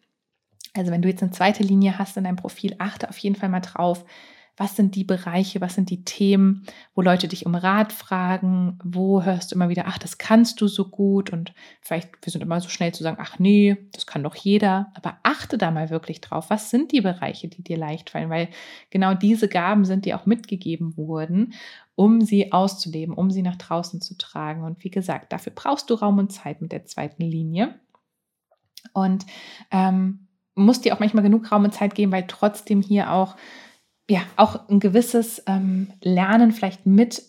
Also 0.75 0.90
wenn 0.90 1.02
du 1.02 1.09
jetzt 1.09 1.23
eine 1.23 1.33
zweite 1.33 1.62
Linie 1.62 1.99
hast 1.99 2.16
in 2.16 2.25
deinem 2.25 2.37
Profil, 2.37 2.75
achte 2.78 3.09
auf 3.09 3.19
jeden 3.19 3.37
Fall 3.37 3.50
mal 3.50 3.61
drauf, 3.61 4.04
was 4.56 4.76
sind 4.76 4.97
die 4.97 5.04
Bereiche, 5.04 5.62
was 5.62 5.74
sind 5.74 5.88
die 5.88 6.05
Themen, 6.05 6.64
wo 6.94 7.00
Leute 7.00 7.27
dich 7.27 7.46
um 7.46 7.55
Rat 7.55 7.92
fragen, 7.92 8.79
wo 8.85 9.22
hörst 9.22 9.50
du 9.50 9.55
immer 9.55 9.70
wieder, 9.70 9.85
ach, 9.87 9.96
das 9.96 10.18
kannst 10.18 10.61
du 10.61 10.68
so 10.68 10.88
gut? 10.88 11.31
Und 11.31 11.55
vielleicht, 11.81 12.11
wir 12.22 12.31
sind 12.31 12.42
immer 12.42 12.61
so 12.61 12.68
schnell 12.68 12.92
zu 12.92 13.03
sagen, 13.03 13.16
ach 13.18 13.38
nee, 13.38 13.88
das 13.92 14.07
kann 14.07 14.22
doch 14.22 14.35
jeder, 14.35 14.92
aber 14.94 15.16
achte 15.22 15.57
da 15.57 15.70
mal 15.70 15.88
wirklich 15.88 16.20
drauf, 16.20 16.50
was 16.50 16.68
sind 16.68 16.92
die 16.92 17.00
Bereiche, 17.00 17.48
die 17.48 17.62
dir 17.62 17.79
leicht 17.79 18.11
fallen, 18.11 18.29
weil 18.29 18.48
genau 18.90 19.14
diese 19.14 19.48
Gaben 19.48 19.87
sind 19.87 20.05
dir 20.05 20.18
auch 20.18 20.27
mitgegeben 20.27 20.98
worden, 20.98 21.55
um 21.94 22.20
sie 22.20 22.53
auszuleben, 22.53 23.14
um 23.14 23.31
sie 23.31 23.42
nach 23.42 23.57
draußen 23.57 24.03
zu 24.03 24.18
tragen. 24.18 24.64
Und 24.64 24.85
wie 24.85 24.90
gesagt, 24.90 25.33
dafür 25.33 25.53
brauchst 25.55 25.88
du 25.88 25.94
Raum 25.94 26.18
und 26.18 26.33
Zeit 26.33 26.61
mit 26.61 26.72
der 26.72 26.85
zweiten 26.85 27.22
Linie. 27.22 27.81
Und 28.92 29.24
ähm, 29.70 30.29
musst 30.55 30.85
dir 30.85 30.94
auch 30.94 31.00
manchmal 31.00 31.22
genug 31.22 31.50
Raum 31.50 31.64
und 31.64 31.72
Zeit 31.72 31.94
geben, 31.94 32.12
weil 32.12 32.27
trotzdem 32.27 32.83
hier 32.83 33.12
auch 33.12 33.37
ja 34.12 34.22
auch 34.37 34.68
ein 34.68 34.81
gewisses 34.81 35.42
ähm, 35.46 35.92
Lernen 36.03 36.53
vielleicht 36.53 36.87
mit 36.87 37.22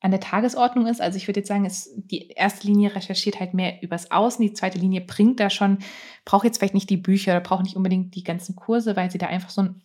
an 0.00 0.10
der 0.10 0.20
Tagesordnung 0.20 0.86
ist. 0.86 1.00
Also 1.00 1.16
ich 1.16 1.26
würde 1.28 1.40
jetzt 1.40 1.48
sagen, 1.48 1.64
es, 1.64 1.90
die 1.96 2.28
erste 2.28 2.66
Linie 2.66 2.94
recherchiert 2.94 3.40
halt 3.40 3.54
mehr 3.54 3.82
übers 3.82 4.10
Außen, 4.10 4.44
die 4.44 4.52
zweite 4.52 4.78
Linie 4.78 5.00
bringt 5.00 5.40
da 5.40 5.48
schon, 5.48 5.78
braucht 6.26 6.44
jetzt 6.44 6.58
vielleicht 6.58 6.74
nicht 6.74 6.90
die 6.90 6.98
Bücher, 6.98 7.40
braucht 7.40 7.64
nicht 7.64 7.76
unbedingt 7.76 8.14
die 8.14 8.22
ganzen 8.22 8.54
Kurse, 8.54 8.96
weil 8.96 9.10
sie 9.10 9.16
da 9.16 9.28
einfach 9.28 9.48
so 9.48 9.62
ein 9.62 9.82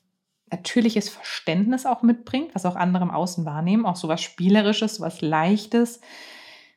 natürliches 0.51 1.07
Verständnis 1.07 1.85
auch 1.85 2.01
mitbringt, 2.01 2.53
was 2.53 2.65
auch 2.65 2.75
andere 2.75 3.03
im 3.03 3.12
Außen 3.12 3.45
wahrnehmen, 3.45 3.85
auch 3.85 3.95
so 3.95 4.09
was 4.09 4.21
Spielerisches, 4.21 4.99
was 4.99 5.21
Leichtes, 5.21 6.01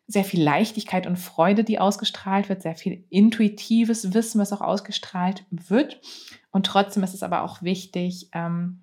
sehr 0.07 0.25
viel 0.25 0.43
Leichtigkeit 0.43 1.07
und 1.07 1.19
Freude, 1.19 1.65
die 1.65 1.81
ausgestrahlt 1.81 2.49
wird, 2.49 2.63
sehr 2.63 2.77
viel 2.77 3.05
intuitives 3.11 4.15
Wissen, 4.15 4.41
was 4.41 4.53
auch 4.53 4.61
ausgestrahlt 4.61 5.45
wird. 5.51 6.01
Und 6.51 6.67
trotzdem 6.67 7.03
ist 7.03 7.15
es 7.15 7.23
aber 7.25 7.43
auch 7.43 7.63
wichtig, 7.63 8.29
ähm, 8.35 8.82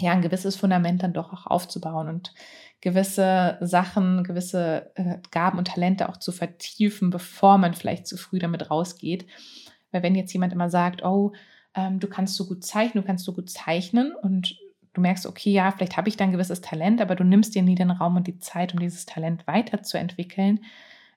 ja, 0.00 0.12
ein 0.12 0.22
gewisses 0.22 0.56
Fundament 0.56 1.02
dann 1.02 1.12
doch 1.12 1.32
auch 1.32 1.46
aufzubauen 1.46 2.08
und 2.08 2.34
gewisse 2.80 3.58
Sachen, 3.60 4.24
gewisse 4.24 4.90
äh, 4.94 5.18
Gaben 5.30 5.58
und 5.58 5.68
Talente 5.68 6.08
auch 6.08 6.16
zu 6.16 6.32
vertiefen, 6.32 7.10
bevor 7.10 7.58
man 7.58 7.74
vielleicht 7.74 8.06
zu 8.06 8.16
früh 8.16 8.38
damit 8.38 8.70
rausgeht. 8.70 9.26
Weil 9.92 10.02
wenn 10.02 10.14
jetzt 10.14 10.32
jemand 10.32 10.52
immer 10.52 10.70
sagt, 10.70 11.04
oh, 11.04 11.32
ähm, 11.74 12.00
du 12.00 12.08
kannst 12.08 12.36
so 12.36 12.46
gut 12.46 12.64
zeichnen, 12.64 13.02
du 13.02 13.06
kannst 13.06 13.24
so 13.24 13.32
gut 13.32 13.50
zeichnen 13.50 14.14
und 14.14 14.58
du 14.92 15.00
merkst, 15.00 15.26
okay, 15.26 15.50
ja, 15.50 15.70
vielleicht 15.70 15.96
habe 15.96 16.08
ich 16.08 16.16
da 16.16 16.24
ein 16.24 16.32
gewisses 16.32 16.60
Talent, 16.60 17.00
aber 17.00 17.14
du 17.14 17.24
nimmst 17.24 17.54
dir 17.54 17.62
nie 17.62 17.74
den 17.74 17.90
Raum 17.90 18.16
und 18.16 18.26
die 18.26 18.38
Zeit, 18.38 18.72
um 18.72 18.80
dieses 18.80 19.06
Talent 19.06 19.46
weiterzuentwickeln, 19.46 20.60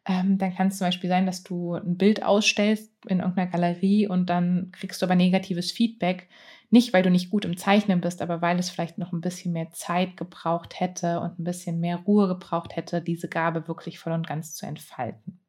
ähm, 0.06 0.38
dann 0.38 0.54
kann 0.54 0.68
es 0.68 0.78
zum 0.78 0.88
Beispiel 0.88 1.10
sein, 1.10 1.26
dass 1.26 1.44
du 1.44 1.76
ein 1.76 1.98
Bild 1.98 2.24
ausstellst 2.24 2.92
in 3.08 3.20
irgendeiner 3.20 3.50
Galerie 3.50 4.08
und 4.08 4.30
dann 4.30 4.72
kriegst 4.74 5.02
du 5.02 5.06
aber 5.06 5.16
negatives 5.16 5.72
Feedback, 5.72 6.28
nicht, 6.74 6.92
weil 6.92 7.04
du 7.04 7.12
nicht 7.12 7.30
gut 7.30 7.46
im 7.46 7.56
Zeichnen 7.56 8.02
bist, 8.02 8.22
aber 8.22 8.42
weil 8.42 8.58
es 8.58 8.72
vielleicht 8.72 8.98
noch 8.98 9.14
ein 9.14 9.22
bisschen 9.22 9.54
mehr 9.54 9.70
Zeit 9.72 10.18
gebraucht 10.18 10.80
hätte 10.80 11.20
und 11.20 11.40
ein 11.40 11.44
bisschen 11.44 11.80
mehr 11.80 11.98
Ruhe 11.98 12.28
gebraucht 12.28 12.76
hätte, 12.76 13.00
diese 13.00 13.30
Gabe 13.30 13.68
wirklich 13.68 14.00
voll 14.00 14.12
und 14.12 14.28
ganz 14.28 14.56
zu 14.56 14.66
entfalten. 14.66 15.40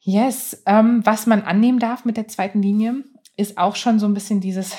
Yes, 0.00 0.64
ähm, 0.66 1.06
was 1.06 1.26
man 1.26 1.42
annehmen 1.42 1.78
darf 1.78 2.04
mit 2.04 2.16
der 2.16 2.26
zweiten 2.26 2.60
Linie, 2.60 3.04
ist 3.36 3.56
auch 3.56 3.76
schon 3.76 4.00
so 4.00 4.06
ein 4.06 4.14
bisschen 4.14 4.40
dieses 4.40 4.76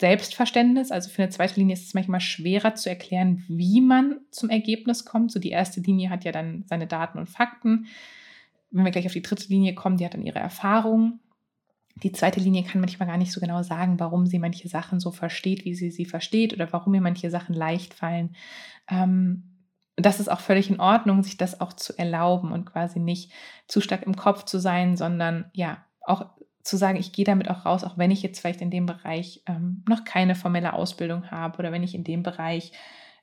Selbstverständnis. 0.00 0.92
Also 0.92 1.10
für 1.10 1.22
eine 1.22 1.32
zweite 1.32 1.58
Linie 1.58 1.74
ist 1.74 1.88
es 1.88 1.94
manchmal 1.94 2.20
schwerer 2.20 2.76
zu 2.76 2.88
erklären, 2.88 3.44
wie 3.48 3.80
man 3.80 4.20
zum 4.30 4.48
Ergebnis 4.48 5.04
kommt. 5.04 5.32
So 5.32 5.40
die 5.40 5.50
erste 5.50 5.80
Linie 5.80 6.08
hat 6.08 6.22
ja 6.22 6.30
dann 6.30 6.64
seine 6.68 6.86
Daten 6.86 7.18
und 7.18 7.28
Fakten. 7.28 7.86
Wenn 8.70 8.84
wir 8.84 8.92
gleich 8.92 9.06
auf 9.06 9.12
die 9.12 9.22
dritte 9.22 9.48
Linie 9.48 9.74
kommen, 9.74 9.96
die 9.96 10.04
hat 10.04 10.14
dann 10.14 10.22
ihre 10.22 10.38
Erfahrungen. 10.38 11.18
Die 11.96 12.12
zweite 12.12 12.40
Linie 12.40 12.64
kann 12.64 12.80
manchmal 12.80 13.08
gar 13.08 13.18
nicht 13.18 13.32
so 13.32 13.40
genau 13.40 13.62
sagen, 13.62 14.00
warum 14.00 14.26
sie 14.26 14.38
manche 14.38 14.68
Sachen 14.68 15.00
so 15.00 15.10
versteht, 15.10 15.64
wie 15.64 15.74
sie 15.74 15.90
sie 15.90 16.06
versteht 16.06 16.54
oder 16.54 16.72
warum 16.72 16.94
ihr 16.94 17.00
manche 17.00 17.30
Sachen 17.30 17.54
leicht 17.54 17.94
fallen. 17.94 18.34
Ähm, 18.88 19.50
das 19.96 20.20
ist 20.20 20.28
auch 20.28 20.40
völlig 20.40 20.70
in 20.70 20.80
Ordnung, 20.80 21.22
sich 21.22 21.36
das 21.36 21.60
auch 21.60 21.72
zu 21.72 21.96
erlauben 21.98 22.52
und 22.52 22.64
quasi 22.64 23.00
nicht 23.00 23.32
zu 23.66 23.80
stark 23.80 24.02
im 24.02 24.16
Kopf 24.16 24.44
zu 24.44 24.58
sein, 24.58 24.96
sondern 24.96 25.50
ja, 25.52 25.84
auch 26.02 26.26
zu 26.62 26.76
sagen, 26.76 26.98
ich 26.98 27.12
gehe 27.12 27.24
damit 27.24 27.50
auch 27.50 27.66
raus, 27.66 27.84
auch 27.84 27.98
wenn 27.98 28.10
ich 28.10 28.22
jetzt 28.22 28.40
vielleicht 28.40 28.60
in 28.60 28.70
dem 28.70 28.86
Bereich 28.86 29.42
ähm, 29.46 29.84
noch 29.88 30.04
keine 30.04 30.34
formelle 30.34 30.72
Ausbildung 30.72 31.30
habe 31.30 31.58
oder 31.58 31.72
wenn 31.72 31.82
ich 31.82 31.94
in 31.94 32.04
dem 32.04 32.22
Bereich 32.22 32.72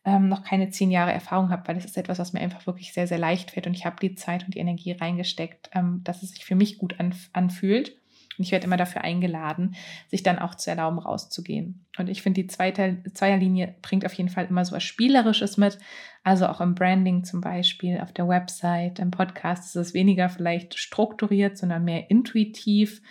ähm, 0.05 0.27
noch 0.27 0.43
keine 0.43 0.69
zehn 0.69 0.91
Jahre 0.91 1.11
Erfahrung 1.11 1.49
habe, 1.49 1.67
weil 1.67 1.75
das 1.75 1.85
ist 1.85 1.97
etwas, 1.97 2.19
was 2.19 2.33
mir 2.33 2.39
einfach 2.39 2.65
wirklich 2.65 2.93
sehr, 2.93 3.07
sehr 3.07 3.17
leicht 3.17 3.51
fällt 3.51 3.67
und 3.67 3.73
ich 3.73 3.85
habe 3.85 3.97
die 4.01 4.15
Zeit 4.15 4.45
und 4.45 4.55
die 4.55 4.59
Energie 4.59 4.91
reingesteckt, 4.91 5.69
ähm, 5.73 6.01
dass 6.03 6.23
es 6.23 6.31
sich 6.31 6.45
für 6.45 6.55
mich 6.55 6.77
gut 6.77 6.99
anf 6.99 7.29
anfühlt 7.33 7.97
Und 8.37 8.43
ich 8.43 8.51
werde 8.51 8.65
immer 8.65 8.77
dafür 8.77 9.01
eingeladen, 9.03 9.75
sich 10.07 10.21
dann 10.21 10.37
auch 10.37 10.55
zu 10.55 10.69
erlauben, 10.69 10.99
rauszugehen. 10.99 11.85
Und 11.97 12.07
ich 12.07 12.21
finde, 12.21 12.41
die 12.41 12.47
zweite 12.47 13.03
Zweierlinie 13.13 13.75
bringt 13.81 14.05
auf 14.05 14.13
jeden 14.13 14.29
Fall 14.29 14.45
immer 14.45 14.63
so 14.63 14.75
was 14.75 14.83
Spielerisches 14.83 15.57
mit. 15.57 15.79
Also 16.23 16.47
auch 16.47 16.61
im 16.61 16.75
Branding 16.75 17.23
zum 17.23 17.41
Beispiel, 17.41 17.99
auf 17.99 18.13
der 18.13 18.27
Website, 18.27 18.99
im 18.99 19.11
Podcast 19.11 19.65
ist 19.65 19.75
es 19.75 19.93
weniger 19.93 20.29
vielleicht 20.29 20.77
strukturiert, 20.77 21.57
sondern 21.57 21.83
mehr 21.83 22.11
intuitiv, 22.11 23.01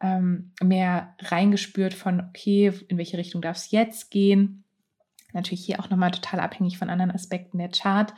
ähm, 0.00 0.52
mehr 0.60 1.14
reingespürt 1.20 1.94
von, 1.94 2.20
okay, 2.20 2.72
in 2.88 2.98
welche 2.98 3.18
Richtung 3.18 3.40
darf 3.40 3.56
es 3.56 3.70
jetzt 3.70 4.10
gehen. 4.10 4.64
Natürlich 5.32 5.64
hier 5.64 5.80
auch 5.80 5.90
nochmal 5.90 6.10
total 6.10 6.40
abhängig 6.40 6.76
von 6.76 6.90
anderen 6.90 7.12
Aspekten 7.12 7.58
der 7.58 7.70
Chart. 7.70 8.12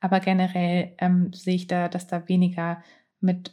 Aber 0.00 0.18
generell 0.20 0.94
ähm, 0.98 1.32
sehe 1.32 1.54
ich 1.54 1.66
da, 1.66 1.88
dass 1.88 2.06
da 2.06 2.28
weniger 2.28 2.82
mit 3.20 3.52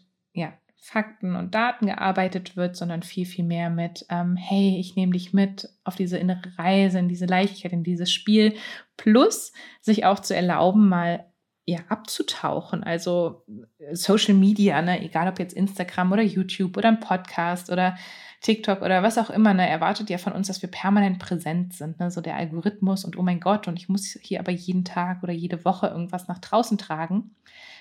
Fakten 0.79 1.35
und 1.35 1.53
Daten 1.55 1.87
gearbeitet 1.87 2.55
wird, 2.55 2.75
sondern 2.75 3.03
viel, 3.03 3.25
viel 3.25 3.43
mehr 3.43 3.69
mit, 3.69 4.05
ähm, 4.09 4.35
hey, 4.37 4.77
ich 4.79 4.95
nehme 4.95 5.13
dich 5.13 5.33
mit 5.33 5.69
auf 5.83 5.95
diese 5.95 6.17
innere 6.17 6.57
Reise, 6.57 6.99
in 6.99 7.09
diese 7.09 7.25
Leichtigkeit, 7.25 7.73
in 7.73 7.83
dieses 7.83 8.11
Spiel, 8.11 8.55
plus 8.95 9.51
sich 9.81 10.05
auch 10.05 10.19
zu 10.19 10.35
erlauben, 10.35 10.87
mal 10.87 11.25
ja, 11.69 11.79
abzutauchen. 11.89 12.83
Also 12.83 13.43
äh, 13.79 13.93
Social 13.93 14.33
Media, 14.33 14.81
ne, 14.81 15.03
egal 15.03 15.27
ob 15.27 15.39
jetzt 15.39 15.53
Instagram 15.53 16.13
oder 16.13 16.23
YouTube 16.23 16.77
oder 16.77 16.87
ein 16.87 17.01
Podcast 17.01 17.69
oder 17.69 17.97
TikTok 18.39 18.81
oder 18.81 19.03
was 19.03 19.17
auch 19.17 19.29
immer, 19.29 19.53
ne, 19.53 19.67
erwartet 19.67 20.09
ja 20.09 20.17
von 20.17 20.31
uns, 20.31 20.47
dass 20.47 20.61
wir 20.61 20.71
permanent 20.71 21.19
präsent 21.19 21.73
sind. 21.73 21.99
Ne? 21.99 22.09
So 22.09 22.21
der 22.21 22.37
Algorithmus 22.37 23.03
und 23.03 23.17
oh 23.17 23.21
mein 23.21 23.41
Gott, 23.41 23.67
und 23.67 23.77
ich 23.77 23.89
muss 23.89 24.17
hier 24.21 24.39
aber 24.39 24.53
jeden 24.53 24.85
Tag 24.85 25.23
oder 25.23 25.33
jede 25.33 25.65
Woche 25.65 25.87
irgendwas 25.87 26.29
nach 26.29 26.39
draußen 26.39 26.77
tragen. 26.77 27.35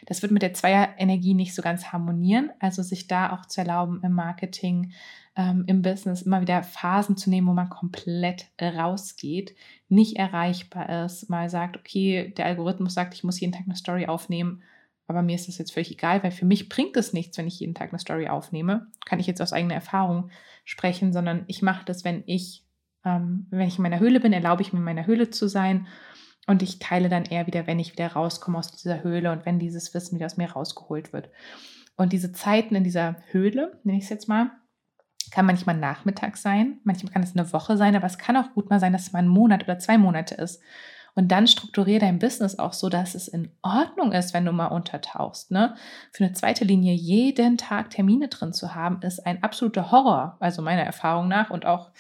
Das 0.05 0.23
wird 0.23 0.33
mit 0.33 0.43
der 0.43 0.55
Zweierenergie 0.55 1.35
nicht 1.35 1.55
so 1.55 1.63
ganz 1.63 1.93
harmonieren. 1.93 2.51
Also 2.61 2.83
sich 2.83 3.07
da 3.07 3.33
auch 3.33 3.47
zu 3.47 3.61
erlauben, 3.61 4.01
im 4.03 4.13
Marketing, 4.13 4.93
ähm, 5.37 5.65
im 5.67 5.83
Business 5.83 6.23
immer 6.23 6.41
wieder 6.41 6.63
Phasen 6.63 7.17
zu 7.17 7.31
nehmen, 7.31 7.47
wo 7.47 7.53
man 7.53 7.71
komplett 7.71 8.47
rausgeht, 8.61 9.55
nicht 9.89 10.17
erreichbar 10.17 11.05
ist, 11.05 11.31
mal 11.31 11.49
sagt, 11.49 11.77
okay, 11.77 12.35
der 12.37 12.47
Algorithmus 12.47 12.95
sagt, 12.95 13.15
ich 13.15 13.25
muss 13.25 13.41
jeden 13.41 13.53
Tag 13.53 13.63
eine 13.67 13.77
Story 13.77 14.07
aufnehmen 14.07 14.63
aber 15.09 15.23
mir 15.23 15.37
ist 15.37 15.49
das 15.49 15.59
jetzt 15.59 15.73
völlig 15.73 15.93
egal, 15.93 16.23
weil 16.23 16.33
für 16.33 16.45
mich 16.45 16.69
bringt 16.69 16.97
es 16.97 17.13
nichts, 17.13 17.39
wenn 17.39 17.47
ich 17.47 17.61
jeden 17.61 17.75
Tag 17.75 17.91
eine 17.91 17.99
Story 17.99 18.29
aufnehme. 18.29 18.89
Kann 19.05 19.21
ich 19.21 19.27
jetzt 19.27 19.41
aus 19.41 19.53
eigener 19.53 19.75
Erfahrung 19.75 20.31
sprechen, 20.65 21.13
sondern 21.13 21.45
ich 21.47 21.63
mache 21.63 21.85
das, 21.85 22.05
wenn 22.05 22.25
ich, 22.27 22.65
ähm, 23.05 23.47
wenn 23.51 23.69
ich 23.69 23.79
in 23.79 23.83
meiner 23.83 24.01
Höhle 24.01 24.21
bin, 24.21 24.33
erlaube 24.33 24.63
ich 24.63 24.73
mir 24.73 24.81
in 24.81 24.85
meiner 24.85 25.07
Höhle 25.07 25.31
zu 25.31 25.49
sein. 25.49 25.87
Und 26.47 26.63
ich 26.63 26.79
teile 26.79 27.09
dann 27.09 27.25
eher 27.25 27.47
wieder, 27.47 27.67
wenn 27.67 27.79
ich 27.79 27.93
wieder 27.93 28.13
rauskomme 28.13 28.59
aus 28.59 28.71
dieser 28.73 29.03
Höhle 29.03 29.33
und 29.33 29.45
wenn 29.47 29.59
dieses 29.59 29.95
Wissen 29.95 30.17
wieder 30.17 30.27
aus 30.27 30.37
mir 30.37 30.53
rausgeholt 30.53 31.13
wird. 31.13 31.29
Und 31.97 32.13
diese 32.13 32.33
Zeiten 32.33 32.75
in 32.75 32.85
dieser 32.85 33.17
Höhle, 33.31 33.81
nenne 33.83 33.99
ich 33.99 34.05
es 34.05 34.11
jetzt 34.11 34.29
mal, 34.29 34.51
kann 35.31 35.47
manchmal 35.47 35.77
Nachmittag 35.77 36.37
sein, 36.37 36.79
manchmal 36.85 37.13
kann 37.13 37.23
es 37.23 37.35
eine 37.35 37.53
Woche 37.53 37.77
sein, 37.77 37.97
aber 37.97 38.07
es 38.07 38.19
kann 38.19 38.37
auch 38.37 38.53
gut 38.55 38.71
mal 38.71 38.79
sein, 38.79 38.93
dass 38.93 39.09
es 39.09 39.13
mal 39.13 39.21
ein 39.21 39.29
Monat 39.29 39.65
oder 39.65 39.79
zwei 39.79 39.99
Monate 39.99 40.37
ist. 40.37 40.63
Und 41.17 41.33
dann 41.33 41.47
strukturiere 41.47 42.01
dein 42.01 42.19
Business 42.19 42.59
auch 42.59 42.75
so, 42.75 42.91
dass 42.91 43.15
es 43.15 43.27
in 43.27 43.51
Ordnung 43.63 44.13
ist, 44.13 44.35
wenn 44.35 44.45
du 44.45 44.53
mal 44.53 44.67
untertauchst. 44.67 45.51
Ne? 45.51 45.75
Für 46.13 46.25
eine 46.25 46.35
zweite 46.35 46.67
Linie 46.67 46.93
jeden 46.93 47.57
Tag 47.57 47.89
Termine 47.89 48.29
drin 48.29 48.53
zu 48.53 48.75
haben, 48.75 49.01
ist 49.01 49.27
ein 49.27 49.43
absoluter 49.43 49.91
Horror. 49.91 50.37
Also 50.41 50.61
meiner 50.61 50.83
Erfahrung 50.83 51.27
nach 51.27 51.49
und 51.49 51.65
auch 51.65 51.91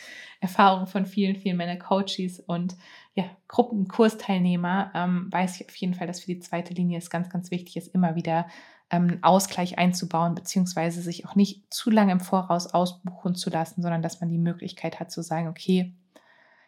Erfahrung 0.40 0.86
von 0.86 1.06
vielen, 1.06 1.36
vielen 1.36 1.56
meiner 1.56 1.76
Coaches 1.76 2.40
und 2.40 2.76
ja, 3.16 3.24
Gruppenkursteilnehmer 3.48 4.92
ähm, 4.94 5.28
weiß 5.32 5.58
ich 5.60 5.68
auf 5.68 5.74
jeden 5.76 5.94
Fall, 5.94 6.06
dass 6.06 6.20
für 6.20 6.26
die 6.26 6.38
zweite 6.38 6.74
Linie 6.74 6.98
es 6.98 7.08
ganz, 7.08 7.30
ganz 7.30 7.50
wichtig 7.50 7.78
ist, 7.78 7.94
immer 7.94 8.14
wieder 8.14 8.46
ähm, 8.90 9.18
Ausgleich 9.22 9.78
einzubauen, 9.78 10.34
beziehungsweise 10.34 11.00
sich 11.00 11.26
auch 11.26 11.34
nicht 11.34 11.72
zu 11.72 11.90
lange 11.90 12.12
im 12.12 12.20
Voraus 12.20 12.66
ausbuchen 12.66 13.34
zu 13.34 13.48
lassen, 13.48 13.80
sondern 13.80 14.02
dass 14.02 14.20
man 14.20 14.28
die 14.28 14.38
Möglichkeit 14.38 15.00
hat 15.00 15.10
zu 15.10 15.22
sagen, 15.22 15.48
okay, 15.48 15.94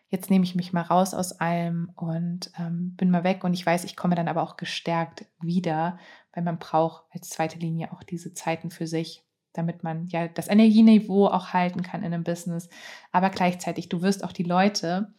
jetzt 0.09 0.31
nehme 0.31 0.43
ich 0.43 0.55
mich 0.55 0.73
mal 0.73 0.81
raus 0.81 1.13
aus 1.13 1.33
allem 1.33 1.93
und 1.97 2.51
ähm, 2.59 2.97
bin 2.97 3.11
mal 3.11 3.25
weg. 3.25 3.45
Und 3.45 3.53
ich 3.53 3.67
weiß, 3.67 3.85
ich 3.85 3.95
komme 3.95 4.15
dann 4.15 4.27
aber 4.27 4.43
auch 4.43 4.57
gestärkt 4.57 5.27
wieder, 5.43 5.99
weil 6.33 6.43
man 6.43 6.59
braucht 6.59 7.05
als 7.11 7.29
zweite 7.29 7.59
Linie 7.59 7.93
auch 7.93 8.03
diese 8.03 8.33
Zeiten 8.33 8.71
für 8.71 8.87
sich, 8.87 9.23
damit 9.53 9.83
man 9.83 10.07
ja 10.07 10.29
das 10.29 10.49
Energieniveau 10.49 11.27
auch 11.27 11.49
halten 11.49 11.83
kann 11.83 12.03
in 12.03 12.15
einem 12.15 12.25
Business, 12.25 12.71
aber 13.13 13.29
gleichzeitig, 13.29 13.91
du 13.91 14.01
wirst 14.01 14.25
auch 14.25 14.33
die 14.33 14.45
Leute, 14.45 15.13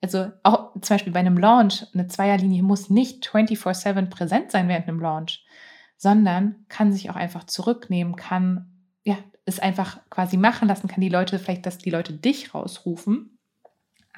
also 0.00 0.30
auch 0.42 0.72
zum 0.80 0.94
Beispiel 0.94 1.12
bei 1.12 1.20
einem 1.20 1.38
Launch, 1.38 1.86
eine 1.94 2.06
Zweierlinie 2.06 2.62
muss 2.62 2.90
nicht 2.90 3.26
24/7 3.26 4.10
präsent 4.10 4.50
sein 4.50 4.68
während 4.68 4.88
einem 4.88 5.00
Launch, 5.00 5.44
sondern 5.96 6.64
kann 6.68 6.92
sich 6.92 7.10
auch 7.10 7.16
einfach 7.16 7.44
zurücknehmen, 7.44 8.16
kann 8.16 8.66
ja 9.04 9.16
es 9.44 9.58
einfach 9.58 9.98
quasi 10.10 10.36
machen 10.36 10.68
lassen, 10.68 10.88
kann 10.88 11.00
die 11.00 11.08
Leute 11.08 11.38
vielleicht, 11.38 11.66
dass 11.66 11.78
die 11.78 11.90
Leute 11.90 12.12
dich 12.12 12.54
rausrufen 12.54 13.38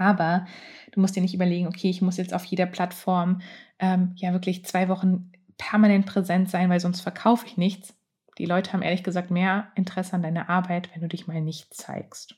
aber 0.01 0.47
du 0.93 1.01
musst 1.01 1.14
dir 1.14 1.21
nicht 1.21 1.35
überlegen, 1.35 1.66
okay, 1.66 1.90
ich 1.90 2.01
muss 2.01 2.16
jetzt 2.16 2.33
auf 2.33 2.45
jeder 2.47 2.64
Plattform 2.64 3.43
ähm, 3.79 4.14
ja 4.16 4.33
wirklich 4.33 4.64
zwei 4.64 4.88
Wochen 4.88 5.31
permanent 5.59 6.07
präsent 6.07 6.51
sein, 6.51 6.71
weil 6.71 6.81
sonst 6.81 7.03
verkaufe 7.03 7.47
ich 7.47 7.59
nichts. 7.59 7.95
Die 8.38 8.47
Leute 8.47 8.73
haben 8.73 8.81
ehrlich 8.81 9.03
gesagt 9.03 9.31
mehr 9.31 9.71
Interesse 9.75 10.14
an 10.14 10.23
deiner 10.23 10.49
Arbeit, 10.49 10.88
wenn 10.95 11.03
du 11.03 11.09
dich 11.09 11.27
mal 11.27 11.43
nicht 11.43 11.75
zeigst. 11.75 12.35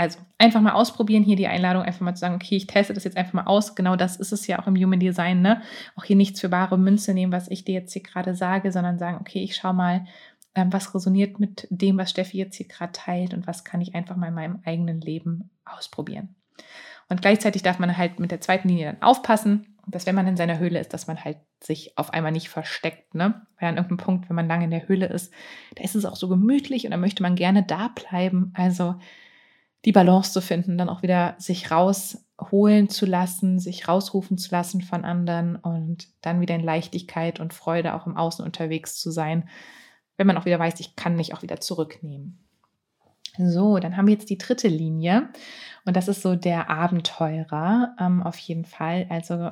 Also 0.00 0.18
einfach 0.38 0.62
mal 0.62 0.72
ausprobieren, 0.72 1.22
hier 1.22 1.36
die 1.36 1.46
Einladung, 1.46 1.82
einfach 1.82 2.00
mal 2.00 2.14
zu 2.14 2.20
sagen, 2.20 2.36
okay, 2.36 2.56
ich 2.56 2.66
teste 2.66 2.94
das 2.94 3.04
jetzt 3.04 3.18
einfach 3.18 3.34
mal 3.34 3.44
aus. 3.44 3.74
Genau 3.74 3.96
das 3.96 4.16
ist 4.16 4.32
es 4.32 4.46
ja 4.46 4.58
auch 4.58 4.66
im 4.66 4.74
Human 4.74 4.98
Design, 4.98 5.42
ne? 5.42 5.60
Auch 5.94 6.04
hier 6.04 6.16
nichts 6.16 6.40
für 6.40 6.48
bare 6.48 6.78
Münze 6.78 7.12
nehmen, 7.12 7.32
was 7.32 7.50
ich 7.50 7.66
dir 7.66 7.74
jetzt 7.74 7.92
hier 7.92 8.02
gerade 8.02 8.34
sage, 8.34 8.72
sondern 8.72 8.98
sagen, 8.98 9.18
okay, 9.20 9.42
ich 9.42 9.56
schaue 9.56 9.74
mal, 9.74 10.06
ähm, 10.54 10.72
was 10.72 10.94
resoniert 10.94 11.38
mit 11.38 11.66
dem, 11.68 11.98
was 11.98 12.08
Steffi 12.08 12.38
jetzt 12.38 12.56
hier 12.56 12.66
gerade 12.66 12.92
teilt 12.92 13.34
und 13.34 13.46
was 13.46 13.62
kann 13.62 13.82
ich 13.82 13.94
einfach 13.94 14.16
mal 14.16 14.28
in 14.28 14.34
meinem 14.34 14.60
eigenen 14.64 15.02
Leben 15.02 15.50
ausprobieren. 15.66 16.34
Und 17.10 17.20
gleichzeitig 17.20 17.62
darf 17.62 17.78
man 17.78 17.94
halt 17.94 18.20
mit 18.20 18.30
der 18.30 18.40
zweiten 18.40 18.70
Linie 18.70 18.86
dann 18.86 19.02
aufpassen, 19.02 19.76
dass 19.86 20.06
wenn 20.06 20.14
man 20.14 20.26
in 20.26 20.38
seiner 20.38 20.58
Höhle 20.58 20.80
ist, 20.80 20.94
dass 20.94 21.08
man 21.08 21.22
halt 21.22 21.36
sich 21.62 21.98
auf 21.98 22.14
einmal 22.14 22.32
nicht 22.32 22.48
versteckt. 22.48 23.14
Ne? 23.14 23.42
Weil 23.58 23.68
an 23.68 23.76
irgendeinem 23.76 23.98
Punkt, 23.98 24.30
wenn 24.30 24.36
man 24.36 24.48
lange 24.48 24.64
in 24.64 24.70
der 24.70 24.88
Höhle 24.88 25.08
ist, 25.08 25.30
da 25.74 25.84
ist 25.84 25.94
es 25.94 26.06
auch 26.06 26.16
so 26.16 26.28
gemütlich 26.28 26.86
und 26.86 26.92
da 26.92 26.96
möchte 26.96 27.22
man 27.22 27.34
gerne 27.34 27.64
da 27.64 27.88
bleiben. 27.88 28.54
Also 28.56 28.94
die 29.84 29.92
Balance 29.92 30.32
zu 30.32 30.40
finden, 30.40 30.76
dann 30.76 30.88
auch 30.88 31.02
wieder 31.02 31.34
sich 31.38 31.70
rausholen 31.70 32.88
zu 32.88 33.06
lassen, 33.06 33.58
sich 33.58 33.88
rausrufen 33.88 34.36
zu 34.36 34.50
lassen 34.50 34.82
von 34.82 35.04
anderen 35.04 35.56
und 35.56 36.08
dann 36.20 36.40
wieder 36.40 36.54
in 36.54 36.64
Leichtigkeit 36.64 37.40
und 37.40 37.54
Freude 37.54 37.94
auch 37.94 38.06
im 38.06 38.16
Außen 38.16 38.44
unterwegs 38.44 38.96
zu 38.96 39.10
sein, 39.10 39.48
wenn 40.16 40.26
man 40.26 40.36
auch 40.36 40.44
wieder 40.44 40.58
weiß, 40.58 40.80
ich 40.80 40.96
kann 40.96 41.16
mich 41.16 41.32
auch 41.32 41.42
wieder 41.42 41.60
zurücknehmen. 41.60 42.38
So, 43.38 43.78
dann 43.78 43.96
haben 43.96 44.06
wir 44.06 44.14
jetzt 44.14 44.28
die 44.28 44.38
dritte 44.38 44.68
Linie 44.68 45.30
und 45.86 45.96
das 45.96 46.08
ist 46.08 46.20
so 46.20 46.34
der 46.34 46.68
Abenteurer 46.68 47.94
ähm, 47.98 48.22
auf 48.22 48.36
jeden 48.38 48.64
Fall. 48.64 49.06
Also 49.08 49.50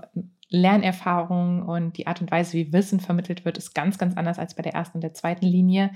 Lernerfahrung 0.51 1.63
und 1.63 1.99
die 1.99 2.07
Art 2.07 2.21
und 2.21 2.31
Weise, 2.31 2.55
wie 2.55 2.73
Wissen 2.73 3.01
vermittelt 3.01 3.45
wird, 3.45 3.59
ist 3.59 3.75
ganz, 3.75 3.99
ganz 3.99 4.17
anders 4.17 4.39
als 4.39 4.55
bei 4.55 4.63
der 4.63 4.75
ersten 4.75 4.99
und 4.99 5.03
der 5.03 5.13
zweiten 5.13 5.45
Linie, 5.47 5.91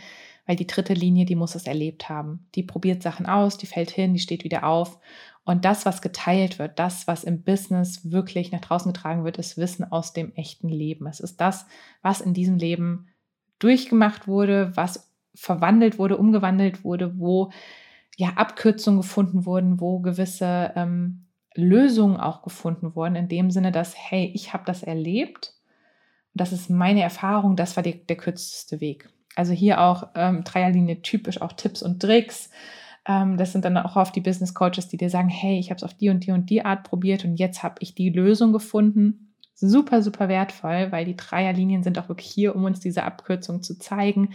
weil 0.47 0.57
die 0.57 0.67
dritte 0.67 0.93
Linie, 0.93 1.25
die 1.25 1.37
muss 1.37 1.55
es 1.55 1.67
erlebt 1.67 2.09
haben. 2.09 2.47
Die 2.55 2.63
probiert 2.63 3.03
Sachen 3.03 3.27
aus, 3.27 3.57
die 3.57 3.67
fällt 3.67 3.91
hin, 3.91 4.13
die 4.13 4.21
steht 4.21 4.45
wieder 4.45 4.65
auf. 4.65 4.99
Und 5.45 5.65
das, 5.65 5.87
was 5.87 6.03
geteilt 6.03 6.59
wird, 6.59 6.79
das, 6.79 7.07
was 7.07 7.25
im 7.25 7.43
Business 7.43 8.13
wirklich 8.13 8.53
nach 8.53 8.61
draußen 8.61 8.93
getragen 8.93 9.25
wird, 9.25 9.39
ist 9.39 9.57
Wissen 9.57 9.91
aus 9.91 10.13
dem 10.13 10.33
echten 10.35 10.69
Leben. 10.69 11.07
Es 11.07 11.21
ist 11.21 11.41
das, 11.41 11.67
was 12.03 12.21
in 12.21 12.35
diesem 12.35 12.59
Leben 12.59 13.09
durchgemacht 13.59 14.29
wurde, 14.29 14.73
was 14.75 15.11
verwandelt 15.35 15.99
wurde, 15.99 16.19
umgewandelt 16.19 16.85
wurde, 16.85 17.19
wo 17.19 17.51
ja 18.17 18.35
Abkürzungen 18.35 19.01
gefunden 19.01 19.47
wurden, 19.47 19.81
wo 19.81 20.01
gewisse 20.01 20.73
ähm, 20.77 21.22
Lösungen 21.55 22.17
auch 22.17 22.43
gefunden 22.43 22.95
wurden, 22.95 23.17
in 23.17 23.29
dem 23.29 23.51
Sinne, 23.51 23.73
dass, 23.73 23.95
hey, 23.97 24.31
ich 24.35 24.53
habe 24.53 24.65
das 24.67 24.83
erlebt, 24.83 25.55
das 26.35 26.53
ist 26.53 26.71
meine 26.71 27.03
Erfahrung, 27.03 27.57
das 27.57 27.77
war 27.77 27.83
die, 27.83 28.07
der 28.07 28.17
kürzeste 28.17 28.81
Weg. 28.81 29.11
Also 29.37 29.53
hier 29.53 29.81
auch 29.81 30.09
ähm, 30.15 30.45
Dreierlinie 30.45 31.03
typisch 31.03 31.41
auch 31.41 31.53
Tipps 31.53 31.83
und 31.83 32.01
Tricks. 32.01 32.51
Ähm, 33.07 33.37
das 33.37 33.53
sind 33.53 33.65
dann 33.65 33.77
auch 33.77 33.97
oft 33.97 34.15
die 34.15 34.21
Business 34.21 34.55
Coaches, 34.55 34.89
die 34.89 34.97
dir 34.97 35.11
sagen, 35.11 35.29
hey, 35.29 35.59
ich 35.59 35.71
habe 35.71 35.77
es 35.77 35.85
auf 35.85 35.95
die 35.95 36.11
und 36.11 36.27
die 36.27 36.33
und 36.33 36.49
die 36.51 36.65
Art 36.65 36.85
probiert 36.85 37.25
und 37.25 37.37
jetzt 37.37 37.63
habe 37.63 37.77
ich 37.81 37.95
die 37.95 38.11
Lösung 38.11 38.53
gefunden. 38.53 39.35
Super, 39.55 40.03
super 40.03 40.29
wertvoll, 40.29 40.91
weil 40.91 41.05
die 41.05 41.17
Dreierlinien 41.17 41.83
sind 41.83 41.99
auch 41.99 42.09
wirklich 42.09 42.31
hier, 42.31 42.57
um 42.57 42.65
uns 42.65 42.81
diese 42.81 43.05
Abkürzung 43.05 43.63
zu 43.63 43.79
zeigen 43.79 44.31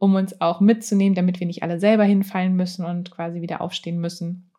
um 0.00 0.14
uns 0.14 0.40
auch 0.40 0.60
mitzunehmen, 0.60 1.14
damit 1.14 1.40
wir 1.40 1.46
nicht 1.46 1.62
alle 1.62 1.78
selber 1.78 2.04
hinfallen 2.04 2.56
müssen 2.56 2.86
und 2.86 3.10
quasi 3.10 3.42
wieder 3.42 3.60
aufstehen 3.60 4.00
müssen. 4.00 4.49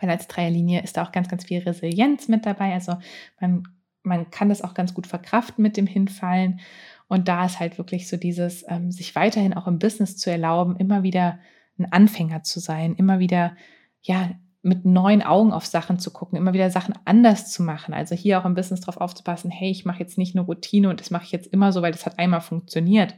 Weil 0.00 0.10
als 0.10 0.28
Dreierlinie 0.28 0.82
ist 0.82 0.96
da 0.96 1.04
auch 1.04 1.12
ganz, 1.12 1.28
ganz 1.28 1.44
viel 1.44 1.60
Resilienz 1.60 2.28
mit 2.28 2.46
dabei. 2.46 2.72
Also 2.74 2.96
man, 3.40 3.64
man 4.02 4.30
kann 4.30 4.48
das 4.48 4.62
auch 4.62 4.74
ganz 4.74 4.94
gut 4.94 5.06
verkraften 5.06 5.62
mit 5.62 5.76
dem 5.76 5.86
Hinfallen. 5.86 6.60
Und 7.08 7.28
da 7.28 7.46
ist 7.46 7.58
halt 7.58 7.78
wirklich 7.78 8.08
so 8.08 8.16
dieses, 8.16 8.64
ähm, 8.68 8.90
sich 8.90 9.14
weiterhin 9.14 9.54
auch 9.54 9.66
im 9.66 9.78
Business 9.78 10.16
zu 10.16 10.30
erlauben, 10.30 10.76
immer 10.76 11.02
wieder 11.02 11.38
ein 11.78 11.90
Anfänger 11.90 12.42
zu 12.42 12.60
sein, 12.60 12.94
immer 12.96 13.18
wieder, 13.18 13.56
ja, 14.02 14.30
mit 14.62 14.84
neuen 14.84 15.22
Augen 15.22 15.52
auf 15.52 15.66
Sachen 15.66 15.98
zu 15.98 16.10
gucken, 16.12 16.36
immer 16.36 16.52
wieder 16.52 16.70
Sachen 16.70 16.94
anders 17.04 17.50
zu 17.50 17.62
machen. 17.62 17.94
Also 17.94 18.14
hier 18.14 18.40
auch 18.40 18.44
im 18.44 18.54
Business 18.54 18.80
darauf 18.80 19.00
aufzupassen, 19.00 19.50
hey, 19.50 19.70
ich 19.70 19.84
mache 19.84 20.00
jetzt 20.00 20.18
nicht 20.18 20.34
eine 20.34 20.44
Routine 20.44 20.90
und 20.90 21.00
das 21.00 21.10
mache 21.10 21.24
ich 21.24 21.32
jetzt 21.32 21.46
immer 21.52 21.72
so, 21.72 21.80
weil 21.80 21.92
das 21.92 22.04
hat 22.04 22.18
einmal 22.18 22.40
funktioniert, 22.40 23.14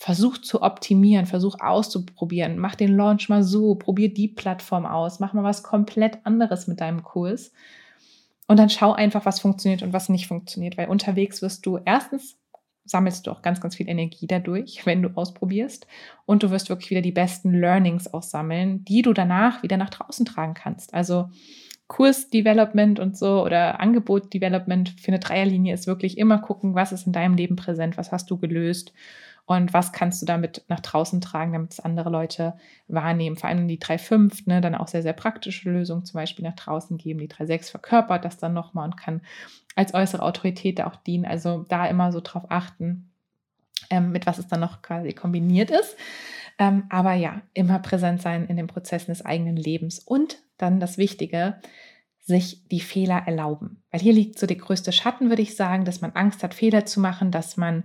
versuch 0.00 0.38
zu 0.38 0.62
optimieren, 0.62 1.26
versuch 1.26 1.56
auszuprobieren, 1.60 2.56
mach 2.56 2.74
den 2.74 2.96
Launch 2.96 3.28
mal 3.28 3.42
so, 3.42 3.74
probier 3.74 4.12
die 4.12 4.28
Plattform 4.28 4.86
aus, 4.86 5.20
mach 5.20 5.34
mal 5.34 5.44
was 5.44 5.62
komplett 5.62 6.24
anderes 6.24 6.66
mit 6.66 6.80
deinem 6.80 7.02
Kurs 7.02 7.52
und 8.48 8.58
dann 8.58 8.70
schau 8.70 8.94
einfach, 8.94 9.26
was 9.26 9.40
funktioniert 9.40 9.82
und 9.82 9.92
was 9.92 10.08
nicht 10.08 10.26
funktioniert, 10.26 10.78
weil 10.78 10.88
unterwegs 10.88 11.42
wirst 11.42 11.66
du 11.66 11.78
erstens 11.84 12.38
sammelst 12.86 13.26
du 13.26 13.30
auch 13.30 13.42
ganz, 13.42 13.60
ganz 13.60 13.76
viel 13.76 13.90
Energie 13.90 14.26
dadurch, 14.26 14.86
wenn 14.86 15.02
du 15.02 15.10
ausprobierst. 15.14 15.86
Und 16.24 16.42
du 16.42 16.50
wirst 16.50 16.70
wirklich 16.70 16.90
wieder 16.90 17.02
die 17.02 17.12
besten 17.12 17.52
Learnings 17.52 18.12
auch 18.12 18.22
sammeln, 18.22 18.84
die 18.86 19.02
du 19.02 19.12
danach 19.12 19.62
wieder 19.62 19.76
nach 19.76 19.90
draußen 19.90 20.24
tragen 20.24 20.54
kannst. 20.54 20.92
Also 20.94 21.28
Kursdevelopment 21.88 22.98
und 22.98 23.16
so 23.16 23.44
oder 23.44 23.78
Angebot-Development 23.80 24.88
für 24.98 25.08
eine 25.08 25.20
Dreierlinie 25.20 25.74
ist 25.74 25.86
wirklich 25.86 26.18
immer 26.18 26.38
gucken, 26.38 26.74
was 26.74 26.90
ist 26.90 27.06
in 27.06 27.12
deinem 27.12 27.34
Leben 27.34 27.54
präsent, 27.54 27.96
was 27.96 28.10
hast 28.10 28.30
du 28.30 28.38
gelöst 28.38 28.92
und 29.50 29.74
was 29.74 29.90
kannst 29.90 30.22
du 30.22 30.26
damit 30.26 30.62
nach 30.68 30.78
draußen 30.78 31.20
tragen, 31.20 31.52
damit 31.52 31.72
es 31.72 31.80
andere 31.80 32.08
Leute 32.08 32.54
wahrnehmen. 32.86 33.34
Vor 33.34 33.50
allem 33.50 33.66
die 33.66 33.80
3.5, 33.80 34.42
ne, 34.46 34.60
dann 34.60 34.76
auch 34.76 34.86
sehr, 34.86 35.02
sehr 35.02 35.12
praktische 35.12 35.68
Lösungen 35.68 36.04
zum 36.04 36.18
Beispiel 36.20 36.44
nach 36.44 36.54
draußen 36.54 36.96
geben. 36.98 37.18
Die 37.18 37.28
3.6 37.28 37.72
verkörpert 37.72 38.24
das 38.24 38.38
dann 38.38 38.52
nochmal 38.52 38.84
und 38.84 38.96
kann 38.96 39.22
als 39.74 39.92
äußere 39.92 40.22
Autorität 40.22 40.78
da 40.78 40.86
auch 40.86 40.94
dienen. 40.94 41.24
Also 41.24 41.64
da 41.68 41.86
immer 41.86 42.12
so 42.12 42.20
drauf 42.20 42.44
achten, 42.48 43.10
ähm, 43.90 44.12
mit 44.12 44.24
was 44.24 44.38
es 44.38 44.46
dann 44.46 44.60
noch 44.60 44.82
quasi 44.82 45.14
kombiniert 45.14 45.72
ist. 45.72 45.96
Ähm, 46.60 46.84
aber 46.88 47.14
ja, 47.14 47.42
immer 47.52 47.80
präsent 47.80 48.22
sein 48.22 48.46
in 48.46 48.56
den 48.56 48.68
Prozessen 48.68 49.10
des 49.10 49.26
eigenen 49.26 49.56
Lebens. 49.56 49.98
Und 49.98 50.38
dann 50.58 50.78
das 50.78 50.96
Wichtige, 50.96 51.56
sich 52.20 52.66
die 52.68 52.80
Fehler 52.80 53.22
erlauben. 53.26 53.82
Weil 53.90 54.00
hier 54.00 54.12
liegt 54.12 54.38
so 54.38 54.46
der 54.46 54.56
größte 54.56 54.92
Schatten, 54.92 55.30
würde 55.30 55.42
ich 55.42 55.56
sagen, 55.56 55.84
dass 55.84 56.00
man 56.00 56.12
Angst 56.12 56.42
hat, 56.42 56.54
Fehler 56.54 56.84
zu 56.84 57.00
machen, 57.00 57.30
dass 57.30 57.56
man 57.56 57.84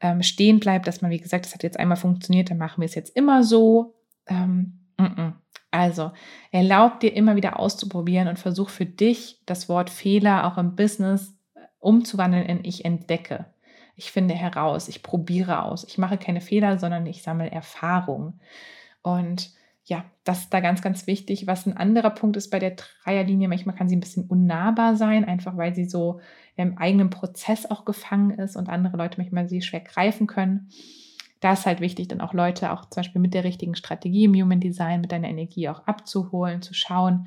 ähm, 0.00 0.22
stehen 0.22 0.60
bleibt, 0.60 0.86
dass 0.86 1.02
man, 1.02 1.10
wie 1.10 1.20
gesagt, 1.20 1.44
das 1.44 1.54
hat 1.54 1.62
jetzt 1.62 1.78
einmal 1.78 1.96
funktioniert, 1.96 2.50
dann 2.50 2.58
machen 2.58 2.80
wir 2.80 2.86
es 2.86 2.94
jetzt 2.94 3.14
immer 3.16 3.44
so. 3.44 3.94
Ähm, 4.26 4.80
m 4.96 5.06
-m. 5.06 5.32
Also, 5.70 6.12
erlaub 6.52 7.00
dir 7.00 7.14
immer 7.14 7.34
wieder 7.34 7.58
auszuprobieren 7.58 8.28
und 8.28 8.38
versuch 8.38 8.68
für 8.68 8.86
dich 8.86 9.40
das 9.44 9.68
Wort 9.68 9.90
Fehler 9.90 10.46
auch 10.46 10.56
im 10.56 10.76
Business 10.76 11.36
äh, 11.54 11.60
umzuwandeln 11.80 12.46
in 12.46 12.64
ich 12.64 12.84
entdecke. 12.84 13.46
Ich 13.96 14.12
finde 14.12 14.34
heraus, 14.34 14.88
ich 14.88 15.02
probiere 15.02 15.62
aus. 15.62 15.84
Ich 15.84 15.98
mache 15.98 16.18
keine 16.18 16.40
Fehler, 16.40 16.78
sondern 16.78 17.06
ich 17.06 17.22
sammle 17.22 17.50
Erfahrung. 17.50 18.40
Und 19.02 19.52
ja, 19.86 20.04
das 20.24 20.40
ist 20.40 20.54
da 20.54 20.60
ganz, 20.60 20.80
ganz 20.80 21.06
wichtig. 21.06 21.46
Was 21.46 21.66
ein 21.66 21.76
anderer 21.76 22.10
Punkt 22.10 22.36
ist 22.36 22.50
bei 22.50 22.58
der 22.58 22.76
Dreierlinie, 22.76 23.48
manchmal 23.48 23.74
kann 23.74 23.88
sie 23.88 23.96
ein 23.96 24.00
bisschen 24.00 24.26
unnahbar 24.26 24.96
sein, 24.96 25.24
einfach 25.26 25.56
weil 25.56 25.74
sie 25.74 25.84
so 25.84 26.20
im 26.56 26.78
eigenen 26.78 27.10
Prozess 27.10 27.70
auch 27.70 27.84
gefangen 27.84 28.30
ist 28.30 28.56
und 28.56 28.70
andere 28.70 28.96
Leute 28.96 29.20
manchmal 29.20 29.48
sie 29.48 29.60
schwer 29.60 29.80
greifen 29.80 30.26
können. 30.26 30.70
Da 31.40 31.52
ist 31.52 31.66
halt 31.66 31.80
wichtig, 31.80 32.08
dann 32.08 32.22
auch 32.22 32.32
Leute 32.32 32.72
auch 32.72 32.86
zum 32.86 33.02
Beispiel 33.02 33.20
mit 33.20 33.34
der 33.34 33.44
richtigen 33.44 33.74
Strategie 33.74 34.24
im 34.24 34.34
Human 34.34 34.60
Design, 34.60 35.02
mit 35.02 35.12
deiner 35.12 35.28
Energie 35.28 35.68
auch 35.68 35.86
abzuholen, 35.86 36.62
zu 36.62 36.72
schauen, 36.72 37.26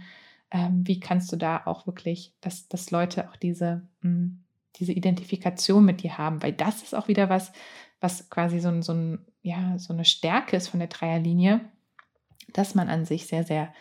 ähm, 0.49 0.81
wie 0.87 0.99
kannst 0.99 1.31
du 1.31 1.35
da 1.35 1.61
auch 1.65 1.85
wirklich, 1.85 2.33
dass, 2.41 2.67
dass 2.69 2.89
Leute 2.89 3.29
auch 3.29 3.35
diese, 3.35 3.87
mh, 4.01 4.09
hm, 4.09 4.43
diese 4.77 4.93
Identifikation 4.93 5.85
mit 5.85 6.01
dir 6.01 6.17
haben, 6.17 6.41
weil 6.41 6.53
das 6.53 6.81
ist 6.81 6.95
auch 6.95 7.07
wieder 7.07 7.29
was, 7.29 7.51
was 7.99 8.29
quasi 8.29 8.59
so, 8.59 8.69
ein, 8.69 8.81
so, 8.81 8.93
ein, 8.93 9.25
ja, 9.41 9.77
so 9.77 9.93
eine 9.93 10.05
Stärke 10.05 10.55
ist 10.55 10.69
von 10.69 10.79
der 10.79 10.89
Dreierlinie 10.89 11.61
dass 12.53 12.75
man 12.75 12.89
an 12.89 13.05
sich 13.05 13.27
sehr, 13.27 13.43
sehr 13.43 13.73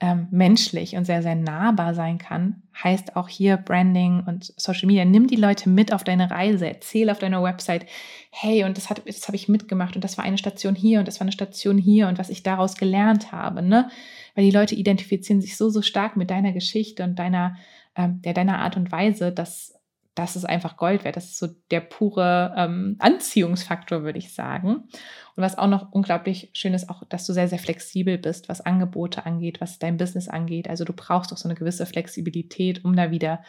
ähm, 0.00 0.26
menschlich 0.30 0.96
und 0.96 1.04
sehr, 1.04 1.22
sehr 1.22 1.36
nahbar 1.36 1.94
sein 1.94 2.18
kann, 2.18 2.62
heißt 2.82 3.16
auch 3.16 3.28
hier 3.28 3.56
Branding 3.56 4.24
und 4.26 4.52
Social 4.56 4.86
Media. 4.86 5.04
Nimm 5.04 5.28
die 5.28 5.36
Leute 5.36 5.68
mit 5.68 5.92
auf 5.92 6.02
deine 6.02 6.30
Reise, 6.30 6.66
erzähl 6.66 7.10
auf 7.10 7.20
deiner 7.20 7.42
Website, 7.42 7.86
hey, 8.30 8.64
und 8.64 8.76
das, 8.76 8.88
das 9.06 9.28
habe 9.28 9.36
ich 9.36 9.48
mitgemacht 9.48 9.94
und 9.94 10.02
das 10.02 10.18
war 10.18 10.24
eine 10.24 10.36
Station 10.36 10.74
hier 10.74 10.98
und 10.98 11.06
das 11.06 11.20
war 11.20 11.24
eine 11.24 11.32
Station 11.32 11.78
hier 11.78 12.08
und 12.08 12.18
was 12.18 12.28
ich 12.28 12.42
daraus 12.42 12.76
gelernt 12.76 13.30
habe, 13.30 13.62
ne? 13.62 13.88
Weil 14.34 14.44
die 14.44 14.50
Leute 14.50 14.74
identifizieren 14.74 15.40
sich 15.40 15.56
so, 15.56 15.70
so 15.70 15.80
stark 15.80 16.16
mit 16.16 16.28
deiner 16.28 16.52
Geschichte 16.52 17.04
und 17.04 17.18
deiner, 17.18 17.56
ähm, 17.94 18.20
der, 18.22 18.34
deiner 18.34 18.58
Art 18.58 18.76
und 18.76 18.90
Weise, 18.90 19.30
dass 19.30 19.73
das 20.14 20.36
ist 20.36 20.44
einfach 20.44 20.76
Gold 20.76 21.04
wert. 21.04 21.16
Das 21.16 21.24
ist 21.24 21.38
so 21.38 21.48
der 21.70 21.80
pure 21.80 22.54
ähm, 22.56 22.96
Anziehungsfaktor, 23.00 24.04
würde 24.04 24.18
ich 24.18 24.32
sagen. 24.32 24.74
Und 24.76 25.42
was 25.42 25.58
auch 25.58 25.66
noch 25.66 25.90
unglaublich 25.90 26.50
schön 26.52 26.74
ist, 26.74 26.88
auch, 26.88 27.02
dass 27.08 27.26
du 27.26 27.32
sehr, 27.32 27.48
sehr 27.48 27.58
flexibel 27.58 28.16
bist, 28.18 28.48
was 28.48 28.60
Angebote 28.60 29.26
angeht, 29.26 29.60
was 29.60 29.78
dein 29.78 29.96
Business 29.96 30.28
angeht. 30.28 30.68
Also 30.68 30.84
du 30.84 30.92
brauchst 30.92 31.32
auch 31.32 31.36
so 31.36 31.48
eine 31.48 31.56
gewisse 31.56 31.86
Flexibilität, 31.86 32.84
um 32.84 32.94
da 32.94 33.10
wieder 33.10 33.42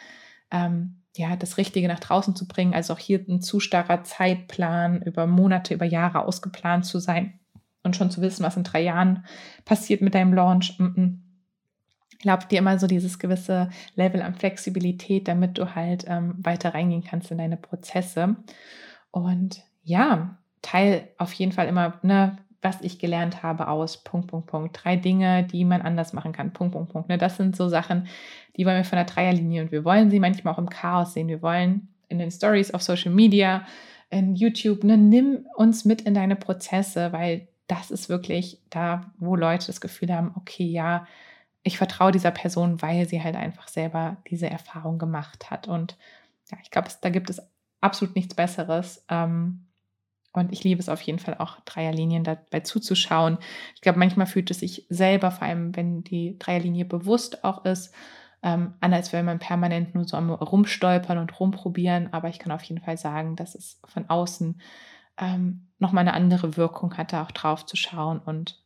ähm, 0.50 1.02
ja, 1.16 1.36
das 1.36 1.56
Richtige 1.56 1.86
nach 1.86 2.00
draußen 2.00 2.34
zu 2.34 2.48
bringen. 2.48 2.74
Also 2.74 2.94
auch 2.94 2.98
hier 2.98 3.24
ein 3.28 3.40
zu 3.40 3.60
starrer 3.60 4.02
Zeitplan 4.02 5.02
über 5.02 5.26
Monate, 5.26 5.72
über 5.74 5.86
Jahre 5.86 6.24
ausgeplant 6.24 6.84
zu 6.84 6.98
sein 6.98 7.38
und 7.84 7.94
schon 7.94 8.10
zu 8.10 8.20
wissen, 8.20 8.44
was 8.44 8.56
in 8.56 8.64
drei 8.64 8.82
Jahren 8.82 9.24
passiert 9.64 10.00
mit 10.00 10.14
deinem 10.14 10.34
Launch. 10.34 10.78
Mm 10.78 10.84
-mm 10.84 11.25
erlaubt 12.24 12.50
dir 12.50 12.58
immer 12.58 12.78
so 12.78 12.86
dieses 12.86 13.18
gewisse 13.18 13.70
Level 13.94 14.22
an 14.22 14.34
Flexibilität, 14.34 15.28
damit 15.28 15.58
du 15.58 15.74
halt 15.74 16.04
ähm, 16.08 16.34
weiter 16.38 16.74
reingehen 16.74 17.04
kannst 17.04 17.30
in 17.30 17.38
deine 17.38 17.56
Prozesse. 17.56 18.36
Und 19.10 19.62
ja, 19.82 20.38
teil 20.62 21.08
auf 21.18 21.32
jeden 21.32 21.52
Fall 21.52 21.68
immer, 21.68 21.98
ne, 22.02 22.38
was 22.62 22.80
ich 22.80 22.98
gelernt 22.98 23.42
habe 23.42 23.68
aus 23.68 24.02
Punkt, 24.02 24.28
Punkt, 24.28 24.48
Punkt. 24.48 24.80
Drei 24.82 24.96
Dinge, 24.96 25.44
die 25.44 25.64
man 25.64 25.82
anders 25.82 26.12
machen 26.12 26.32
kann. 26.32 26.52
Punkt, 26.52 26.72
Punkt, 26.72 26.92
Punkt. 26.92 27.08
Ne, 27.08 27.18
das 27.18 27.36
sind 27.36 27.54
so 27.54 27.68
Sachen, 27.68 28.08
die 28.56 28.66
wollen 28.66 28.78
wir 28.78 28.84
von 28.84 28.96
der 28.96 29.04
Dreierlinie 29.04 29.62
und 29.62 29.72
wir 29.72 29.84
wollen 29.84 30.10
sie 30.10 30.20
manchmal 30.20 30.54
auch 30.54 30.58
im 30.58 30.68
Chaos 30.68 31.14
sehen. 31.14 31.28
Wir 31.28 31.42
wollen 31.42 31.88
in 32.08 32.18
den 32.18 32.30
Stories 32.30 32.72
auf 32.72 32.82
Social 32.82 33.12
Media, 33.12 33.66
in 34.10 34.36
YouTube, 34.36 34.84
ne, 34.84 34.96
nimm 34.96 35.46
uns 35.56 35.84
mit 35.84 36.02
in 36.02 36.14
deine 36.14 36.36
Prozesse, 36.36 37.12
weil 37.12 37.48
das 37.66 37.90
ist 37.90 38.08
wirklich 38.08 38.60
da, 38.70 39.12
wo 39.18 39.36
Leute 39.36 39.66
das 39.66 39.80
Gefühl 39.80 40.12
haben, 40.14 40.32
okay, 40.36 40.64
ja, 40.64 41.06
ich 41.66 41.78
vertraue 41.78 42.12
dieser 42.12 42.30
Person, 42.30 42.80
weil 42.80 43.08
sie 43.08 43.22
halt 43.22 43.34
einfach 43.34 43.66
selber 43.66 44.18
diese 44.30 44.48
Erfahrung 44.48 44.98
gemacht 44.98 45.50
hat. 45.50 45.66
Und 45.66 45.98
ja, 46.50 46.58
ich 46.62 46.70
glaube, 46.70 46.88
da 47.00 47.10
gibt 47.10 47.28
es 47.28 47.42
absolut 47.80 48.14
nichts 48.14 48.34
Besseres. 48.34 49.04
Ähm, 49.08 49.66
und 50.32 50.52
ich 50.52 50.62
liebe 50.62 50.80
es 50.80 50.88
auf 50.88 51.00
jeden 51.02 51.18
Fall 51.18 51.34
auch, 51.38 51.58
Dreierlinien 51.64 52.22
dabei 52.22 52.60
zuzuschauen. 52.60 53.38
Ich 53.74 53.80
glaube, 53.80 53.98
manchmal 53.98 54.26
fühlt 54.26 54.50
es 54.52 54.60
sich 54.60 54.86
selber, 54.90 55.32
vor 55.32 55.48
allem 55.48 55.74
wenn 55.74 56.04
die 56.04 56.38
Dreierlinie 56.38 56.84
bewusst 56.84 57.42
auch 57.42 57.64
ist, 57.64 57.92
ähm, 58.44 58.74
an, 58.80 58.92
als 58.92 59.12
wäre 59.12 59.24
man 59.24 59.40
permanent 59.40 59.94
nur 59.96 60.04
so 60.04 60.16
am 60.16 60.30
Rumstolpern 60.30 61.18
und 61.18 61.40
rumprobieren. 61.40 62.12
Aber 62.12 62.28
ich 62.28 62.38
kann 62.38 62.52
auf 62.52 62.62
jeden 62.62 62.82
Fall 62.82 62.96
sagen, 62.96 63.34
dass 63.34 63.56
es 63.56 63.80
von 63.86 64.08
außen 64.08 64.60
ähm, 65.18 65.66
nochmal 65.80 66.02
eine 66.02 66.14
andere 66.14 66.56
Wirkung 66.56 66.96
hatte, 66.96 67.20
auch 67.22 67.32
drauf 67.32 67.66
zu 67.66 67.76
schauen 67.76 68.20
und 68.20 68.65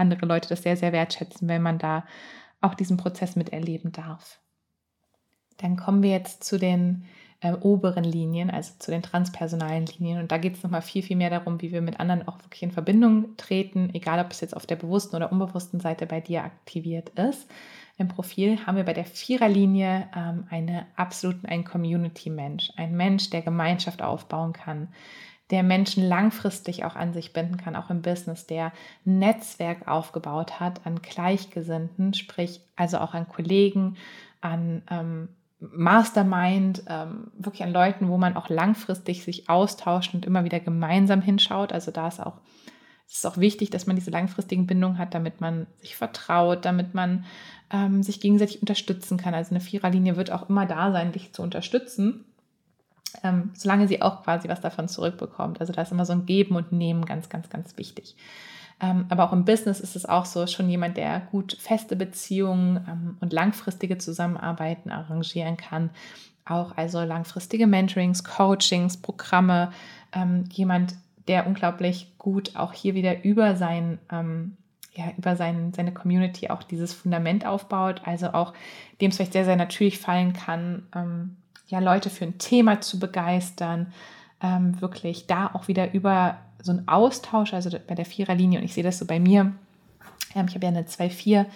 andere 0.00 0.26
Leute 0.26 0.48
das 0.48 0.62
sehr, 0.62 0.76
sehr 0.76 0.92
wertschätzen, 0.92 1.48
wenn 1.48 1.62
man 1.62 1.78
da 1.78 2.04
auch 2.60 2.74
diesen 2.74 2.96
Prozess 2.96 3.36
miterleben 3.36 3.92
darf. 3.92 4.40
Dann 5.58 5.76
kommen 5.76 6.02
wir 6.02 6.10
jetzt 6.10 6.42
zu 6.44 6.58
den 6.58 7.04
äh, 7.40 7.52
oberen 7.52 8.04
Linien, 8.04 8.50
also 8.50 8.72
zu 8.78 8.90
den 8.90 9.02
transpersonalen 9.02 9.86
Linien. 9.86 10.20
Und 10.20 10.32
da 10.32 10.38
geht 10.38 10.56
es 10.56 10.62
nochmal 10.62 10.82
viel, 10.82 11.02
viel 11.02 11.16
mehr 11.16 11.30
darum, 11.30 11.60
wie 11.60 11.72
wir 11.72 11.80
mit 11.80 12.00
anderen 12.00 12.26
auch 12.28 12.38
wirklich 12.42 12.62
in 12.62 12.72
Verbindung 12.72 13.36
treten, 13.36 13.90
egal 13.94 14.24
ob 14.24 14.30
es 14.30 14.40
jetzt 14.40 14.56
auf 14.56 14.66
der 14.66 14.76
bewussten 14.76 15.16
oder 15.16 15.32
unbewussten 15.32 15.80
Seite 15.80 16.06
bei 16.06 16.20
dir 16.20 16.44
aktiviert 16.44 17.10
ist. 17.10 17.50
Im 17.96 18.08
Profil 18.08 18.64
haben 18.66 18.76
wir 18.76 18.84
bei 18.84 18.94
der 18.94 19.04
Viererlinie 19.04 20.08
ähm, 20.16 20.44
eine 20.48 20.86
absoluten 20.96 21.46
ein 21.46 21.64
Community-Mensch, 21.64 22.72
ein 22.76 22.96
Mensch, 22.96 23.28
der 23.30 23.42
Gemeinschaft 23.42 24.00
aufbauen 24.02 24.52
kann, 24.54 24.88
der 25.50 25.62
Menschen 25.62 26.06
langfristig 26.06 26.84
auch 26.84 26.96
an 26.96 27.12
sich 27.12 27.32
binden 27.32 27.56
kann, 27.56 27.76
auch 27.76 27.90
im 27.90 28.02
Business, 28.02 28.46
der 28.46 28.72
ein 29.04 29.18
Netzwerk 29.18 29.88
aufgebaut 29.88 30.60
hat 30.60 30.86
an 30.86 31.02
Gleichgesinnten, 31.02 32.14
sprich 32.14 32.60
also 32.76 32.98
auch 32.98 33.14
an 33.14 33.28
Kollegen, 33.28 33.96
an 34.40 34.82
ähm, 34.90 35.28
Mastermind, 35.58 36.84
ähm, 36.88 37.30
wirklich 37.36 37.62
an 37.62 37.72
Leuten, 37.72 38.08
wo 38.08 38.16
man 38.16 38.36
auch 38.36 38.48
langfristig 38.48 39.24
sich 39.24 39.48
austauscht 39.50 40.14
und 40.14 40.24
immer 40.24 40.44
wieder 40.44 40.60
gemeinsam 40.60 41.20
hinschaut. 41.20 41.72
Also 41.72 41.90
da 41.90 42.08
ist 42.08 42.20
auch, 42.20 42.38
es 43.06 43.16
ist 43.16 43.26
auch 43.26 43.36
wichtig, 43.36 43.70
dass 43.70 43.86
man 43.86 43.96
diese 43.96 44.10
langfristigen 44.10 44.66
Bindungen 44.66 44.98
hat, 44.98 45.14
damit 45.14 45.40
man 45.40 45.66
sich 45.76 45.96
vertraut, 45.96 46.64
damit 46.64 46.94
man 46.94 47.24
ähm, 47.70 48.02
sich 48.02 48.20
gegenseitig 48.20 48.60
unterstützen 48.60 49.18
kann. 49.18 49.34
Also 49.34 49.50
eine 49.50 49.60
Viererlinie 49.60 50.16
wird 50.16 50.30
auch 50.30 50.48
immer 50.48 50.64
da 50.64 50.92
sein, 50.92 51.12
dich 51.12 51.34
zu 51.34 51.42
unterstützen 51.42 52.24
ähm, 53.22 53.50
solange 53.54 53.88
sie 53.88 54.02
auch 54.02 54.22
quasi 54.22 54.48
was 54.48 54.60
davon 54.60 54.88
zurückbekommt. 54.88 55.60
Also 55.60 55.72
da 55.72 55.82
ist 55.82 55.92
immer 55.92 56.04
so 56.04 56.12
ein 56.12 56.26
Geben 56.26 56.56
und 56.56 56.72
Nehmen 56.72 57.04
ganz, 57.04 57.28
ganz, 57.28 57.48
ganz 57.50 57.76
wichtig. 57.76 58.16
Ähm, 58.80 59.06
aber 59.08 59.24
auch 59.24 59.32
im 59.32 59.44
Business 59.44 59.80
ist 59.80 59.96
es 59.96 60.06
auch 60.06 60.24
so, 60.24 60.46
schon 60.46 60.68
jemand, 60.68 60.96
der 60.96 61.20
gut 61.30 61.56
feste 61.60 61.96
Beziehungen 61.96 62.76
ähm, 62.88 63.16
und 63.20 63.32
langfristige 63.32 63.98
Zusammenarbeiten 63.98 64.90
arrangieren 64.90 65.56
kann. 65.56 65.90
Auch 66.46 66.76
also 66.76 67.02
langfristige 67.02 67.66
Mentorings, 67.66 68.24
Coachings, 68.24 68.96
Programme. 68.96 69.72
Ähm, 70.12 70.44
jemand, 70.50 70.94
der 71.28 71.46
unglaublich 71.46 72.12
gut 72.16 72.56
auch 72.56 72.72
hier 72.72 72.94
wieder 72.94 73.24
über 73.24 73.56
sein 73.56 73.98
ähm, 74.10 74.56
ja, 74.94 75.04
über 75.16 75.36
sein, 75.36 75.72
seine 75.72 75.92
Community 75.92 76.50
auch 76.50 76.62
dieses 76.62 76.92
Fundament 76.92 77.46
aufbaut, 77.46 78.02
also 78.04 78.32
auch 78.32 78.52
dem 79.00 79.10
es 79.10 79.16
vielleicht 79.16 79.32
sehr, 79.32 79.44
sehr 79.44 79.56
natürlich 79.56 79.98
fallen 79.98 80.32
kann, 80.32 80.86
ähm, 80.94 81.36
ja, 81.70 81.78
Leute 81.78 82.10
für 82.10 82.24
ein 82.24 82.38
Thema 82.38 82.80
zu 82.80 82.98
begeistern, 82.98 83.92
ähm, 84.42 84.80
wirklich 84.80 85.26
da 85.26 85.50
auch 85.52 85.68
wieder 85.68 85.94
über 85.94 86.38
so 86.60 86.72
ein 86.72 86.88
Austausch, 86.88 87.54
also 87.54 87.70
bei 87.86 87.94
der 87.94 88.04
Viererlinie, 88.04 88.58
und 88.58 88.64
ich 88.64 88.74
sehe 88.74 88.84
das 88.84 88.98
so 88.98 89.06
bei 89.06 89.20
mir. 89.20 89.52
Ähm, 90.34 90.46
ich 90.48 90.54
habe 90.54 90.66
ja 90.66 90.68
eine 90.68 90.82
2-4, 90.82 91.46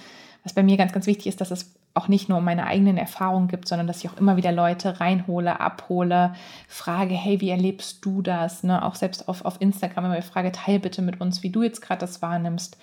was 0.44 0.52
bei 0.52 0.62
mir 0.62 0.76
ganz, 0.76 0.92
ganz 0.92 1.06
wichtig 1.06 1.26
ist, 1.26 1.40
dass 1.40 1.50
es 1.50 1.74
auch 1.94 2.08
nicht 2.08 2.28
nur 2.28 2.38
um 2.38 2.44
meine 2.44 2.66
eigenen 2.66 2.96
Erfahrungen 2.96 3.48
gibt, 3.48 3.68
sondern 3.68 3.86
dass 3.86 4.02
ich 4.02 4.10
auch 4.10 4.16
immer 4.16 4.36
wieder 4.36 4.50
Leute 4.52 5.00
reinhole, 5.00 5.60
abhole, 5.60 6.34
frage, 6.66 7.14
hey, 7.14 7.40
wie 7.40 7.50
erlebst 7.50 8.04
du 8.04 8.20
das? 8.20 8.64
Ne? 8.64 8.84
Auch 8.84 8.96
selbst 8.96 9.28
auf, 9.28 9.44
auf 9.44 9.60
Instagram 9.60 10.06
immer 10.06 10.22
frage, 10.22 10.50
teil 10.50 10.80
bitte 10.80 11.02
mit 11.02 11.20
uns, 11.20 11.42
wie 11.42 11.50
du 11.50 11.62
jetzt 11.62 11.80
gerade 11.80 12.00
das 12.00 12.20
wahrnimmst, 12.20 12.76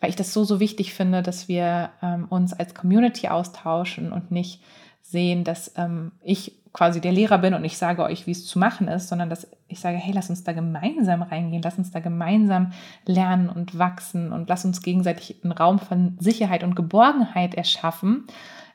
weil 0.00 0.10
ich 0.10 0.16
das 0.16 0.32
so, 0.32 0.42
so 0.42 0.58
wichtig 0.58 0.94
finde, 0.94 1.22
dass 1.22 1.48
wir 1.48 1.90
ähm, 2.02 2.26
uns 2.28 2.52
als 2.52 2.74
Community 2.74 3.28
austauschen 3.28 4.12
und 4.12 4.32
nicht 4.32 4.62
sehen, 5.00 5.44
dass 5.44 5.72
ähm, 5.76 6.10
ich 6.22 6.52
quasi 6.76 7.00
der 7.00 7.12
Lehrer 7.12 7.38
bin 7.38 7.54
und 7.54 7.64
ich 7.64 7.78
sage 7.78 8.02
euch, 8.02 8.26
wie 8.26 8.32
es 8.32 8.44
zu 8.44 8.58
machen 8.58 8.86
ist, 8.86 9.08
sondern 9.08 9.30
dass 9.30 9.48
ich 9.66 9.80
sage, 9.80 9.96
hey, 9.96 10.12
lass 10.12 10.28
uns 10.28 10.44
da 10.44 10.52
gemeinsam 10.52 11.22
reingehen, 11.22 11.62
lass 11.62 11.78
uns 11.78 11.90
da 11.90 12.00
gemeinsam 12.00 12.72
lernen 13.06 13.48
und 13.48 13.78
wachsen 13.78 14.30
und 14.30 14.50
lass 14.50 14.66
uns 14.66 14.82
gegenseitig 14.82 15.36
einen 15.42 15.52
Raum 15.52 15.78
von 15.78 16.18
Sicherheit 16.20 16.62
und 16.62 16.76
Geborgenheit 16.76 17.54
erschaffen, 17.54 18.26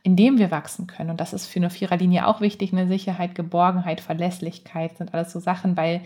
in 0.01 0.15
dem 0.15 0.39
wir 0.39 0.49
wachsen 0.49 0.87
können. 0.87 1.11
Und 1.11 1.21
das 1.21 1.31
ist 1.31 1.45
für 1.45 1.59
eine 1.59 1.69
Viererlinie 1.69 2.25
auch 2.25 2.41
wichtig, 2.41 2.73
eine 2.73 2.87
Sicherheit, 2.87 3.35
Geborgenheit, 3.35 4.01
Verlässlichkeit 4.01 4.97
sind 4.97 5.13
alles 5.13 5.31
so 5.31 5.39
Sachen, 5.39 5.77
weil 5.77 6.01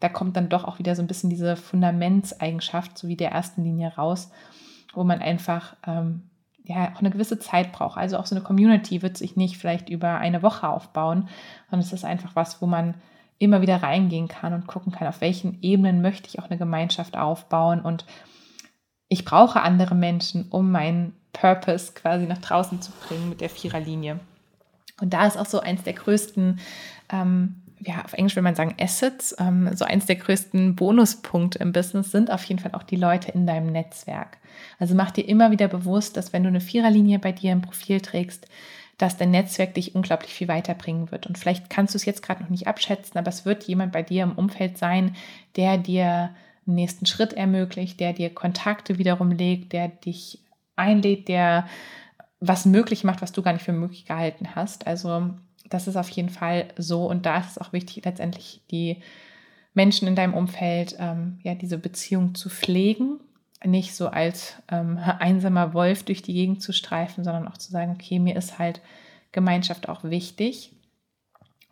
da 0.00 0.08
kommt 0.08 0.38
dann 0.38 0.48
doch 0.48 0.64
auch 0.64 0.78
wieder 0.78 0.96
so 0.96 1.02
ein 1.02 1.08
bisschen 1.08 1.28
diese 1.28 1.56
Fundamentseigenschaft, 1.56 2.96
so 2.96 3.06
wie 3.06 3.16
der 3.16 3.32
ersten 3.32 3.64
Linie 3.64 3.94
raus, 3.96 4.30
wo 4.94 5.04
man 5.04 5.20
einfach 5.20 5.76
ähm, 5.86 6.22
ja 6.64 6.92
auch 6.94 7.00
eine 7.00 7.10
gewisse 7.10 7.38
Zeit 7.38 7.72
braucht. 7.72 7.98
Also 7.98 8.16
auch 8.18 8.26
so 8.26 8.34
eine 8.34 8.44
Community 8.44 9.02
wird 9.02 9.16
sich 9.16 9.36
nicht 9.36 9.58
vielleicht 9.58 9.90
über 9.90 10.16
eine 10.18 10.42
Woche 10.42 10.68
aufbauen, 10.68 11.28
sondern 11.70 11.86
es 11.86 11.92
ist 11.92 12.04
einfach 12.04 12.34
was, 12.34 12.60
wo 12.60 12.66
man 12.66 12.94
immer 13.38 13.60
wieder 13.60 13.82
reingehen 13.82 14.28
kann 14.28 14.54
und 14.54 14.66
gucken 14.66 14.92
kann, 14.92 15.08
auf 15.08 15.20
welchen 15.20 15.62
Ebenen 15.62 16.02
möchte 16.02 16.28
ich 16.28 16.38
auch 16.38 16.48
eine 16.48 16.58
Gemeinschaft 16.58 17.16
aufbauen 17.16 17.80
und 17.80 18.04
ich 19.08 19.24
brauche 19.24 19.60
andere 19.60 19.94
Menschen, 19.94 20.48
um 20.50 20.70
meinen 20.70 21.14
Purpose 21.32 21.92
quasi 21.92 22.26
nach 22.26 22.38
draußen 22.38 22.80
zu 22.80 22.90
bringen 23.06 23.28
mit 23.28 23.40
der 23.40 23.50
Viererlinie. 23.50 24.18
Und 25.00 25.12
da 25.12 25.26
ist 25.26 25.36
auch 25.36 25.46
so 25.46 25.60
eins 25.60 25.82
der 25.82 25.92
größten 25.92 26.60
ähm, 27.10 27.63
ja, 27.84 28.04
auf 28.04 28.12
Englisch 28.14 28.36
will 28.36 28.42
man 28.42 28.54
sagen 28.54 28.74
Assets, 28.80 29.34
ähm, 29.38 29.70
so 29.74 29.84
eins 29.84 30.06
der 30.06 30.16
größten 30.16 30.74
Bonuspunkte 30.74 31.58
im 31.58 31.72
Business 31.72 32.10
sind 32.10 32.30
auf 32.30 32.44
jeden 32.44 32.60
Fall 32.60 32.72
auch 32.74 32.82
die 32.82 32.96
Leute 32.96 33.32
in 33.32 33.46
deinem 33.46 33.66
Netzwerk. 33.66 34.38
Also 34.78 34.94
mach 34.94 35.10
dir 35.10 35.28
immer 35.28 35.50
wieder 35.50 35.68
bewusst, 35.68 36.16
dass 36.16 36.32
wenn 36.32 36.42
du 36.42 36.48
eine 36.48 36.60
Viererlinie 36.60 37.18
bei 37.18 37.32
dir 37.32 37.52
im 37.52 37.62
Profil 37.62 38.00
trägst, 38.00 38.46
dass 38.98 39.16
dein 39.16 39.32
Netzwerk 39.32 39.74
dich 39.74 39.94
unglaublich 39.94 40.32
viel 40.32 40.48
weiterbringen 40.48 41.10
wird. 41.10 41.26
Und 41.26 41.36
vielleicht 41.36 41.68
kannst 41.68 41.94
du 41.94 41.96
es 41.96 42.04
jetzt 42.04 42.22
gerade 42.22 42.42
noch 42.42 42.50
nicht 42.50 42.66
abschätzen, 42.66 43.18
aber 43.18 43.28
es 43.28 43.44
wird 43.44 43.64
jemand 43.64 43.92
bei 43.92 44.02
dir 44.02 44.22
im 44.22 44.32
Umfeld 44.32 44.78
sein, 44.78 45.16
der 45.56 45.78
dir 45.78 46.30
einen 46.66 46.76
nächsten 46.76 47.06
Schritt 47.06 47.32
ermöglicht, 47.32 48.00
der 48.00 48.12
dir 48.12 48.32
Kontakte 48.32 48.98
wiederum 48.98 49.30
legt, 49.30 49.72
der 49.72 49.88
dich 49.88 50.40
einlädt, 50.76 51.28
der 51.28 51.66
was 52.40 52.66
möglich 52.66 53.04
macht, 53.04 53.22
was 53.22 53.32
du 53.32 53.42
gar 53.42 53.52
nicht 53.52 53.64
für 53.64 53.72
möglich 53.72 54.06
gehalten 54.06 54.54
hast. 54.54 54.86
Also 54.86 55.30
das 55.68 55.88
ist 55.88 55.96
auf 55.96 56.08
jeden 56.10 56.28
Fall 56.28 56.68
so. 56.76 57.06
Und 57.06 57.26
da 57.26 57.38
ist 57.38 57.52
es 57.52 57.58
auch 57.58 57.72
wichtig, 57.72 58.04
letztendlich 58.04 58.60
die 58.70 58.98
Menschen 59.72 60.06
in 60.06 60.16
deinem 60.16 60.34
Umfeld, 60.34 60.96
ähm, 60.98 61.38
ja, 61.42 61.54
diese 61.54 61.78
Beziehung 61.78 62.34
zu 62.34 62.48
pflegen. 62.48 63.20
Nicht 63.64 63.94
so 63.94 64.08
als 64.08 64.56
ähm, 64.70 64.98
einsamer 65.18 65.74
Wolf 65.74 66.04
durch 66.04 66.22
die 66.22 66.34
Gegend 66.34 66.62
zu 66.62 66.72
streifen, 66.72 67.24
sondern 67.24 67.48
auch 67.48 67.58
zu 67.58 67.70
sagen, 67.70 67.92
okay, 67.92 68.18
mir 68.18 68.36
ist 68.36 68.58
halt 68.58 68.80
Gemeinschaft 69.32 69.88
auch 69.88 70.04
wichtig. 70.04 70.72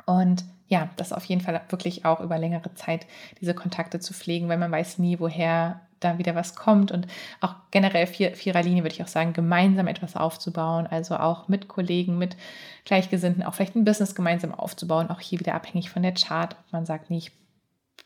Und 0.05 0.45
ja, 0.67 0.91
das 0.97 1.13
auf 1.13 1.25
jeden 1.27 1.43
Fall 1.43 1.61
wirklich 1.69 2.05
auch 2.05 2.21
über 2.21 2.39
längere 2.39 2.75
Zeit 2.75 3.07
diese 3.41 3.55
Kontakte 3.55 4.01
zu 4.01 4.15
pflegen, 4.15 4.49
weil 4.49 4.59
man 4.59 4.73
weiß 4.73 4.99
nie, 4.99 5.21
woher 5.21 5.81
da 6.05 6.19
wieder 6.19 6.35
was 6.35 6.55
kommt. 6.55 6.93
Und 6.93 7.07
auch 7.41 7.55
generell 7.71 8.07
vier, 8.07 8.35
Viererlinie 8.35 8.83
würde 8.83 8.95
ich 8.95 9.03
auch 9.03 9.09
sagen, 9.09 9.33
gemeinsam 9.33 9.87
etwas 9.87 10.17
aufzubauen, 10.17 10.87
also 10.87 11.17
auch 11.17 11.49
mit 11.49 11.69
Kollegen, 11.69 12.19
mit 12.19 12.37
Gleichgesinnten, 12.85 13.43
auch 13.43 13.55
vielleicht 13.55 13.77
ein 13.77 13.85
Business 13.85 14.15
gemeinsam 14.15 14.55
aufzubauen, 14.55 15.11
auch 15.11 15.21
hier 15.21 15.41
wieder 15.41 15.55
abhängig 15.55 15.91
von 15.91 16.03
der 16.03 16.15
Chart, 16.15 16.57
ob 16.59 16.73
man 16.73 16.87
sagt, 16.87 17.11
nicht, 17.11 17.33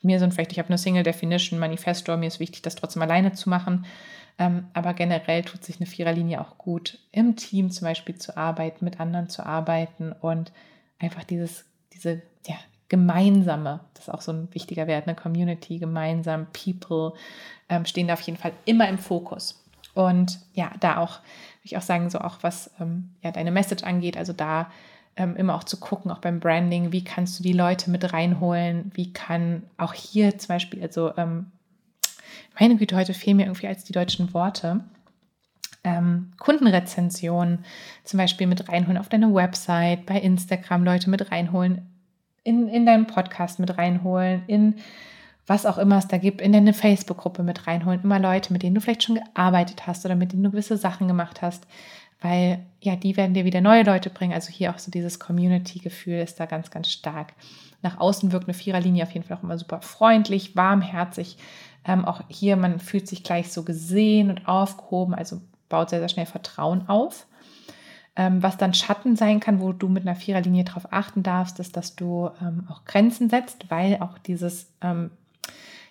mir 0.03 0.19
sind 0.19 0.35
vielleicht, 0.35 0.53
ich 0.53 0.59
habe 0.59 0.69
eine 0.69 0.79
Single 0.79 1.03
Definition, 1.03 1.59
Manifestor, 1.59 2.17
mir 2.17 2.27
ist 2.27 2.41
wichtig, 2.41 2.63
das 2.63 2.77
trotzdem 2.77 3.03
alleine 3.03 3.33
zu 3.33 3.49
machen, 3.49 3.87
ähm, 4.39 4.69
aber 4.75 4.93
generell 4.95 5.43
tut 5.43 5.65
sich 5.65 5.77
eine 5.81 5.87
Viererlinie 5.87 6.41
auch 6.41 6.59
gut, 6.59 6.99
im 7.13 7.37
Team 7.37 7.71
zum 7.71 7.87
Beispiel 7.87 8.17
zu 8.17 8.37
arbeiten, 8.37 8.85
mit 8.85 9.01
anderen 9.01 9.29
zu 9.29 9.45
arbeiten 9.45 10.13
und 10.13 10.53
einfach 10.99 11.25
dieses, 11.25 11.65
diese, 11.93 12.23
ja, 12.47 12.57
gemeinsame, 12.89 13.81
das 13.95 14.05
ist 14.09 14.15
auch 14.15 14.21
so 14.21 14.33
ein 14.33 14.49
wichtiger 14.53 14.87
Wert, 14.87 15.07
eine 15.07 15.17
Community, 15.17 15.79
gemeinsam, 15.79 16.47
People 16.53 17.15
ähm, 17.69 17.85
stehen 17.85 18.07
da 18.07 18.15
auf 18.15 18.21
jeden 18.21 18.39
Fall 18.39 18.53
immer 18.65 18.89
im 18.89 18.99
Fokus. 18.99 19.65
Und 19.95 20.41
ja, 20.53 20.71
da 20.81 20.99
auch, 20.99 21.21
würde 21.21 21.65
ich 21.65 21.77
auch 21.77 21.83
sagen, 21.83 22.11
so 22.11 22.19
auch 22.19 22.39
was 22.43 22.71
ähm, 22.81 23.11
ja, 23.23 23.33
deine 23.33 23.51
Message 23.51 23.83
angeht, 23.83 24.17
also 24.17 24.33
da 24.33 24.71
ähm, 25.17 25.37
immer 25.37 25.55
auch 25.55 25.65
zu 25.65 25.79
gucken, 25.79 26.11
auch 26.11 26.19
beim 26.19 26.41
Branding, 26.41 26.93
wie 26.93 27.03
kannst 27.03 27.39
du 27.39 27.43
die 27.43 27.55
Leute 27.55 27.91
mit 27.91 28.13
reinholen, 28.13 28.91
wie 28.95 29.13
kann 29.13 29.63
auch 29.79 29.95
hier 29.95 30.39
zum 30.39 30.49
Beispiel, 30.49 30.83
also 30.83 31.17
ähm, 31.17 31.51
meine 32.59 32.77
Güte, 32.77 32.97
heute 32.97 33.15
fehlen 33.15 33.39
mir 33.39 33.47
irgendwie 33.47 33.67
als 33.67 33.85
die 33.85 33.93
deutschen 33.93 34.33
Worte. 34.35 34.85
Ähm, 35.85 36.33
Kundenrezensionen 36.39 37.65
zum 38.05 38.19
Beispiel 38.19 38.47
mit 38.47 38.69
reinholen 38.69 38.99
auf 38.99 39.09
deine 39.09 39.33
Website, 39.33 40.05
bei 40.07 40.19
Instagram 40.19 40.85
Leute 40.85 41.09
mit 41.11 41.31
reinholen, 41.31 41.87
in, 42.47 42.69
in 42.69 42.87
deinen 42.87 43.07
Podcast 43.07 43.59
mit 43.59 43.77
reinholen, 43.77 44.43
in 44.47 44.77
was 45.47 45.67
auch 45.67 45.79
immer 45.79 45.99
es 45.99 46.09
da 46.09 46.19
gibt, 46.19 46.41
in 46.41 46.53
deine 46.53 46.73
Facebook-Gruppe 46.73 47.43
mit 47.43 47.67
reinholen. 47.67 48.03
Immer 48.03 48.19
Leute, 48.19 48.53
mit 48.53 48.63
denen 48.63 48.75
du 48.75 48.81
vielleicht 48.81 49.05
schon 49.05 49.17
gearbeitet 49.17 49.87
hast 49.87 50.05
oder 50.05 50.17
mit 50.17 50.33
denen 50.33 50.43
du 50.43 50.51
gewisse 50.51 50.77
Sachen 50.77 51.07
gemacht 51.07 51.43
hast, 51.43 51.67
weil 52.21 52.65
ja, 52.81 52.97
die 52.97 53.17
werden 53.17 53.35
dir 53.35 53.45
wieder 53.45 53.61
neue 53.61 53.85
Leute 53.85 54.11
bringen. 54.11 54.33
Also 54.33 54.51
hier 54.51 54.75
auch 54.75 54.79
so 54.79 54.91
dieses 54.91 55.21
Community-Gefühl 55.21 56.19
ist 56.19 56.41
da 56.41 56.47
ganz, 56.47 56.71
ganz 56.71 56.89
stark. 56.89 57.35
Nach 57.83 57.99
außen 57.99 58.33
wirkt 58.33 58.49
eine 58.49 58.55
Viererlinie 58.55 59.05
auf 59.05 59.13
jeden 59.13 59.27
Fall 59.27 59.37
auch 59.37 59.43
immer 59.43 59.59
super 59.59 59.83
freundlich, 59.83 60.57
warmherzig. 60.57 61.37
Ähm, 61.85 62.05
auch 62.05 62.23
hier, 62.29 62.57
man 62.57 62.81
fühlt 62.81 63.07
sich 63.07 63.23
gleich 63.23 63.53
so 63.53 63.63
gesehen 63.63 64.31
und 64.31 64.49
aufgehoben, 64.49 65.15
also 65.15 65.41
baut 65.69 65.91
sehr, 65.91 66.01
sehr 66.01 66.09
schnell 66.09 66.27
Vertrauen 66.27 66.89
auf. 66.89 67.27
Ähm, 68.17 68.43
was 68.43 68.57
dann 68.57 68.73
Schatten 68.73 69.15
sein 69.15 69.41
kann, 69.41 69.61
wo 69.61 69.73
du 69.73 69.89
mit 69.89 70.07
einer 70.07 70.17
Viererlinie 70.17 70.65
darauf 70.65 70.91
achten 70.91 71.23
darfst, 71.23 71.61
ist, 71.61 71.77
dass 71.77 71.97
du 71.97 72.31
ähm, 72.41 72.65
auch 72.71 72.85
Grenzen 72.87 73.29
setzt, 73.29 73.71
weil 73.71 73.99
auch 74.01 74.17
dieses, 74.19 74.69
ähm, 74.81 75.11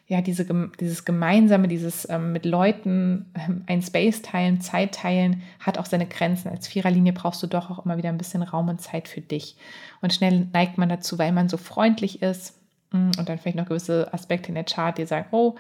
ja, 0.08 0.22
diese, 0.22 0.46
dieses 0.80 1.06
Gemeinsame, 1.06 1.68
dieses 1.68 2.10
ähm, 2.10 2.32
mit 2.32 2.46
Leuten 2.46 3.28
ähm, 3.36 3.64
ein 3.68 3.82
Space 3.84 4.24
teilen, 4.24 4.60
Zeit 4.60 4.96
teilen, 4.96 5.44
hat 5.60 5.78
auch 5.78 5.86
seine 5.86 6.08
Grenzen. 6.08 6.50
Als 6.50 6.68
Viererlinie 6.68 7.14
brauchst 7.14 7.44
du 7.44 7.48
doch 7.48 7.70
auch 7.70 7.86
immer 7.86 7.98
wieder 7.98 8.10
ein 8.10 8.18
bisschen 8.18 8.42
Raum 8.42 8.70
und 8.70 8.82
Zeit 8.82 9.08
für 9.08 9.22
dich. 9.22 9.56
Und 10.02 10.14
schnell 10.14 10.48
neigt 10.52 10.80
man 10.80 10.90
dazu, 10.90 11.20
weil 11.20 11.32
man 11.32 11.48
so 11.48 11.58
freundlich 11.58 12.24
ist 12.24 12.58
mm, 12.92 13.12
und 13.20 13.30
dann 13.30 13.38
vielleicht 13.38 13.58
noch 13.58 13.68
gewisse 13.68 14.12
Aspekte 14.14 14.50
in 14.50 14.56
der 14.56 14.64
Chart, 14.64 14.98
die 14.98 15.06
sagen, 15.06 15.28
oh, 15.32 15.56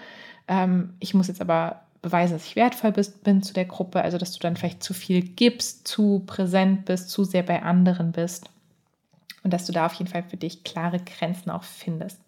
ähm, 0.48 0.94
ich 1.00 1.14
muss 1.14 1.28
jetzt 1.28 1.42
aber 1.42 1.82
beweisen, 2.06 2.34
dass 2.34 2.46
ich 2.46 2.56
wertvoll 2.56 2.92
bist, 2.92 3.24
bin 3.24 3.42
zu 3.44 3.54
der 3.54 3.66
Gruppe, 3.66 4.02
also 4.02 4.18
dass 4.18 4.32
du 4.32 4.40
dann 4.40 4.56
vielleicht 4.56 4.84
zu 4.84 4.94
viel 4.94 5.22
gibst, 5.22 5.88
zu 5.88 6.24
präsent 6.26 6.86
bist, 6.86 7.10
zu 7.10 7.24
sehr 7.24 7.44
bei 7.44 7.64
anderen 7.64 8.12
bist 8.12 8.50
und 9.44 9.52
dass 9.52 9.66
du 9.66 9.74
da 9.74 9.88
auf 9.88 9.94
jeden 9.94 10.10
Fall 10.10 10.24
für 10.24 10.38
dich 10.38 10.64
klare 10.64 11.00
Grenzen 11.00 11.50
auch 11.50 11.64
findest. 11.64 12.20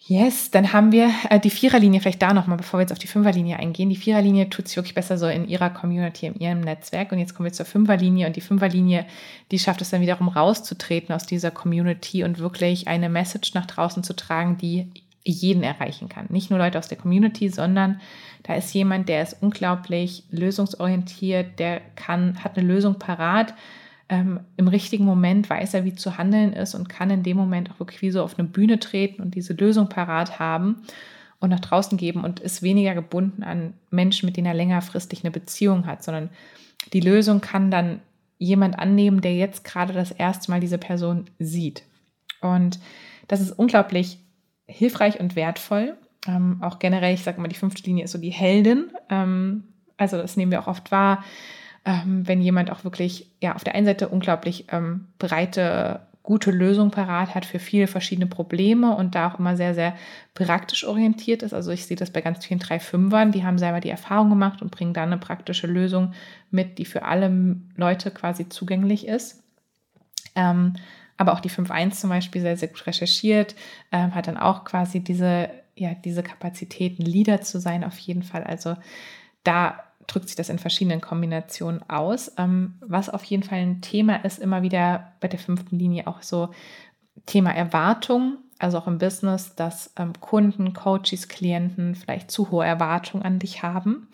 Yes, 0.00 0.50
dann 0.50 0.72
haben 0.72 0.92
wir 0.92 1.10
äh, 1.28 1.40
die 1.40 1.50
Viererlinie, 1.50 2.00
vielleicht 2.00 2.22
da 2.22 2.32
nochmal, 2.32 2.56
bevor 2.56 2.78
wir 2.78 2.82
jetzt 2.82 2.92
auf 2.92 2.98
die 2.98 3.08
Fünferlinie 3.08 3.58
eingehen. 3.58 3.90
Die 3.90 3.96
Viererlinie 3.96 4.48
tut 4.48 4.68
sich 4.68 4.76
wirklich 4.76 4.94
besser 4.94 5.18
so 5.18 5.26
in 5.26 5.46
ihrer 5.46 5.70
Community, 5.70 6.26
in 6.26 6.36
ihrem 6.36 6.60
Netzwerk. 6.60 7.12
Und 7.12 7.18
jetzt 7.18 7.34
kommen 7.34 7.46
wir 7.46 7.52
zur 7.52 7.66
Fünferlinie. 7.66 8.26
Und 8.26 8.36
die 8.36 8.40
Fünferlinie, 8.40 9.04
die 9.50 9.58
schafft 9.58 9.82
es 9.82 9.90
dann 9.90 10.00
wiederum 10.00 10.28
rauszutreten 10.28 11.14
aus 11.14 11.26
dieser 11.26 11.50
Community 11.50 12.22
und 12.22 12.38
wirklich 12.38 12.86
eine 12.86 13.08
Message 13.08 13.54
nach 13.54 13.66
draußen 13.66 14.04
zu 14.04 14.14
tragen, 14.14 14.56
die 14.56 14.88
jeden 15.32 15.62
erreichen 15.62 16.08
kann. 16.08 16.26
Nicht 16.28 16.50
nur 16.50 16.58
Leute 16.58 16.78
aus 16.78 16.88
der 16.88 16.98
Community, 16.98 17.48
sondern 17.48 18.00
da 18.42 18.54
ist 18.54 18.72
jemand, 18.72 19.08
der 19.08 19.22
ist 19.22 19.36
unglaublich 19.40 20.24
lösungsorientiert, 20.30 21.58
der 21.58 21.80
kann, 21.96 22.42
hat 22.42 22.56
eine 22.56 22.66
Lösung 22.66 22.98
parat. 22.98 23.54
Ähm, 24.08 24.40
Im 24.56 24.68
richtigen 24.68 25.04
Moment 25.04 25.50
weiß 25.50 25.74
er, 25.74 25.84
wie 25.84 25.94
zu 25.94 26.18
handeln 26.18 26.52
ist 26.52 26.74
und 26.74 26.88
kann 26.88 27.10
in 27.10 27.22
dem 27.22 27.36
Moment 27.36 27.70
auch 27.70 27.78
wirklich 27.78 28.02
wie 28.02 28.10
so 28.10 28.22
auf 28.22 28.38
eine 28.38 28.48
Bühne 28.48 28.78
treten 28.78 29.22
und 29.22 29.34
diese 29.34 29.52
Lösung 29.52 29.88
parat 29.88 30.38
haben 30.38 30.82
und 31.40 31.50
nach 31.50 31.60
draußen 31.60 31.98
geben 31.98 32.24
und 32.24 32.40
ist 32.40 32.62
weniger 32.62 32.94
gebunden 32.94 33.42
an 33.42 33.74
Menschen, 33.90 34.26
mit 34.26 34.36
denen 34.36 34.46
er 34.46 34.54
längerfristig 34.54 35.24
eine 35.24 35.30
Beziehung 35.30 35.86
hat, 35.86 36.02
sondern 36.02 36.30
die 36.92 37.00
Lösung 37.00 37.40
kann 37.40 37.70
dann 37.70 38.00
jemand 38.38 38.78
annehmen, 38.78 39.20
der 39.20 39.34
jetzt 39.34 39.64
gerade 39.64 39.92
das 39.92 40.10
erste 40.10 40.50
Mal 40.50 40.60
diese 40.60 40.78
Person 40.78 41.26
sieht. 41.38 41.82
Und 42.40 42.78
das 43.26 43.40
ist 43.40 43.52
unglaublich 43.52 44.18
hilfreich 44.68 45.18
und 45.18 45.34
wertvoll. 45.34 45.96
Ähm, 46.26 46.58
auch 46.60 46.78
generell, 46.78 47.14
ich 47.14 47.24
sage 47.24 47.40
mal, 47.40 47.48
die 47.48 47.56
fünfte 47.56 47.82
Linie 47.84 48.04
ist 48.04 48.12
so 48.12 48.18
die 48.18 48.30
Heldin. 48.30 48.92
Ähm, 49.08 49.64
also 49.96 50.16
das 50.16 50.36
nehmen 50.36 50.52
wir 50.52 50.60
auch 50.60 50.68
oft 50.68 50.92
wahr, 50.92 51.24
ähm, 51.84 52.26
wenn 52.26 52.40
jemand 52.40 52.70
auch 52.70 52.84
wirklich, 52.84 53.30
ja, 53.40 53.54
auf 53.54 53.64
der 53.64 53.74
einen 53.74 53.86
Seite 53.86 54.08
unglaublich 54.08 54.66
ähm, 54.70 55.08
breite, 55.18 56.00
gute 56.22 56.50
Lösung 56.50 56.90
parat 56.90 57.34
hat 57.34 57.46
für 57.46 57.58
viele 57.58 57.86
verschiedene 57.86 58.26
Probleme 58.26 58.94
und 58.94 59.14
da 59.14 59.28
auch 59.28 59.38
immer 59.38 59.56
sehr, 59.56 59.74
sehr 59.74 59.94
praktisch 60.34 60.86
orientiert 60.86 61.42
ist. 61.42 61.54
Also 61.54 61.70
ich 61.70 61.86
sehe 61.86 61.96
das 61.96 62.10
bei 62.10 62.20
ganz 62.20 62.44
vielen 62.44 62.60
3-5ern, 62.60 63.30
die 63.30 63.44
haben 63.44 63.58
selber 63.58 63.80
die 63.80 63.88
Erfahrung 63.88 64.28
gemacht 64.28 64.60
und 64.60 64.70
bringen 64.70 64.92
dann 64.92 65.10
eine 65.10 65.18
praktische 65.18 65.66
Lösung 65.66 66.12
mit, 66.50 66.76
die 66.76 66.84
für 66.84 67.04
alle 67.04 67.56
Leute 67.76 68.10
quasi 68.10 68.48
zugänglich 68.50 69.06
ist. 69.06 69.42
Ähm, 70.34 70.74
aber 71.18 71.32
auch 71.34 71.40
die 71.40 71.50
5.1 71.50 71.90
zum 71.92 72.10
Beispiel 72.10 72.40
sehr, 72.40 72.56
sehr 72.56 72.68
gut 72.68 72.86
recherchiert, 72.86 73.54
ähm, 73.92 74.14
hat 74.14 74.28
dann 74.28 74.38
auch 74.38 74.64
quasi 74.64 75.00
diese, 75.00 75.50
ja, 75.76 75.94
diese 75.94 76.22
Kapazitäten, 76.22 77.02
Leader 77.02 77.42
zu 77.42 77.60
sein, 77.60 77.84
auf 77.84 77.98
jeden 77.98 78.22
Fall. 78.22 78.44
Also 78.44 78.76
da 79.44 79.80
drückt 80.06 80.28
sich 80.28 80.36
das 80.36 80.48
in 80.48 80.58
verschiedenen 80.58 81.00
Kombinationen 81.00 81.88
aus. 81.90 82.32
Ähm, 82.38 82.76
was 82.80 83.10
auf 83.10 83.24
jeden 83.24 83.42
Fall 83.42 83.58
ein 83.58 83.80
Thema 83.82 84.24
ist, 84.24 84.38
immer 84.38 84.62
wieder 84.62 85.12
bei 85.20 85.28
der 85.28 85.38
fünften 85.38 85.78
Linie 85.78 86.06
auch 86.06 86.22
so 86.22 86.50
Thema 87.26 87.52
Erwartung, 87.52 88.38
also 88.58 88.78
auch 88.78 88.86
im 88.86 88.98
Business, 88.98 89.54
dass 89.54 89.92
ähm, 89.96 90.12
Kunden, 90.20 90.72
Coaches, 90.72 91.28
Klienten 91.28 91.94
vielleicht 91.94 92.30
zu 92.30 92.50
hohe 92.50 92.64
Erwartungen 92.64 93.24
an 93.24 93.38
dich 93.38 93.62
haben 93.62 94.08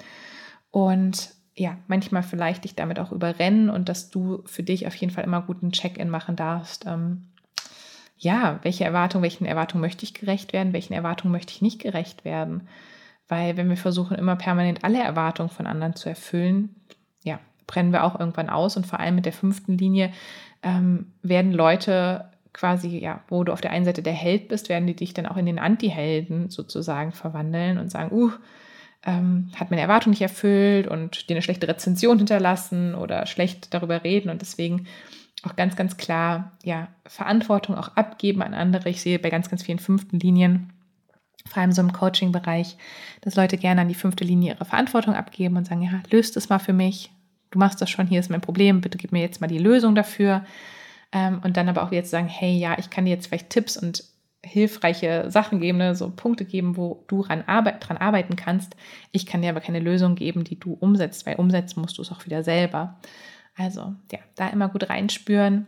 und 0.71 1.34
ja, 1.57 1.77
manchmal 1.87 2.23
vielleicht 2.23 2.65
dich 2.65 2.75
damit 2.75 2.99
auch 2.99 3.13
überrennen 3.13 3.71
und 3.71 3.89
dass 3.89 4.11
du 4.11 4.43
für 4.45 4.63
dich 4.63 4.87
auf 4.87 4.95
jeden 4.97 5.13
Fall 5.13 5.25
immer 5.25 5.43
guten 5.43 5.73
Check-in 5.73 6.11
machen 6.11 6.37
darfst. 6.37 6.87
Ähm, 6.87 7.29
ja, 8.19 8.59
welche 8.63 8.85
Erwartungen, 8.85 9.23
welchen 9.23 9.47
Erwartungen 9.47 9.81
möchte 9.81 10.05
ich 10.05 10.15
gerecht 10.15 10.53
werden, 10.53 10.73
welchen 10.73 10.95
Erwartungen 10.95 11.33
möchte 11.33 11.53
ich 11.53 11.63
nicht 11.63 11.81
gerecht 11.81 12.25
werden? 12.25 12.69
Weil 13.29 13.57
wenn 13.57 13.69
wir 13.69 13.77
versuchen, 13.77 14.17
immer 14.17 14.37
permanent 14.37 14.85
alle 14.85 15.03
Erwartungen 15.03 15.49
von 15.49 15.67
anderen 15.67 15.95
zu 15.95 16.09
erfüllen, 16.09 16.75
ja, 17.23 17.39
brennen 17.67 17.93
wir 17.93 18.05
auch 18.05 18.19
irgendwann 18.19 18.51
aus. 18.51 18.77
Und 18.77 18.87
vor 18.87 19.01
allem 19.01 19.15
mit 19.15 19.27
der 19.27 19.33
fünften 19.33 19.79
Linie 19.79 20.13
ähm, 20.63 21.13
werden 21.23 21.53
Leute 21.53 22.31
quasi, 22.53 22.99
ja, 22.99 23.21
wo 23.29 23.45
du 23.45 23.53
auf 23.53 23.61
der 23.61 23.71
einen 23.71 23.85
Seite 23.85 24.03
der 24.03 24.13
Held 24.13 24.49
bist, 24.49 24.69
werden 24.69 24.87
die 24.87 24.95
dich 24.95 25.15
dann 25.15 25.27
auch 25.27 25.37
in 25.37 25.47
den 25.47 25.59
Anti-Helden 25.59 26.51
sozusagen 26.51 27.13
verwandeln 27.13 27.79
und 27.79 27.91
sagen, 27.91 28.13
uh, 28.13 28.31
ähm, 29.05 29.51
hat 29.57 29.71
meine 29.71 29.83
Erwartung 29.83 30.11
nicht 30.11 30.23
erfüllt 30.23 30.87
und 30.87 31.29
dir 31.29 31.35
eine 31.35 31.43
schlechte 31.43 31.69
Rezension 31.69 32.19
hinterlassen 32.19 32.95
oder 32.95 33.27
schlecht 33.27 33.75
darüber 33.75 34.03
reden. 34.03 34.31
Und 34.31 34.41
deswegen 34.41 34.87
auch 35.43 35.57
ganz, 35.57 35.77
ganz 35.77 35.97
klar, 35.97 36.53
ja, 36.63 36.89
Verantwortung 37.07 37.77
auch 37.77 37.97
abgeben 37.97 38.43
an 38.43 38.55
andere. 38.55 38.89
Ich 38.89 39.03
sehe 39.03 39.19
bei 39.19 39.31
ganz, 39.31 39.51
ganz 39.51 39.63
vielen 39.63 39.79
fünften 39.79 40.19
Linien, 40.19 40.73
vor 41.47 41.61
allem 41.61 41.73
so 41.73 41.83
im 41.83 41.93
Coaching-Bereich, 41.93 42.79
dass 43.21 43.37
Leute 43.37 43.59
gerne 43.59 43.83
an 43.83 43.89
die 43.89 43.95
fünfte 43.95 44.25
Linie 44.25 44.55
ihre 44.55 44.65
Verantwortung 44.65 45.15
abgeben 45.15 45.57
und 45.57 45.67
sagen, 45.67 45.83
ja, 45.83 46.03
löst 46.11 46.37
es 46.39 46.49
mal 46.49 46.59
für 46.59 46.73
mich. 46.73 47.11
Du 47.51 47.59
machst 47.59 47.83
das 47.83 47.91
schon, 47.91 48.07
hier 48.07 48.21
ist 48.21 48.31
mein 48.31 48.41
Problem, 48.41 48.81
bitte 48.81 48.97
gib 48.97 49.13
mir 49.13 49.21
jetzt 49.21 49.41
mal 49.41 49.47
die 49.47 49.59
Lösung 49.59 49.95
dafür. 49.95 50.45
Ähm, 51.13 51.41
und 51.45 51.59
dann 51.59 51.69
aber 51.69 51.83
auch 51.83 51.93
jetzt 51.93 52.11
sagen, 52.11 52.27
hey, 52.27 52.57
ja, 52.57 52.79
ich 52.79 52.89
kann 52.89 53.05
dir 53.05 53.11
jetzt 53.11 53.27
vielleicht 53.27 53.51
Tipps 53.51 53.77
und 53.77 54.05
hilfreiche 54.45 55.31
Sachen 55.31 55.61
geben, 55.61 55.79
ne, 55.79 55.95
so 55.95 56.11
Punkte 56.11 56.45
geben, 56.45 56.77
wo 56.77 57.05
du 57.09 57.23
dran, 57.23 57.45
arbeit, 57.47 57.87
dran 57.87 57.97
arbeiten 57.97 58.37
kannst. 58.37 58.77
Ich 59.13 59.27
kann 59.27 59.43
dir 59.43 59.51
aber 59.51 59.61
keine 59.61 59.81
Lösung 59.81 60.15
geben, 60.15 60.45
die 60.45 60.59
du 60.59 60.75
umsetzt, 60.75 61.27
weil 61.27 61.37
umsetzen 61.37 61.81
musst 61.81 61.99
du 61.99 62.03
es 62.03 62.13
auch 62.13 62.25
wieder 62.27 62.43
selber. 62.43 62.99
Also 63.57 63.95
ja, 64.13 64.19
da 64.37 64.49
immer 64.49 64.69
gut 64.69 64.89
reinspüren. 64.89 65.67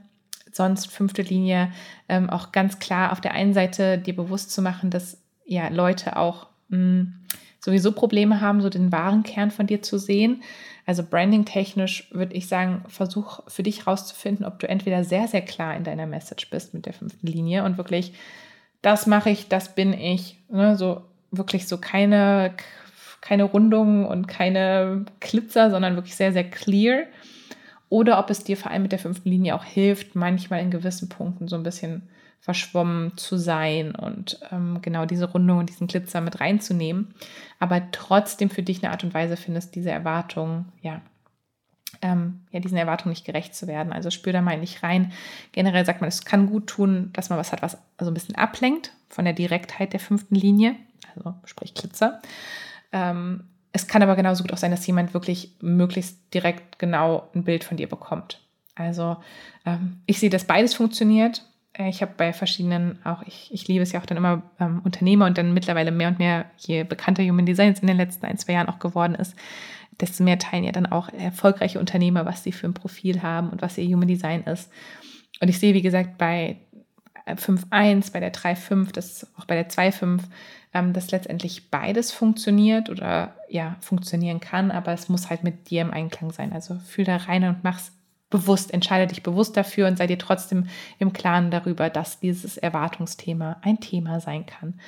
Sonst 0.52 0.86
fünfte 0.86 1.22
Linie 1.22 1.72
ähm, 2.08 2.30
auch 2.30 2.52
ganz 2.52 2.78
klar 2.78 3.12
auf 3.12 3.20
der 3.20 3.32
einen 3.32 3.52
Seite 3.52 3.98
dir 3.98 4.16
bewusst 4.16 4.50
zu 4.52 4.62
machen, 4.62 4.90
dass 4.90 5.22
ja 5.44 5.68
Leute 5.68 6.16
auch 6.16 6.48
mh, 6.68 6.78
hm, 6.78 7.14
sowieso 7.60 7.92
Probleme 7.92 8.40
haben, 8.40 8.60
so 8.60 8.70
den 8.70 8.92
wahren 8.92 9.22
Kern 9.22 9.50
von 9.50 9.66
dir 9.66 9.82
zu 9.82 9.98
sehen. 9.98 10.42
Also 10.86 11.02
branding-technisch 11.02 12.08
würde 12.12 12.34
ich 12.34 12.46
sagen, 12.46 12.84
versuch 12.86 13.40
für 13.48 13.64
dich 13.64 13.86
rauszufinden, 13.88 14.46
ob 14.46 14.60
du 14.60 14.68
entweder 14.68 15.02
sehr, 15.02 15.26
sehr 15.26 15.42
klar 15.42 15.76
in 15.76 15.82
deiner 15.82 16.06
Message 16.06 16.48
bist 16.48 16.74
mit 16.74 16.86
der 16.86 16.92
fünften 16.92 17.26
Linie 17.26 17.64
und 17.64 17.76
wirklich, 17.76 18.14
das 18.86 19.08
mache 19.08 19.30
ich, 19.30 19.48
das 19.48 19.74
bin 19.74 19.92
ich. 19.92 20.38
Ne? 20.48 20.76
So 20.76 21.02
wirklich 21.32 21.66
so 21.66 21.76
keine, 21.78 22.54
keine 23.20 23.42
Rundungen 23.42 24.06
und 24.06 24.28
keine 24.28 25.04
Glitzer, 25.18 25.70
sondern 25.70 25.96
wirklich 25.96 26.14
sehr, 26.14 26.32
sehr 26.32 26.48
clear. 26.48 27.02
Oder 27.88 28.20
ob 28.20 28.30
es 28.30 28.44
dir 28.44 28.56
vor 28.56 28.70
allem 28.70 28.82
mit 28.82 28.92
der 28.92 29.00
fünften 29.00 29.28
Linie 29.28 29.56
auch 29.56 29.64
hilft, 29.64 30.14
manchmal 30.14 30.60
in 30.60 30.70
gewissen 30.70 31.08
Punkten 31.08 31.48
so 31.48 31.56
ein 31.56 31.64
bisschen 31.64 32.08
verschwommen 32.40 33.16
zu 33.16 33.38
sein 33.38 33.92
und 33.96 34.38
ähm, 34.52 34.78
genau 34.82 35.04
diese 35.04 35.32
Rundung 35.32 35.58
und 35.58 35.68
diesen 35.68 35.88
Glitzer 35.88 36.20
mit 36.20 36.38
reinzunehmen, 36.38 37.12
aber 37.58 37.90
trotzdem 37.90 38.50
für 38.50 38.62
dich 38.62 38.84
eine 38.84 38.92
Art 38.92 39.02
und 39.02 39.14
Weise 39.14 39.36
findest, 39.36 39.74
diese 39.74 39.90
Erwartung, 39.90 40.66
ja, 40.80 41.00
ähm, 42.02 42.40
ja, 42.50 42.60
diesen 42.60 42.78
Erwartungen 42.78 43.10
nicht 43.10 43.24
gerecht 43.24 43.54
zu 43.54 43.66
werden. 43.66 43.92
Also 43.92 44.10
spür 44.10 44.32
da 44.32 44.40
mal 44.40 44.58
nicht 44.58 44.82
rein. 44.82 45.12
Generell 45.52 45.84
sagt 45.84 46.00
man, 46.00 46.08
es 46.08 46.24
kann 46.24 46.48
gut 46.48 46.66
tun, 46.66 47.10
dass 47.12 47.30
man 47.30 47.38
was 47.38 47.52
hat, 47.52 47.62
was 47.62 47.78
also 47.96 48.10
ein 48.10 48.14
bisschen 48.14 48.34
ablenkt 48.34 48.92
von 49.08 49.24
der 49.24 49.34
Direktheit 49.34 49.92
der 49.92 50.00
fünften 50.00 50.34
Linie, 50.34 50.76
also 51.14 51.34
sprich 51.44 51.74
Glitzer. 51.74 52.20
Ähm, 52.92 53.44
es 53.72 53.86
kann 53.86 54.02
aber 54.02 54.16
genauso 54.16 54.42
gut 54.42 54.52
auch 54.52 54.58
sein, 54.58 54.70
dass 54.70 54.86
jemand 54.86 55.12
wirklich 55.12 55.52
möglichst 55.60 56.32
direkt 56.32 56.78
genau 56.78 57.28
ein 57.34 57.44
Bild 57.44 57.62
von 57.62 57.76
dir 57.76 57.88
bekommt. 57.88 58.40
Also 58.74 59.16
ähm, 59.64 60.00
ich 60.06 60.18
sehe, 60.18 60.30
dass 60.30 60.44
beides 60.44 60.74
funktioniert. 60.74 61.44
Äh, 61.72 61.88
ich 61.88 62.02
habe 62.02 62.12
bei 62.16 62.32
verschiedenen, 62.32 62.98
auch 63.04 63.22
ich, 63.26 63.50
ich 63.52 63.68
liebe 63.68 63.82
es 63.82 63.92
ja 63.92 64.00
auch 64.00 64.06
dann 64.06 64.16
immer 64.16 64.42
ähm, 64.60 64.80
Unternehmer 64.84 65.26
und 65.26 65.36
dann 65.36 65.52
mittlerweile 65.52 65.90
mehr 65.90 66.08
und 66.08 66.18
mehr, 66.18 66.46
je 66.58 66.84
bekannter 66.84 67.22
Human 67.22 67.46
Design 67.46 67.74
in 67.80 67.86
den 67.86 67.96
letzten 67.96 68.26
ein, 68.26 68.38
zwei 68.38 68.54
Jahren 68.54 68.68
auch 68.68 68.78
geworden 68.78 69.14
ist, 69.14 69.34
desto 70.00 70.22
mehr 70.24 70.38
teilen 70.38 70.64
ja 70.64 70.72
dann 70.72 70.86
auch 70.86 71.08
erfolgreiche 71.08 71.80
Unternehmer, 71.80 72.26
was 72.26 72.42
sie 72.42 72.52
für 72.52 72.66
ein 72.66 72.74
Profil 72.74 73.22
haben 73.22 73.50
und 73.50 73.62
was 73.62 73.78
ihr 73.78 73.86
Human 73.86 74.08
Design 74.08 74.42
ist. 74.44 74.70
Und 75.40 75.48
ich 75.48 75.58
sehe, 75.58 75.74
wie 75.74 75.82
gesagt, 75.82 76.18
bei 76.18 76.56
5.1, 77.26 78.12
bei 78.12 78.20
der 78.20 78.32
3.5, 78.32 78.92
das 78.92 79.26
auch 79.36 79.46
bei 79.46 79.56
der 79.56 79.68
2.5, 79.68 80.20
ähm, 80.74 80.92
dass 80.92 81.10
letztendlich 81.10 81.70
beides 81.70 82.12
funktioniert 82.12 82.88
oder 82.88 83.34
ja, 83.48 83.76
funktionieren 83.80 84.40
kann, 84.40 84.70
aber 84.70 84.92
es 84.92 85.08
muss 85.08 85.28
halt 85.28 85.42
mit 85.42 85.70
dir 85.70 85.82
im 85.82 85.90
Einklang 85.90 86.32
sein. 86.32 86.52
Also 86.52 86.76
fühl 86.86 87.04
da 87.04 87.16
rein 87.16 87.44
und 87.44 87.64
mach's 87.64 87.92
bewusst, 88.28 88.74
entscheide 88.74 89.06
dich 89.06 89.22
bewusst 89.22 89.56
dafür 89.56 89.86
und 89.86 89.98
sei 89.98 90.06
dir 90.06 90.18
trotzdem 90.18 90.66
im 90.98 91.12
Klaren 91.12 91.50
darüber, 91.50 91.90
dass 91.90 92.18
dieses 92.18 92.56
Erwartungsthema 92.56 93.58
ein 93.62 93.78
Thema 93.78 94.20
sein 94.20 94.46
kann. 94.46 94.80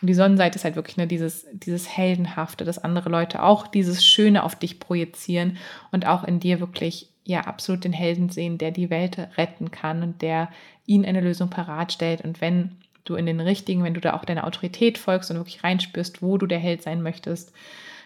Und 0.00 0.06
die 0.06 0.14
Sonnenseite 0.14 0.56
ist 0.56 0.64
halt 0.64 0.76
wirklich 0.76 0.96
nur 0.96 1.06
dieses, 1.06 1.46
dieses 1.52 1.88
Heldenhafte, 1.88 2.64
dass 2.64 2.78
andere 2.78 3.08
Leute 3.08 3.42
auch 3.42 3.66
dieses 3.66 4.04
Schöne 4.04 4.44
auf 4.44 4.54
dich 4.54 4.78
projizieren 4.78 5.56
und 5.90 6.06
auch 6.06 6.22
in 6.22 6.38
dir 6.38 6.60
wirklich 6.60 7.08
ja 7.24 7.40
absolut 7.40 7.84
den 7.84 7.92
Helden 7.92 8.28
sehen, 8.28 8.58
der 8.58 8.70
die 8.70 8.90
Welt 8.90 9.18
retten 9.36 9.70
kann 9.70 10.02
und 10.02 10.22
der 10.22 10.50
ihnen 10.86 11.04
eine 11.04 11.20
Lösung 11.20 11.50
parat 11.50 11.92
stellt. 11.92 12.20
Und 12.20 12.40
wenn 12.40 12.76
du 13.04 13.16
in 13.16 13.26
den 13.26 13.40
richtigen, 13.40 13.82
wenn 13.82 13.94
du 13.94 14.00
da 14.00 14.14
auch 14.14 14.24
deiner 14.24 14.46
Autorität 14.46 14.98
folgst 14.98 15.30
und 15.30 15.38
wirklich 15.38 15.64
reinspürst, 15.64 16.22
wo 16.22 16.38
du 16.38 16.46
der 16.46 16.58
Held 16.58 16.82
sein 16.82 17.02
möchtest, 17.02 17.52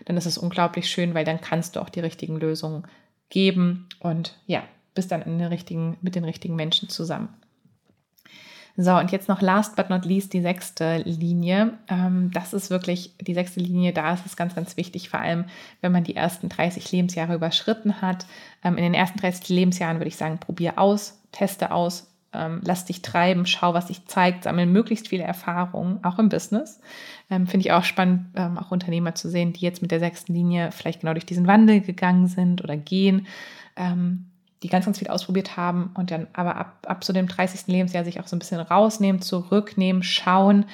dann 0.06 0.16
ist 0.16 0.26
es 0.26 0.38
unglaublich 0.38 0.88
schön, 0.88 1.14
weil 1.14 1.24
dann 1.24 1.40
kannst 1.40 1.76
du 1.76 1.80
auch 1.80 1.88
die 1.88 2.00
richtigen 2.00 2.38
Lösungen 2.38 2.84
geben 3.28 3.88
und 4.00 4.38
ja, 4.46 4.62
bist 4.98 5.12
dann 5.12 5.22
in 5.22 5.38
den 5.38 5.46
richtigen, 5.46 5.96
mit 6.00 6.16
den 6.16 6.24
richtigen 6.24 6.56
Menschen 6.56 6.88
zusammen. 6.88 7.28
So, 8.76 8.96
und 8.96 9.12
jetzt 9.12 9.28
noch 9.28 9.40
last 9.40 9.76
but 9.76 9.90
not 9.90 10.04
least 10.04 10.32
die 10.32 10.40
sechste 10.40 10.98
Linie. 10.98 11.74
Ähm, 11.88 12.32
das 12.32 12.52
ist 12.52 12.68
wirklich 12.68 13.14
die 13.20 13.34
sechste 13.34 13.60
Linie, 13.60 13.92
da 13.92 14.12
ist 14.12 14.26
es 14.26 14.36
ganz, 14.36 14.56
ganz 14.56 14.76
wichtig, 14.76 15.08
vor 15.08 15.20
allem 15.20 15.44
wenn 15.82 15.92
man 15.92 16.02
die 16.02 16.16
ersten 16.16 16.48
30 16.48 16.90
Lebensjahre 16.90 17.36
überschritten 17.36 18.02
hat. 18.02 18.26
Ähm, 18.64 18.76
in 18.76 18.82
den 18.82 18.94
ersten 18.94 19.20
30 19.20 19.48
Lebensjahren 19.50 19.98
würde 19.98 20.08
ich 20.08 20.16
sagen, 20.16 20.38
probier 20.38 20.80
aus, 20.80 21.22
teste 21.30 21.70
aus, 21.70 22.12
ähm, 22.32 22.60
lass 22.64 22.84
dich 22.84 23.00
treiben, 23.00 23.46
schau, 23.46 23.74
was 23.74 23.86
sich 23.86 24.04
zeigt, 24.06 24.42
sammle 24.42 24.66
möglichst 24.66 25.06
viele 25.06 25.22
Erfahrungen, 25.22 26.02
auch 26.02 26.18
im 26.18 26.28
Business. 26.28 26.80
Finde 27.28 27.58
ich 27.58 27.70
auch 27.70 27.84
spannend, 27.84 28.36
auch 28.36 28.70
Unternehmer 28.70 29.14
zu 29.14 29.28
sehen, 29.28 29.52
die 29.52 29.60
jetzt 29.60 29.82
mit 29.82 29.90
der 29.90 30.00
sechsten 30.00 30.32
Linie 30.34 30.72
vielleicht 30.72 31.00
genau 31.00 31.12
durch 31.12 31.26
diesen 31.26 31.46
Wandel 31.46 31.82
gegangen 31.82 32.26
sind 32.26 32.64
oder 32.64 32.76
gehen 32.76 33.26
die 34.62 34.68
ganz, 34.68 34.84
ganz 34.86 34.98
viel 34.98 35.08
ausprobiert 35.08 35.56
haben 35.56 35.90
und 35.94 36.10
dann 36.10 36.26
aber 36.32 36.56
ab, 36.56 36.86
ab 36.86 37.04
so 37.04 37.12
dem 37.12 37.28
30. 37.28 37.68
Lebensjahr 37.68 38.04
sich 38.04 38.18
auch 38.18 38.26
so 38.26 38.34
ein 38.34 38.40
bisschen 38.40 38.60
rausnehmen, 38.60 39.22
zurücknehmen, 39.22 40.02
schauen 40.02 40.64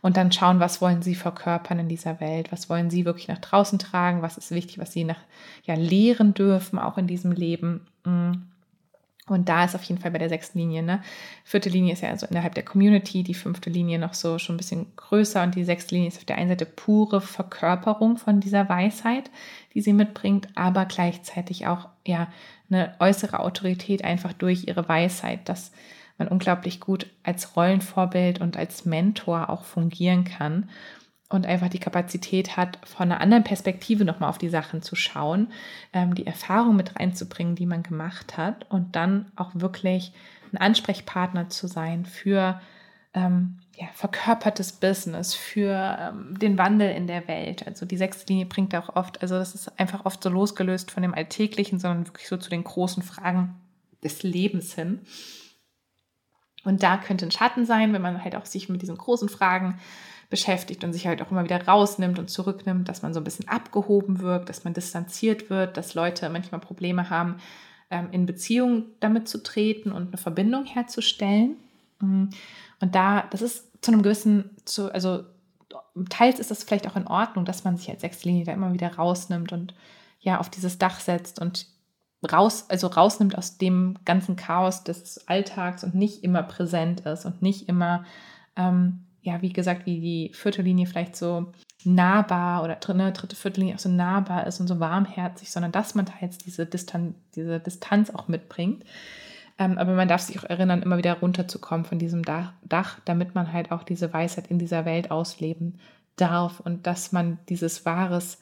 und 0.00 0.16
dann 0.16 0.32
schauen, 0.32 0.60
was 0.60 0.80
wollen 0.80 1.02
sie 1.02 1.14
verkörpern 1.14 1.78
in 1.78 1.88
dieser 1.88 2.20
Welt, 2.20 2.52
was 2.52 2.70
wollen 2.70 2.90
sie 2.90 3.04
wirklich 3.04 3.28
nach 3.28 3.38
draußen 3.38 3.78
tragen, 3.78 4.22
was 4.22 4.38
ist 4.38 4.50
wichtig, 4.50 4.78
was 4.78 4.92
sie 4.92 5.04
nach, 5.04 5.20
ja, 5.64 5.74
lehren 5.74 6.32
dürfen, 6.32 6.78
auch 6.78 6.96
in 6.96 7.06
diesem 7.06 7.32
Leben. 7.32 7.86
Mm. 8.04 8.32
Und 9.26 9.48
da 9.48 9.64
ist 9.64 9.74
auf 9.74 9.82
jeden 9.84 10.00
Fall 10.00 10.10
bei 10.10 10.18
der 10.18 10.28
sechsten 10.28 10.58
Linie, 10.58 10.82
ne? 10.82 11.02
Vierte 11.44 11.70
Linie 11.70 11.94
ist 11.94 12.02
ja 12.02 12.10
also 12.10 12.26
innerhalb 12.26 12.54
der 12.54 12.64
Community, 12.64 13.22
die 13.22 13.32
fünfte 13.32 13.70
Linie 13.70 13.98
noch 13.98 14.12
so 14.12 14.38
schon 14.38 14.56
ein 14.56 14.58
bisschen 14.58 14.94
größer 14.96 15.42
und 15.42 15.54
die 15.54 15.64
sechste 15.64 15.94
Linie 15.94 16.08
ist 16.08 16.18
auf 16.18 16.26
der 16.26 16.36
einen 16.36 16.50
Seite 16.50 16.66
pure 16.66 17.22
Verkörperung 17.22 18.18
von 18.18 18.40
dieser 18.40 18.68
Weisheit, 18.68 19.30
die 19.72 19.80
sie 19.80 19.94
mitbringt, 19.94 20.48
aber 20.56 20.84
gleichzeitig 20.84 21.66
auch 21.66 21.88
ja 22.06 22.28
eine 22.68 22.94
äußere 22.98 23.40
Autorität 23.40 24.04
einfach 24.04 24.34
durch 24.34 24.68
ihre 24.68 24.88
Weisheit, 24.90 25.48
dass 25.48 25.72
man 26.18 26.28
unglaublich 26.28 26.80
gut 26.80 27.06
als 27.22 27.56
Rollenvorbild 27.56 28.42
und 28.42 28.58
als 28.58 28.84
Mentor 28.84 29.48
auch 29.48 29.64
fungieren 29.64 30.24
kann. 30.24 30.68
Und 31.34 31.46
einfach 31.46 31.68
die 31.68 31.80
Kapazität 31.80 32.56
hat, 32.56 32.78
von 32.84 33.10
einer 33.10 33.20
anderen 33.20 33.44
Perspektive 33.44 34.04
nochmal 34.04 34.30
auf 34.30 34.38
die 34.38 34.48
Sachen 34.48 34.82
zu 34.82 34.94
schauen, 34.96 35.48
ähm, 35.92 36.14
die 36.14 36.26
Erfahrung 36.26 36.76
mit 36.76 36.98
reinzubringen, 36.98 37.56
die 37.56 37.66
man 37.66 37.82
gemacht 37.82 38.36
hat 38.36 38.70
und 38.70 38.96
dann 38.96 39.26
auch 39.36 39.50
wirklich 39.54 40.12
ein 40.52 40.58
Ansprechpartner 40.58 41.48
zu 41.48 41.66
sein 41.66 42.06
für 42.06 42.60
ähm, 43.14 43.58
ja, 43.76 43.86
verkörpertes 43.94 44.72
Business, 44.72 45.34
für 45.34 45.98
ähm, 46.00 46.38
den 46.38 46.56
Wandel 46.58 46.90
in 46.90 47.06
der 47.06 47.26
Welt. 47.26 47.66
Also 47.66 47.86
die 47.86 47.96
sechste 47.96 48.26
Linie 48.32 48.46
bringt 48.46 48.74
auch 48.74 48.94
oft, 48.94 49.20
also 49.22 49.36
das 49.36 49.54
ist 49.54 49.78
einfach 49.78 50.04
oft 50.04 50.22
so 50.22 50.30
losgelöst 50.30 50.90
von 50.90 51.02
dem 51.02 51.14
Alltäglichen, 51.14 51.80
sondern 51.80 52.06
wirklich 52.06 52.28
so 52.28 52.36
zu 52.36 52.50
den 52.50 52.64
großen 52.64 53.02
Fragen 53.02 53.54
des 54.02 54.22
Lebens 54.22 54.74
hin. 54.74 55.00
Und 56.64 56.82
da 56.82 56.96
könnte 56.96 57.26
ein 57.26 57.30
Schatten 57.30 57.66
sein, 57.66 57.92
wenn 57.92 58.02
man 58.02 58.22
halt 58.22 58.36
auch 58.36 58.46
sich 58.46 58.68
mit 58.68 58.82
diesen 58.82 58.96
großen 58.96 59.28
Fragen 59.28 59.78
beschäftigt 60.34 60.82
und 60.82 60.92
sich 60.92 61.06
halt 61.06 61.22
auch 61.22 61.30
immer 61.30 61.44
wieder 61.44 61.64
rausnimmt 61.64 62.18
und 62.18 62.28
zurücknimmt, 62.28 62.88
dass 62.88 63.02
man 63.02 63.14
so 63.14 63.20
ein 63.20 63.24
bisschen 63.24 63.46
abgehoben 63.46 64.18
wirkt, 64.18 64.48
dass 64.48 64.64
man 64.64 64.74
distanziert 64.74 65.48
wird, 65.48 65.76
dass 65.76 65.94
Leute 65.94 66.28
manchmal 66.28 66.60
Probleme 66.60 67.08
haben, 67.08 67.36
ähm, 67.88 68.08
in 68.10 68.26
Beziehung 68.26 68.86
damit 68.98 69.28
zu 69.28 69.44
treten 69.44 69.92
und 69.92 70.08
eine 70.08 70.16
Verbindung 70.16 70.64
herzustellen. 70.64 71.54
Mm. 72.00 72.24
Und 72.80 72.94
da, 72.96 73.28
das 73.30 73.42
ist 73.42 73.70
zu 73.80 73.92
einem 73.92 74.02
gewissen, 74.02 74.50
zu, 74.64 74.92
also 74.92 75.22
teils 76.10 76.40
ist 76.40 76.50
das 76.50 76.64
vielleicht 76.64 76.88
auch 76.88 76.96
in 76.96 77.06
Ordnung, 77.06 77.44
dass 77.44 77.62
man 77.62 77.76
sich 77.76 77.88
als 77.88 78.00
Sechslinie 78.00 78.44
da 78.44 78.50
immer 78.50 78.72
wieder 78.72 78.92
rausnimmt 78.92 79.52
und 79.52 79.72
ja 80.18 80.40
auf 80.40 80.50
dieses 80.50 80.78
Dach 80.78 80.98
setzt 80.98 81.40
und 81.40 81.68
raus, 82.28 82.64
also 82.70 82.88
rausnimmt 82.88 83.38
aus 83.38 83.56
dem 83.56 83.98
ganzen 84.04 84.34
Chaos 84.34 84.82
des 84.82 85.28
Alltags 85.28 85.84
und 85.84 85.94
nicht 85.94 86.24
immer 86.24 86.42
präsent 86.42 87.02
ist 87.02 87.24
und 87.24 87.40
nicht 87.40 87.68
immer, 87.68 88.04
ähm, 88.56 89.04
ja, 89.24 89.40
wie 89.40 89.52
gesagt, 89.52 89.86
wie 89.86 90.00
die 90.00 90.30
vierte 90.34 90.62
Linie 90.62 90.86
vielleicht 90.86 91.16
so 91.16 91.50
nahbar 91.84 92.62
oder 92.62 92.78
ne, 92.94 93.10
dritte, 93.12 93.34
vierte 93.34 93.60
Linie 93.60 93.74
auch 93.74 93.80
so 93.80 93.88
nahbar 93.88 94.46
ist 94.46 94.60
und 94.60 94.68
so 94.68 94.80
warmherzig, 94.80 95.50
sondern 95.50 95.72
dass 95.72 95.94
man 95.94 96.06
teils 96.06 96.38
diese, 96.38 96.66
Distan 96.66 97.14
diese 97.34 97.58
Distanz 97.58 98.10
auch 98.10 98.28
mitbringt. 98.28 98.84
Ähm, 99.58 99.78
aber 99.78 99.94
man 99.94 100.08
darf 100.08 100.20
sich 100.20 100.38
auch 100.38 100.44
erinnern, 100.44 100.82
immer 100.82 100.98
wieder 100.98 101.14
runterzukommen 101.20 101.86
von 101.86 101.98
diesem 101.98 102.22
Dach, 102.22 102.52
Dach, 102.64 103.00
damit 103.06 103.34
man 103.34 103.52
halt 103.52 103.72
auch 103.72 103.82
diese 103.82 104.12
Weisheit 104.12 104.48
in 104.48 104.58
dieser 104.58 104.84
Welt 104.84 105.10
ausleben 105.10 105.80
darf 106.16 106.60
und 106.60 106.86
dass 106.86 107.12
man 107.12 107.38
dieses 107.48 107.86
wahres 107.86 108.38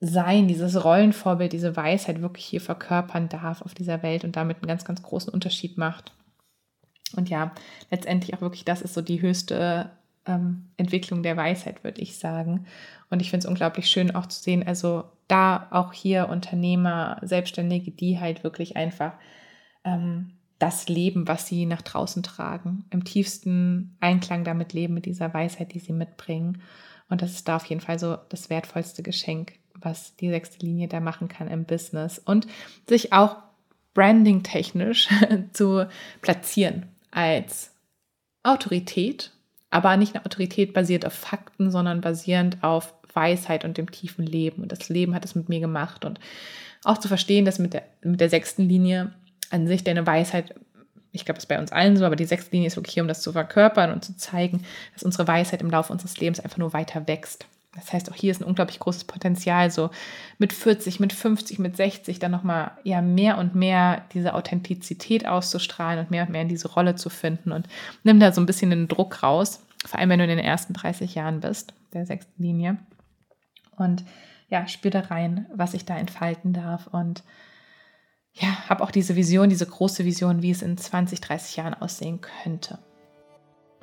sein, 0.00 0.48
dieses 0.48 0.84
Rollenvorbild, 0.84 1.52
diese 1.52 1.76
Weisheit 1.76 2.22
wirklich 2.22 2.44
hier 2.44 2.60
verkörpern 2.60 3.28
darf 3.28 3.62
auf 3.62 3.72
dieser 3.72 4.02
Welt 4.02 4.24
und 4.24 4.36
damit 4.36 4.58
einen 4.58 4.68
ganz, 4.68 4.84
ganz 4.84 5.02
großen 5.02 5.32
Unterschied 5.32 5.78
macht. 5.78 6.12
Und 7.14 7.28
ja, 7.28 7.52
letztendlich 7.90 8.34
auch 8.34 8.40
wirklich, 8.40 8.64
das 8.64 8.82
ist 8.82 8.94
so 8.94 9.02
die 9.02 9.20
höchste 9.22 9.90
ähm, 10.26 10.66
Entwicklung 10.76 11.22
der 11.22 11.36
Weisheit, 11.36 11.84
würde 11.84 12.00
ich 12.00 12.18
sagen. 12.18 12.66
Und 13.10 13.20
ich 13.20 13.30
finde 13.30 13.44
es 13.44 13.48
unglaublich 13.48 13.88
schön 13.88 14.14
auch 14.14 14.26
zu 14.26 14.42
sehen, 14.42 14.66
also 14.66 15.04
da 15.28 15.68
auch 15.70 15.92
hier 15.92 16.28
Unternehmer, 16.28 17.18
Selbstständige, 17.22 17.90
die 17.90 18.18
halt 18.18 18.44
wirklich 18.44 18.76
einfach 18.76 19.12
ähm, 19.84 20.32
das 20.58 20.88
leben, 20.88 21.28
was 21.28 21.46
sie 21.46 21.66
nach 21.66 21.82
draußen 21.82 22.22
tragen, 22.22 22.84
im 22.90 23.04
tiefsten 23.04 23.96
Einklang 24.00 24.44
damit 24.44 24.72
leben, 24.72 24.94
mit 24.94 25.06
dieser 25.06 25.32
Weisheit, 25.34 25.74
die 25.74 25.80
sie 25.80 25.92
mitbringen. 25.92 26.62
Und 27.08 27.22
das 27.22 27.32
ist 27.32 27.46
da 27.46 27.56
auf 27.56 27.66
jeden 27.66 27.80
Fall 27.80 27.98
so 27.98 28.16
das 28.28 28.50
wertvollste 28.50 29.02
Geschenk, 29.02 29.52
was 29.74 30.16
die 30.16 30.30
sechste 30.30 30.64
Linie 30.64 30.88
da 30.88 31.00
machen 31.00 31.28
kann 31.28 31.48
im 31.48 31.64
Business 31.64 32.18
und 32.18 32.46
sich 32.88 33.12
auch 33.12 33.36
branding-technisch 33.94 35.08
zu 35.52 35.86
platzieren 36.22 36.86
als 37.16 37.72
Autorität, 38.42 39.32
aber 39.70 39.96
nicht 39.96 40.14
eine 40.14 40.24
Autorität 40.24 40.74
basiert 40.74 41.06
auf 41.06 41.14
Fakten, 41.14 41.70
sondern 41.70 42.02
basierend 42.02 42.62
auf 42.62 42.94
Weisheit 43.14 43.64
und 43.64 43.78
dem 43.78 43.90
tiefen 43.90 44.26
Leben. 44.26 44.62
Und 44.62 44.70
das 44.70 44.88
Leben 44.90 45.14
hat 45.14 45.24
es 45.24 45.34
mit 45.34 45.48
mir 45.48 45.60
gemacht. 45.60 46.04
Und 46.04 46.20
auch 46.84 46.98
zu 46.98 47.08
verstehen, 47.08 47.46
dass 47.46 47.58
mit 47.58 47.72
der, 47.72 47.84
mit 48.02 48.20
der 48.20 48.28
sechsten 48.28 48.68
Linie 48.68 49.14
an 49.50 49.66
sich 49.66 49.82
deine 49.82 50.06
Weisheit, 50.06 50.54
ich 51.12 51.24
glaube, 51.24 51.36
das 51.36 51.44
ist 51.44 51.48
bei 51.48 51.58
uns 51.58 51.72
allen 51.72 51.96
so, 51.96 52.04
aber 52.04 52.16
die 52.16 52.26
sechste 52.26 52.52
Linie 52.52 52.66
ist 52.66 52.76
wirklich 52.76 52.94
hier, 52.94 53.02
um 53.02 53.08
das 53.08 53.22
zu 53.22 53.32
verkörpern 53.32 53.92
und 53.92 54.04
zu 54.04 54.14
zeigen, 54.16 54.62
dass 54.92 55.02
unsere 55.02 55.26
Weisheit 55.26 55.62
im 55.62 55.70
Laufe 55.70 55.92
unseres 55.92 56.18
Lebens 56.20 56.40
einfach 56.40 56.58
nur 56.58 56.74
weiter 56.74 57.08
wächst. 57.08 57.46
Das 57.76 57.92
heißt, 57.92 58.10
auch 58.10 58.16
hier 58.16 58.30
ist 58.30 58.40
ein 58.40 58.46
unglaublich 58.46 58.78
großes 58.78 59.04
Potenzial, 59.04 59.70
so 59.70 59.90
mit 60.38 60.52
40, 60.52 60.98
mit 60.98 61.12
50, 61.12 61.58
mit 61.58 61.76
60 61.76 62.18
dann 62.18 62.30
nochmal 62.30 62.72
ja 62.82 63.02
mehr 63.02 63.38
und 63.38 63.54
mehr 63.54 64.04
diese 64.12 64.34
Authentizität 64.34 65.26
auszustrahlen 65.26 66.00
und 66.00 66.10
mehr 66.10 66.24
und 66.24 66.30
mehr 66.30 66.42
in 66.42 66.48
diese 66.48 66.68
Rolle 66.68 66.96
zu 66.96 67.10
finden 67.10 67.52
und 67.52 67.68
nimm 68.02 68.18
da 68.18 68.32
so 68.32 68.40
ein 68.40 68.46
bisschen 68.46 68.70
den 68.70 68.88
Druck 68.88 69.22
raus, 69.22 69.62
vor 69.84 70.00
allem 70.00 70.10
wenn 70.10 70.18
du 70.18 70.24
in 70.24 70.30
den 70.30 70.38
ersten 70.38 70.72
30 70.72 71.14
Jahren 71.14 71.40
bist, 71.40 71.74
der 71.92 72.06
sechsten 72.06 72.42
Linie. 72.42 72.78
Und 73.76 74.04
ja, 74.48 74.66
spür 74.66 74.90
da 74.90 75.00
rein, 75.00 75.46
was 75.54 75.74
ich 75.74 75.84
da 75.84 75.96
entfalten 75.96 76.52
darf 76.52 76.86
und 76.86 77.22
ja, 78.32 78.68
habe 78.68 78.84
auch 78.84 78.90
diese 78.90 79.16
Vision, 79.16 79.48
diese 79.48 79.66
große 79.66 80.04
Vision, 80.04 80.42
wie 80.42 80.50
es 80.50 80.62
in 80.62 80.76
20, 80.76 81.20
30 81.20 81.56
Jahren 81.56 81.74
aussehen 81.74 82.20
könnte. 82.20 82.78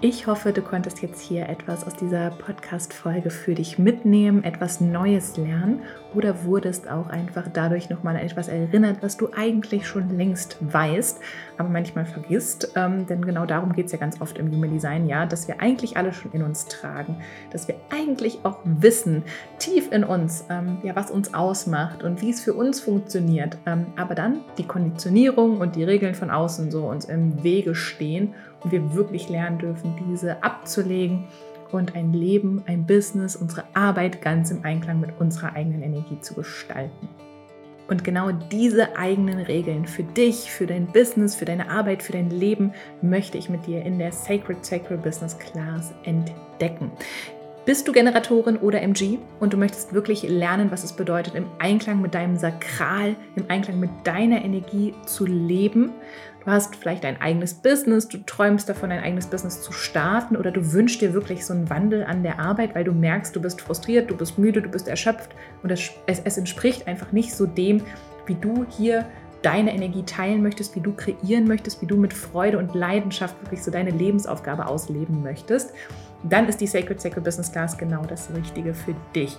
Ich 0.06 0.28
hoffe, 0.28 0.52
du 0.52 0.62
konntest 0.62 1.02
jetzt 1.02 1.22
hier 1.22 1.48
etwas 1.48 1.88
aus 1.88 1.96
dieser 1.96 2.30
Podcast-Folge 2.32 3.30
für 3.30 3.56
dich 3.56 3.80
mitnehmen, 3.80 4.44
etwas 4.44 4.82
Neues 4.82 5.38
lernen 5.38 5.84
oder 6.14 6.44
wurdest 6.44 6.92
auch 6.92 7.08
einfach 7.08 7.48
dadurch 7.48 7.90
nochmal 7.90 8.18
an 8.18 8.22
etwas 8.22 8.50
erinnert, 8.50 8.98
was 9.02 9.16
du 9.16 9.30
eigentlich 9.34 9.88
schon 9.88 10.10
längst 10.18 10.58
weißt, 10.60 11.22
aber 11.58 11.70
manchmal 11.70 12.06
vergisst. 12.06 12.74
Ähm, 12.76 13.08
denn 13.08 13.24
genau 13.24 13.46
darum 13.46 13.72
geht 13.72 13.86
es 13.86 13.94
ja 13.94 13.98
ganz 13.98 14.20
oft 14.20 14.38
im 14.38 14.52
Human 14.52 14.72
Design, 14.72 15.08
ja, 15.08 15.26
dass 15.26 15.48
wir 15.48 15.62
eigentlich 15.62 15.96
alle 15.96 16.12
schon 16.12 16.34
in 16.34 16.44
uns 16.44 16.66
tragen, 16.66 17.22
dass 17.52 17.70
wir 17.70 17.76
eigentlich 17.90 18.40
auch 18.44 18.60
wissen, 18.66 19.24
tief 19.58 19.90
in 19.90 20.04
uns, 20.04 20.44
ähm, 20.50 20.80
ja, 20.84 20.98
was 20.98 21.12
uns 21.12 21.34
ausmacht 21.34 22.04
und 22.04 22.22
wie 22.22 22.32
es 22.32 22.42
für 22.42 22.56
uns 22.56 22.82
funktioniert. 22.82 23.58
Ähm, 23.66 23.86
aber 23.96 24.16
dann 24.16 24.42
die 24.58 24.68
Konditionierung 24.68 25.62
und 25.62 25.78
die 25.78 25.86
Regeln 25.86 26.14
von 26.14 26.30
außen 26.30 26.72
so 26.72 26.90
uns 26.90 27.06
im 27.06 27.42
Wege 27.42 27.74
stehen 27.74 28.34
und 28.64 28.72
wir 28.72 28.94
wirklich 28.94 29.30
lernen 29.30 29.60
dürfen, 29.60 29.96
diese 30.10 30.44
abzulegen 30.44 31.26
und 31.72 31.96
ein 31.96 32.14
Leben, 32.14 32.64
ein 32.68 32.86
Business, 32.86 33.36
unsere 33.36 33.64
Arbeit 33.74 34.22
ganz 34.22 34.52
im 34.52 34.64
Einklang 34.64 35.00
mit 35.00 35.12
unserer 35.20 35.56
eigenen 35.56 35.82
Energie 35.82 36.20
zu 36.22 36.36
gestalten. 36.36 37.10
Und 37.88 38.04
genau 38.04 38.32
diese 38.32 38.96
eigenen 38.98 39.40
Regeln 39.40 39.86
für 39.86 40.04
dich, 40.04 40.50
für 40.52 40.66
dein 40.66 40.88
Business, 40.88 41.36
für 41.36 41.46
deine 41.46 41.70
Arbeit, 41.70 42.02
für 42.02 42.14
dein 42.14 42.30
Leben 42.30 42.74
möchte 43.02 43.38
ich 43.38 43.50
mit 43.50 43.68
dir 43.68 43.84
in 43.84 44.00
der 44.00 44.12
Sacred 44.12 44.66
Sacred 44.66 45.04
Business 45.04 45.38
Class 45.38 45.94
entdecken. 46.06 46.92
Bist 47.66 47.88
du 47.88 47.94
Generatorin 47.94 48.58
oder 48.58 48.82
MG 48.82 49.20
und 49.40 49.54
du 49.54 49.58
möchtest 49.58 49.94
wirklich 49.94 50.24
lernen, 50.24 50.70
was 50.70 50.84
es 50.84 50.92
bedeutet, 50.92 51.36
im 51.36 51.46
Einklang 51.60 52.02
mit 52.02 52.14
deinem 52.14 52.36
Sakral, 52.36 53.16
im 53.38 53.46
Einklang 53.48 53.80
mit 53.80 53.90
deiner 54.04 54.44
Energie 54.44 54.94
zu 55.06 55.26
leben 55.26 55.92
Du 56.46 56.52
hast 56.52 56.76
vielleicht 56.76 57.06
ein 57.06 57.22
eigenes 57.22 57.54
Business, 57.54 58.10
du 58.10 58.18
träumst 58.18 58.68
davon, 58.68 58.92
ein 58.92 59.02
eigenes 59.02 59.28
Business 59.28 59.62
zu 59.62 59.72
starten 59.72 60.36
oder 60.36 60.52
du 60.52 60.74
wünschst 60.74 61.00
dir 61.00 61.14
wirklich 61.14 61.46
so 61.46 61.54
einen 61.54 61.70
Wandel 61.70 62.04
an 62.04 62.22
der 62.22 62.40
Arbeit, 62.40 62.76
weil 62.76 62.84
du 62.84 62.92
merkst, 62.92 63.34
du 63.34 63.42
bist 63.42 63.62
frustriert, 63.62 64.12
du 64.12 64.18
bist 64.18 64.38
müde, 64.38 64.62
du 64.62 64.68
bist 64.68 64.90
erschöpft 64.90 65.30
und 65.62 65.72
es, 65.72 65.92
es, 66.06 66.38
entspricht 66.38 66.86
einfach 66.86 67.14
nicht 67.14 67.34
so 67.34 67.46
dem, 67.46 67.82
wie 68.26 68.36
du 68.36 68.66
hier 68.70 69.06
deine 69.42 69.74
Energie 69.74 70.04
teilen 70.04 70.44
möchtest, 70.44 70.76
wie 70.76 70.82
du 70.82 70.92
kreieren 70.94 71.48
möchtest, 71.48 71.82
wie 71.82 71.86
du 71.86 71.96
mit 71.96 72.14
Freude 72.14 72.58
und 72.58 72.76
Leidenschaft 72.76 73.42
wirklich 73.42 73.64
so 73.64 73.72
deine 73.72 73.92
Lebensaufgabe 73.92 74.66
ausleben 74.66 75.24
möchtest, 75.24 75.72
dann 76.24 76.50
ist 76.50 76.60
die 76.60 76.68
Sacred 76.68 77.00
Sacred 77.00 77.24
Business 77.24 77.54
Class 77.54 77.78
genau 77.78 78.04
das 78.06 78.30
Richtige 78.36 78.74
für 78.74 78.96
dich. 79.16 79.38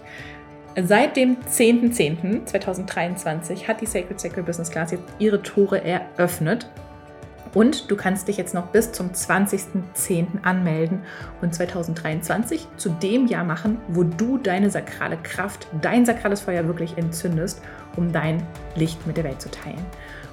Seit 0.82 1.16
dem 1.16 1.36
10.10.2023 1.36 3.68
hat 3.68 3.82
die 3.82 3.86
Sacred 3.86 4.18
Sacred 4.18 4.46
Business 4.46 4.70
Class 4.70 4.92
jetzt 4.92 5.04
ihre 5.18 5.42
Tore 5.42 5.84
eröffnet 5.84 6.70
und 7.54 7.90
du 7.90 7.96
kannst 7.96 8.28
dich 8.28 8.36
jetzt 8.36 8.54
noch 8.54 8.66
bis 8.66 8.92
zum 8.92 9.10
20.10. 9.12 10.42
anmelden 10.42 11.02
und 11.40 11.54
2023 11.54 12.66
zu 12.76 12.90
dem 12.90 13.26
Jahr 13.26 13.44
machen, 13.44 13.78
wo 13.88 14.02
du 14.02 14.38
deine 14.38 14.70
sakrale 14.70 15.16
Kraft, 15.16 15.68
dein 15.80 16.04
sakrales 16.04 16.42
Feuer 16.42 16.66
wirklich 16.66 16.98
entzündest, 16.98 17.62
um 17.96 18.12
dein 18.12 18.46
Licht 18.74 19.06
mit 19.06 19.16
der 19.16 19.24
Welt 19.24 19.40
zu 19.40 19.50
teilen. 19.50 19.84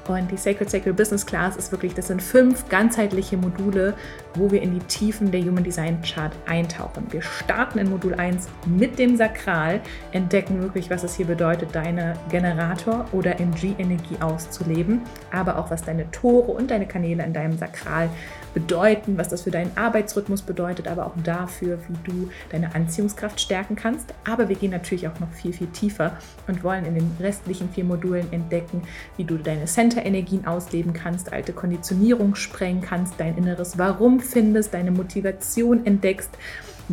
Und 0.08 0.32
die 0.32 0.38
Sacred 0.38 0.70
Sacred 0.70 0.96
Business 0.96 1.26
Class 1.26 1.56
ist 1.56 1.72
wirklich, 1.72 1.94
das 1.94 2.08
sind 2.08 2.22
fünf 2.22 2.68
ganzheitliche 2.70 3.38
Module, 3.38 3.94
wo 4.36 4.50
wir 4.52 4.62
in 4.62 4.74
die 4.74 4.86
Tiefen 4.86 5.32
der 5.32 5.42
Human 5.42 5.64
Design 5.64 6.02
Chart 6.02 6.34
eintauchen. 6.48 7.06
Wir 7.12 7.22
starten 7.22 7.80
in 7.80 7.90
Modul 7.90 8.16
1 8.16 8.48
mit 8.66 8.98
dem 8.98 9.16
Sakral, 9.16 9.82
entdecken 10.12 10.62
wirklich, 10.62 10.90
was 10.90 11.04
es 11.04 11.16
hier 11.16 11.28
bedeutet, 11.28 11.70
deine 11.74 12.16
Generator- 12.30 13.06
oder 13.12 13.40
MG-Energie 13.40 14.18
auszuleben, 14.20 15.02
aber 15.32 15.58
auch 15.58 15.70
was 15.70 15.84
deine 15.84 16.10
Tore 16.12 16.52
und 16.52 16.72
deine 16.72 16.88
Kanäle 16.88 17.24
in 17.24 17.34
deinem 17.34 17.58
Sakral 17.58 18.10
bedeuten, 18.54 19.18
was 19.18 19.30
das 19.30 19.44
für 19.44 19.52
deinen 19.52 19.76
Arbeitsrhythmus 19.78 20.42
bedeutet, 20.42 20.88
aber 20.88 21.06
auch 21.06 21.14
dafür, 21.24 21.80
wie 21.88 22.12
du 22.12 22.30
deine 22.50 22.76
Anziehungskraft 22.76 23.40
stärken 23.40 23.76
kannst. 23.76 24.14
Aber 24.30 24.50
wir 24.50 24.56
gehen 24.56 24.72
natürlich 24.72 25.08
auch 25.08 25.20
noch 25.20 25.32
viel, 25.32 25.54
viel 25.54 25.68
tiefer 25.68 26.18
und 26.48 26.64
wollen 26.64 26.86
in 26.86 26.96
den 26.96 27.12
restlichen 27.20 27.70
vier 27.70 27.84
Modulen 27.84 28.32
entdecken, 28.32 28.84
wie 29.18 29.24
du 29.24 29.38
deine 29.38 29.66
Center-Energien 29.66 30.46
ausleben 30.46 30.94
kannst, 30.94 31.32
alte 31.32 31.54
Konditionierung 31.54 32.36
sprengen 32.36 32.82
kannst, 32.82 33.16
dein 33.18 33.38
inneres 33.38 33.78
Warum 33.78 34.20
findest, 34.20 34.74
deine 34.74 34.92
Motivation 34.92 35.86
entdeckst 35.86 36.32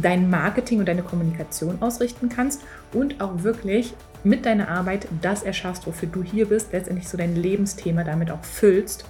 dein 0.03 0.31
Marketing 0.31 0.79
und 0.79 0.87
deine 0.87 1.03
Kommunikation 1.03 1.83
ausrichten 1.83 2.29
kannst 2.29 2.63
und 2.93 3.21
auch 3.21 3.43
wirklich 3.43 3.95
mit 4.25 4.47
deiner 4.47 4.69
Arbeit 4.69 5.09
das 5.23 5.43
erschaffst, 5.43 5.87
wofür 5.87 6.09
du 6.09 6.23
hier 6.23 6.47
bist, 6.47 6.73
letztendlich 6.73 7.09
so 7.09 7.17
dein 7.17 7.37
Lebensthema 7.37 8.05
damit 8.05 8.31
auch 8.31 8.45
füllst. 8.45 9.05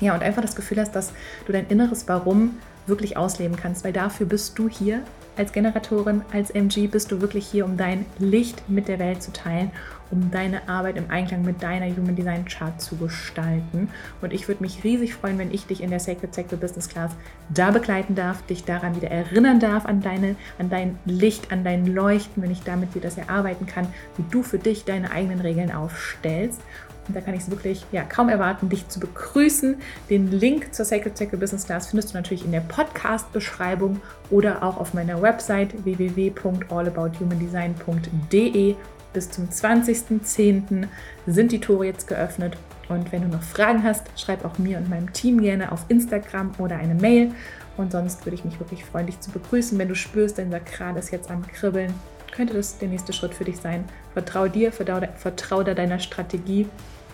Ja, 0.00 0.14
und 0.14 0.22
einfach 0.22 0.42
das 0.42 0.56
Gefühl 0.56 0.80
hast, 0.80 0.92
dass 0.92 1.12
du 1.46 1.52
dein 1.52 1.66
inneres 1.68 2.06
Warum 2.08 2.56
wirklich 2.86 3.16
ausleben 3.16 3.56
kannst, 3.56 3.84
weil 3.84 3.92
dafür 3.92 4.26
bist 4.26 4.58
du 4.58 4.68
hier 4.68 5.02
als 5.36 5.52
Generatorin, 5.52 6.22
als 6.32 6.50
MG 6.50 6.88
bist 6.88 7.12
du 7.12 7.20
wirklich 7.20 7.46
hier, 7.46 7.64
um 7.64 7.76
dein 7.76 8.06
Licht 8.18 8.68
mit 8.68 8.88
der 8.88 8.98
Welt 8.98 9.22
zu 9.22 9.32
teilen, 9.32 9.70
um 10.10 10.30
deine 10.30 10.68
Arbeit 10.68 10.96
im 10.96 11.10
Einklang 11.10 11.42
mit 11.42 11.62
deiner 11.62 11.86
Human 11.94 12.16
Design 12.16 12.44
Chart 12.46 12.80
zu 12.80 12.96
gestalten. 12.96 13.88
Und 14.20 14.32
ich 14.32 14.48
würde 14.48 14.62
mich 14.62 14.82
riesig 14.82 15.14
freuen, 15.14 15.38
wenn 15.38 15.52
ich 15.52 15.66
dich 15.66 15.80
in 15.80 15.90
der 15.90 16.00
Sacred 16.00 16.34
Sector 16.34 16.58
Business 16.58 16.88
Class 16.88 17.12
da 17.50 17.70
begleiten 17.70 18.14
darf, 18.14 18.42
dich 18.46 18.64
daran 18.64 18.96
wieder 18.96 19.10
erinnern 19.10 19.60
darf, 19.60 19.86
an, 19.86 20.00
deine, 20.00 20.34
an 20.58 20.70
dein 20.70 20.98
Licht, 21.04 21.52
an 21.52 21.62
dein 21.62 21.86
Leuchten, 21.86 22.42
wenn 22.42 22.50
ich 22.50 22.62
damit 22.62 22.94
dir 22.94 23.02
das 23.02 23.16
erarbeiten 23.16 23.66
kann, 23.66 23.86
wie 24.16 24.24
du 24.30 24.42
für 24.42 24.58
dich 24.58 24.84
deine 24.84 25.12
eigenen 25.12 25.40
Regeln 25.40 25.70
aufstellst. 25.70 26.60
Und 27.08 27.16
da 27.16 27.20
kann 27.20 27.34
ich 27.34 27.40
es 27.40 27.50
wirklich 27.50 27.84
ja, 27.90 28.04
kaum 28.04 28.28
erwarten, 28.28 28.68
dich 28.68 28.86
zu 28.88 29.00
begrüßen. 29.00 29.78
Den 30.10 30.30
Link 30.30 30.72
zur 30.74 30.84
Sacred 30.84 31.16
Circle 31.16 31.38
Business 31.38 31.64
Class 31.66 31.88
findest 31.88 32.10
du 32.10 32.16
natürlich 32.16 32.44
in 32.44 32.52
der 32.52 32.60
Podcast-Beschreibung 32.60 34.00
oder 34.30 34.62
auch 34.62 34.76
auf 34.76 34.94
meiner 34.94 35.20
Website 35.22 35.84
www.allabouthumandesign.de. 35.84 38.76
Bis 39.14 39.30
zum 39.30 39.48
20.10. 39.48 40.86
sind 41.26 41.52
die 41.52 41.60
Tore 41.60 41.86
jetzt 41.86 42.06
geöffnet. 42.06 42.58
Und 42.88 43.10
wenn 43.10 43.22
du 43.22 43.28
noch 43.28 43.42
Fragen 43.42 43.82
hast, 43.82 44.06
schreib 44.16 44.44
auch 44.44 44.58
mir 44.58 44.78
und 44.78 44.88
meinem 44.88 45.12
Team 45.12 45.40
gerne 45.40 45.72
auf 45.72 45.84
Instagram 45.88 46.52
oder 46.58 46.76
eine 46.76 46.94
Mail. 46.94 47.32
Und 47.76 47.92
sonst 47.92 48.24
würde 48.26 48.34
ich 48.34 48.44
mich 48.44 48.58
wirklich 48.58 48.84
freuen, 48.84 49.06
dich 49.06 49.20
zu 49.20 49.30
begrüßen. 49.30 49.78
Wenn 49.78 49.88
du 49.88 49.94
spürst, 49.94 50.38
dein 50.38 50.50
Sakral 50.50 50.96
ist 50.96 51.10
jetzt 51.10 51.30
am 51.30 51.46
Kribbeln, 51.46 51.94
könnte 52.32 52.54
das 52.54 52.78
der 52.78 52.88
nächste 52.88 53.12
Schritt 53.12 53.34
für 53.34 53.44
dich 53.44 53.58
sein. 53.58 53.84
Vertrau 54.14 54.48
dir, 54.48 54.72
vertrau, 54.72 55.00
vertrau 55.16 55.62
da 55.62 55.74
deiner 55.74 55.98
Strategie 55.98 56.66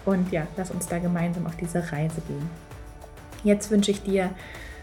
und 0.05 0.31
ja, 0.33 0.47
lass 0.57 0.71
uns 0.71 0.87
da 0.87 0.99
gemeinsam 0.99 1.47
auf 1.47 1.57
diese 1.57 1.93
Reise 1.93 2.21
gehen. 2.27 2.49
Jetzt 3.43 3.71
wünsche 3.71 3.91
ich 3.91 4.03
dir, 4.03 4.31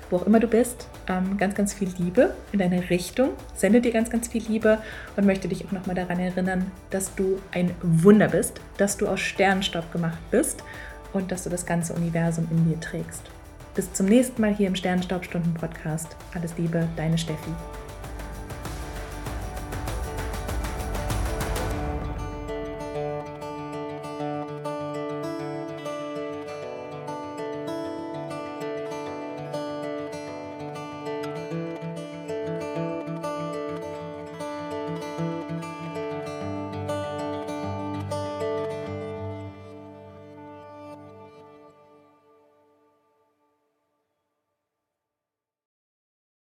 wo 0.09 0.17
auch 0.17 0.25
immer 0.25 0.39
du 0.39 0.47
bist, 0.47 0.87
ähm, 1.07 1.37
ganz, 1.37 1.55
ganz 1.55 1.73
viel 1.73 1.89
Liebe 1.97 2.35
in 2.51 2.59
deine 2.59 2.89
Richtung. 2.89 3.29
Sende 3.55 3.81
dir 3.81 3.91
ganz, 3.91 4.09
ganz 4.09 4.27
viel 4.27 4.43
Liebe 4.43 4.79
und 5.15 5.25
möchte 5.25 5.47
dich 5.47 5.65
auch 5.65 5.71
nochmal 5.71 5.95
daran 5.95 6.19
erinnern, 6.19 6.71
dass 6.89 7.15
du 7.15 7.39
ein 7.51 7.71
Wunder 7.81 8.27
bist, 8.27 8.61
dass 8.77 8.97
du 8.97 9.07
aus 9.07 9.19
Sternenstaub 9.19 9.91
gemacht 9.91 10.19
bist 10.29 10.63
und 11.13 11.31
dass 11.31 11.43
du 11.43 11.49
das 11.49 11.65
ganze 11.65 11.93
Universum 11.93 12.47
in 12.51 12.69
dir 12.69 12.79
trägst. 12.79 13.23
Bis 13.73 13.91
zum 13.93 14.05
nächsten 14.05 14.41
Mal 14.41 14.53
hier 14.53 14.67
im 14.67 14.75
Sternenstaubstunden 14.75 15.53
Podcast. 15.53 16.15
Alles 16.35 16.57
Liebe, 16.57 16.87
deine 16.97 17.17
Steffi. 17.17 17.51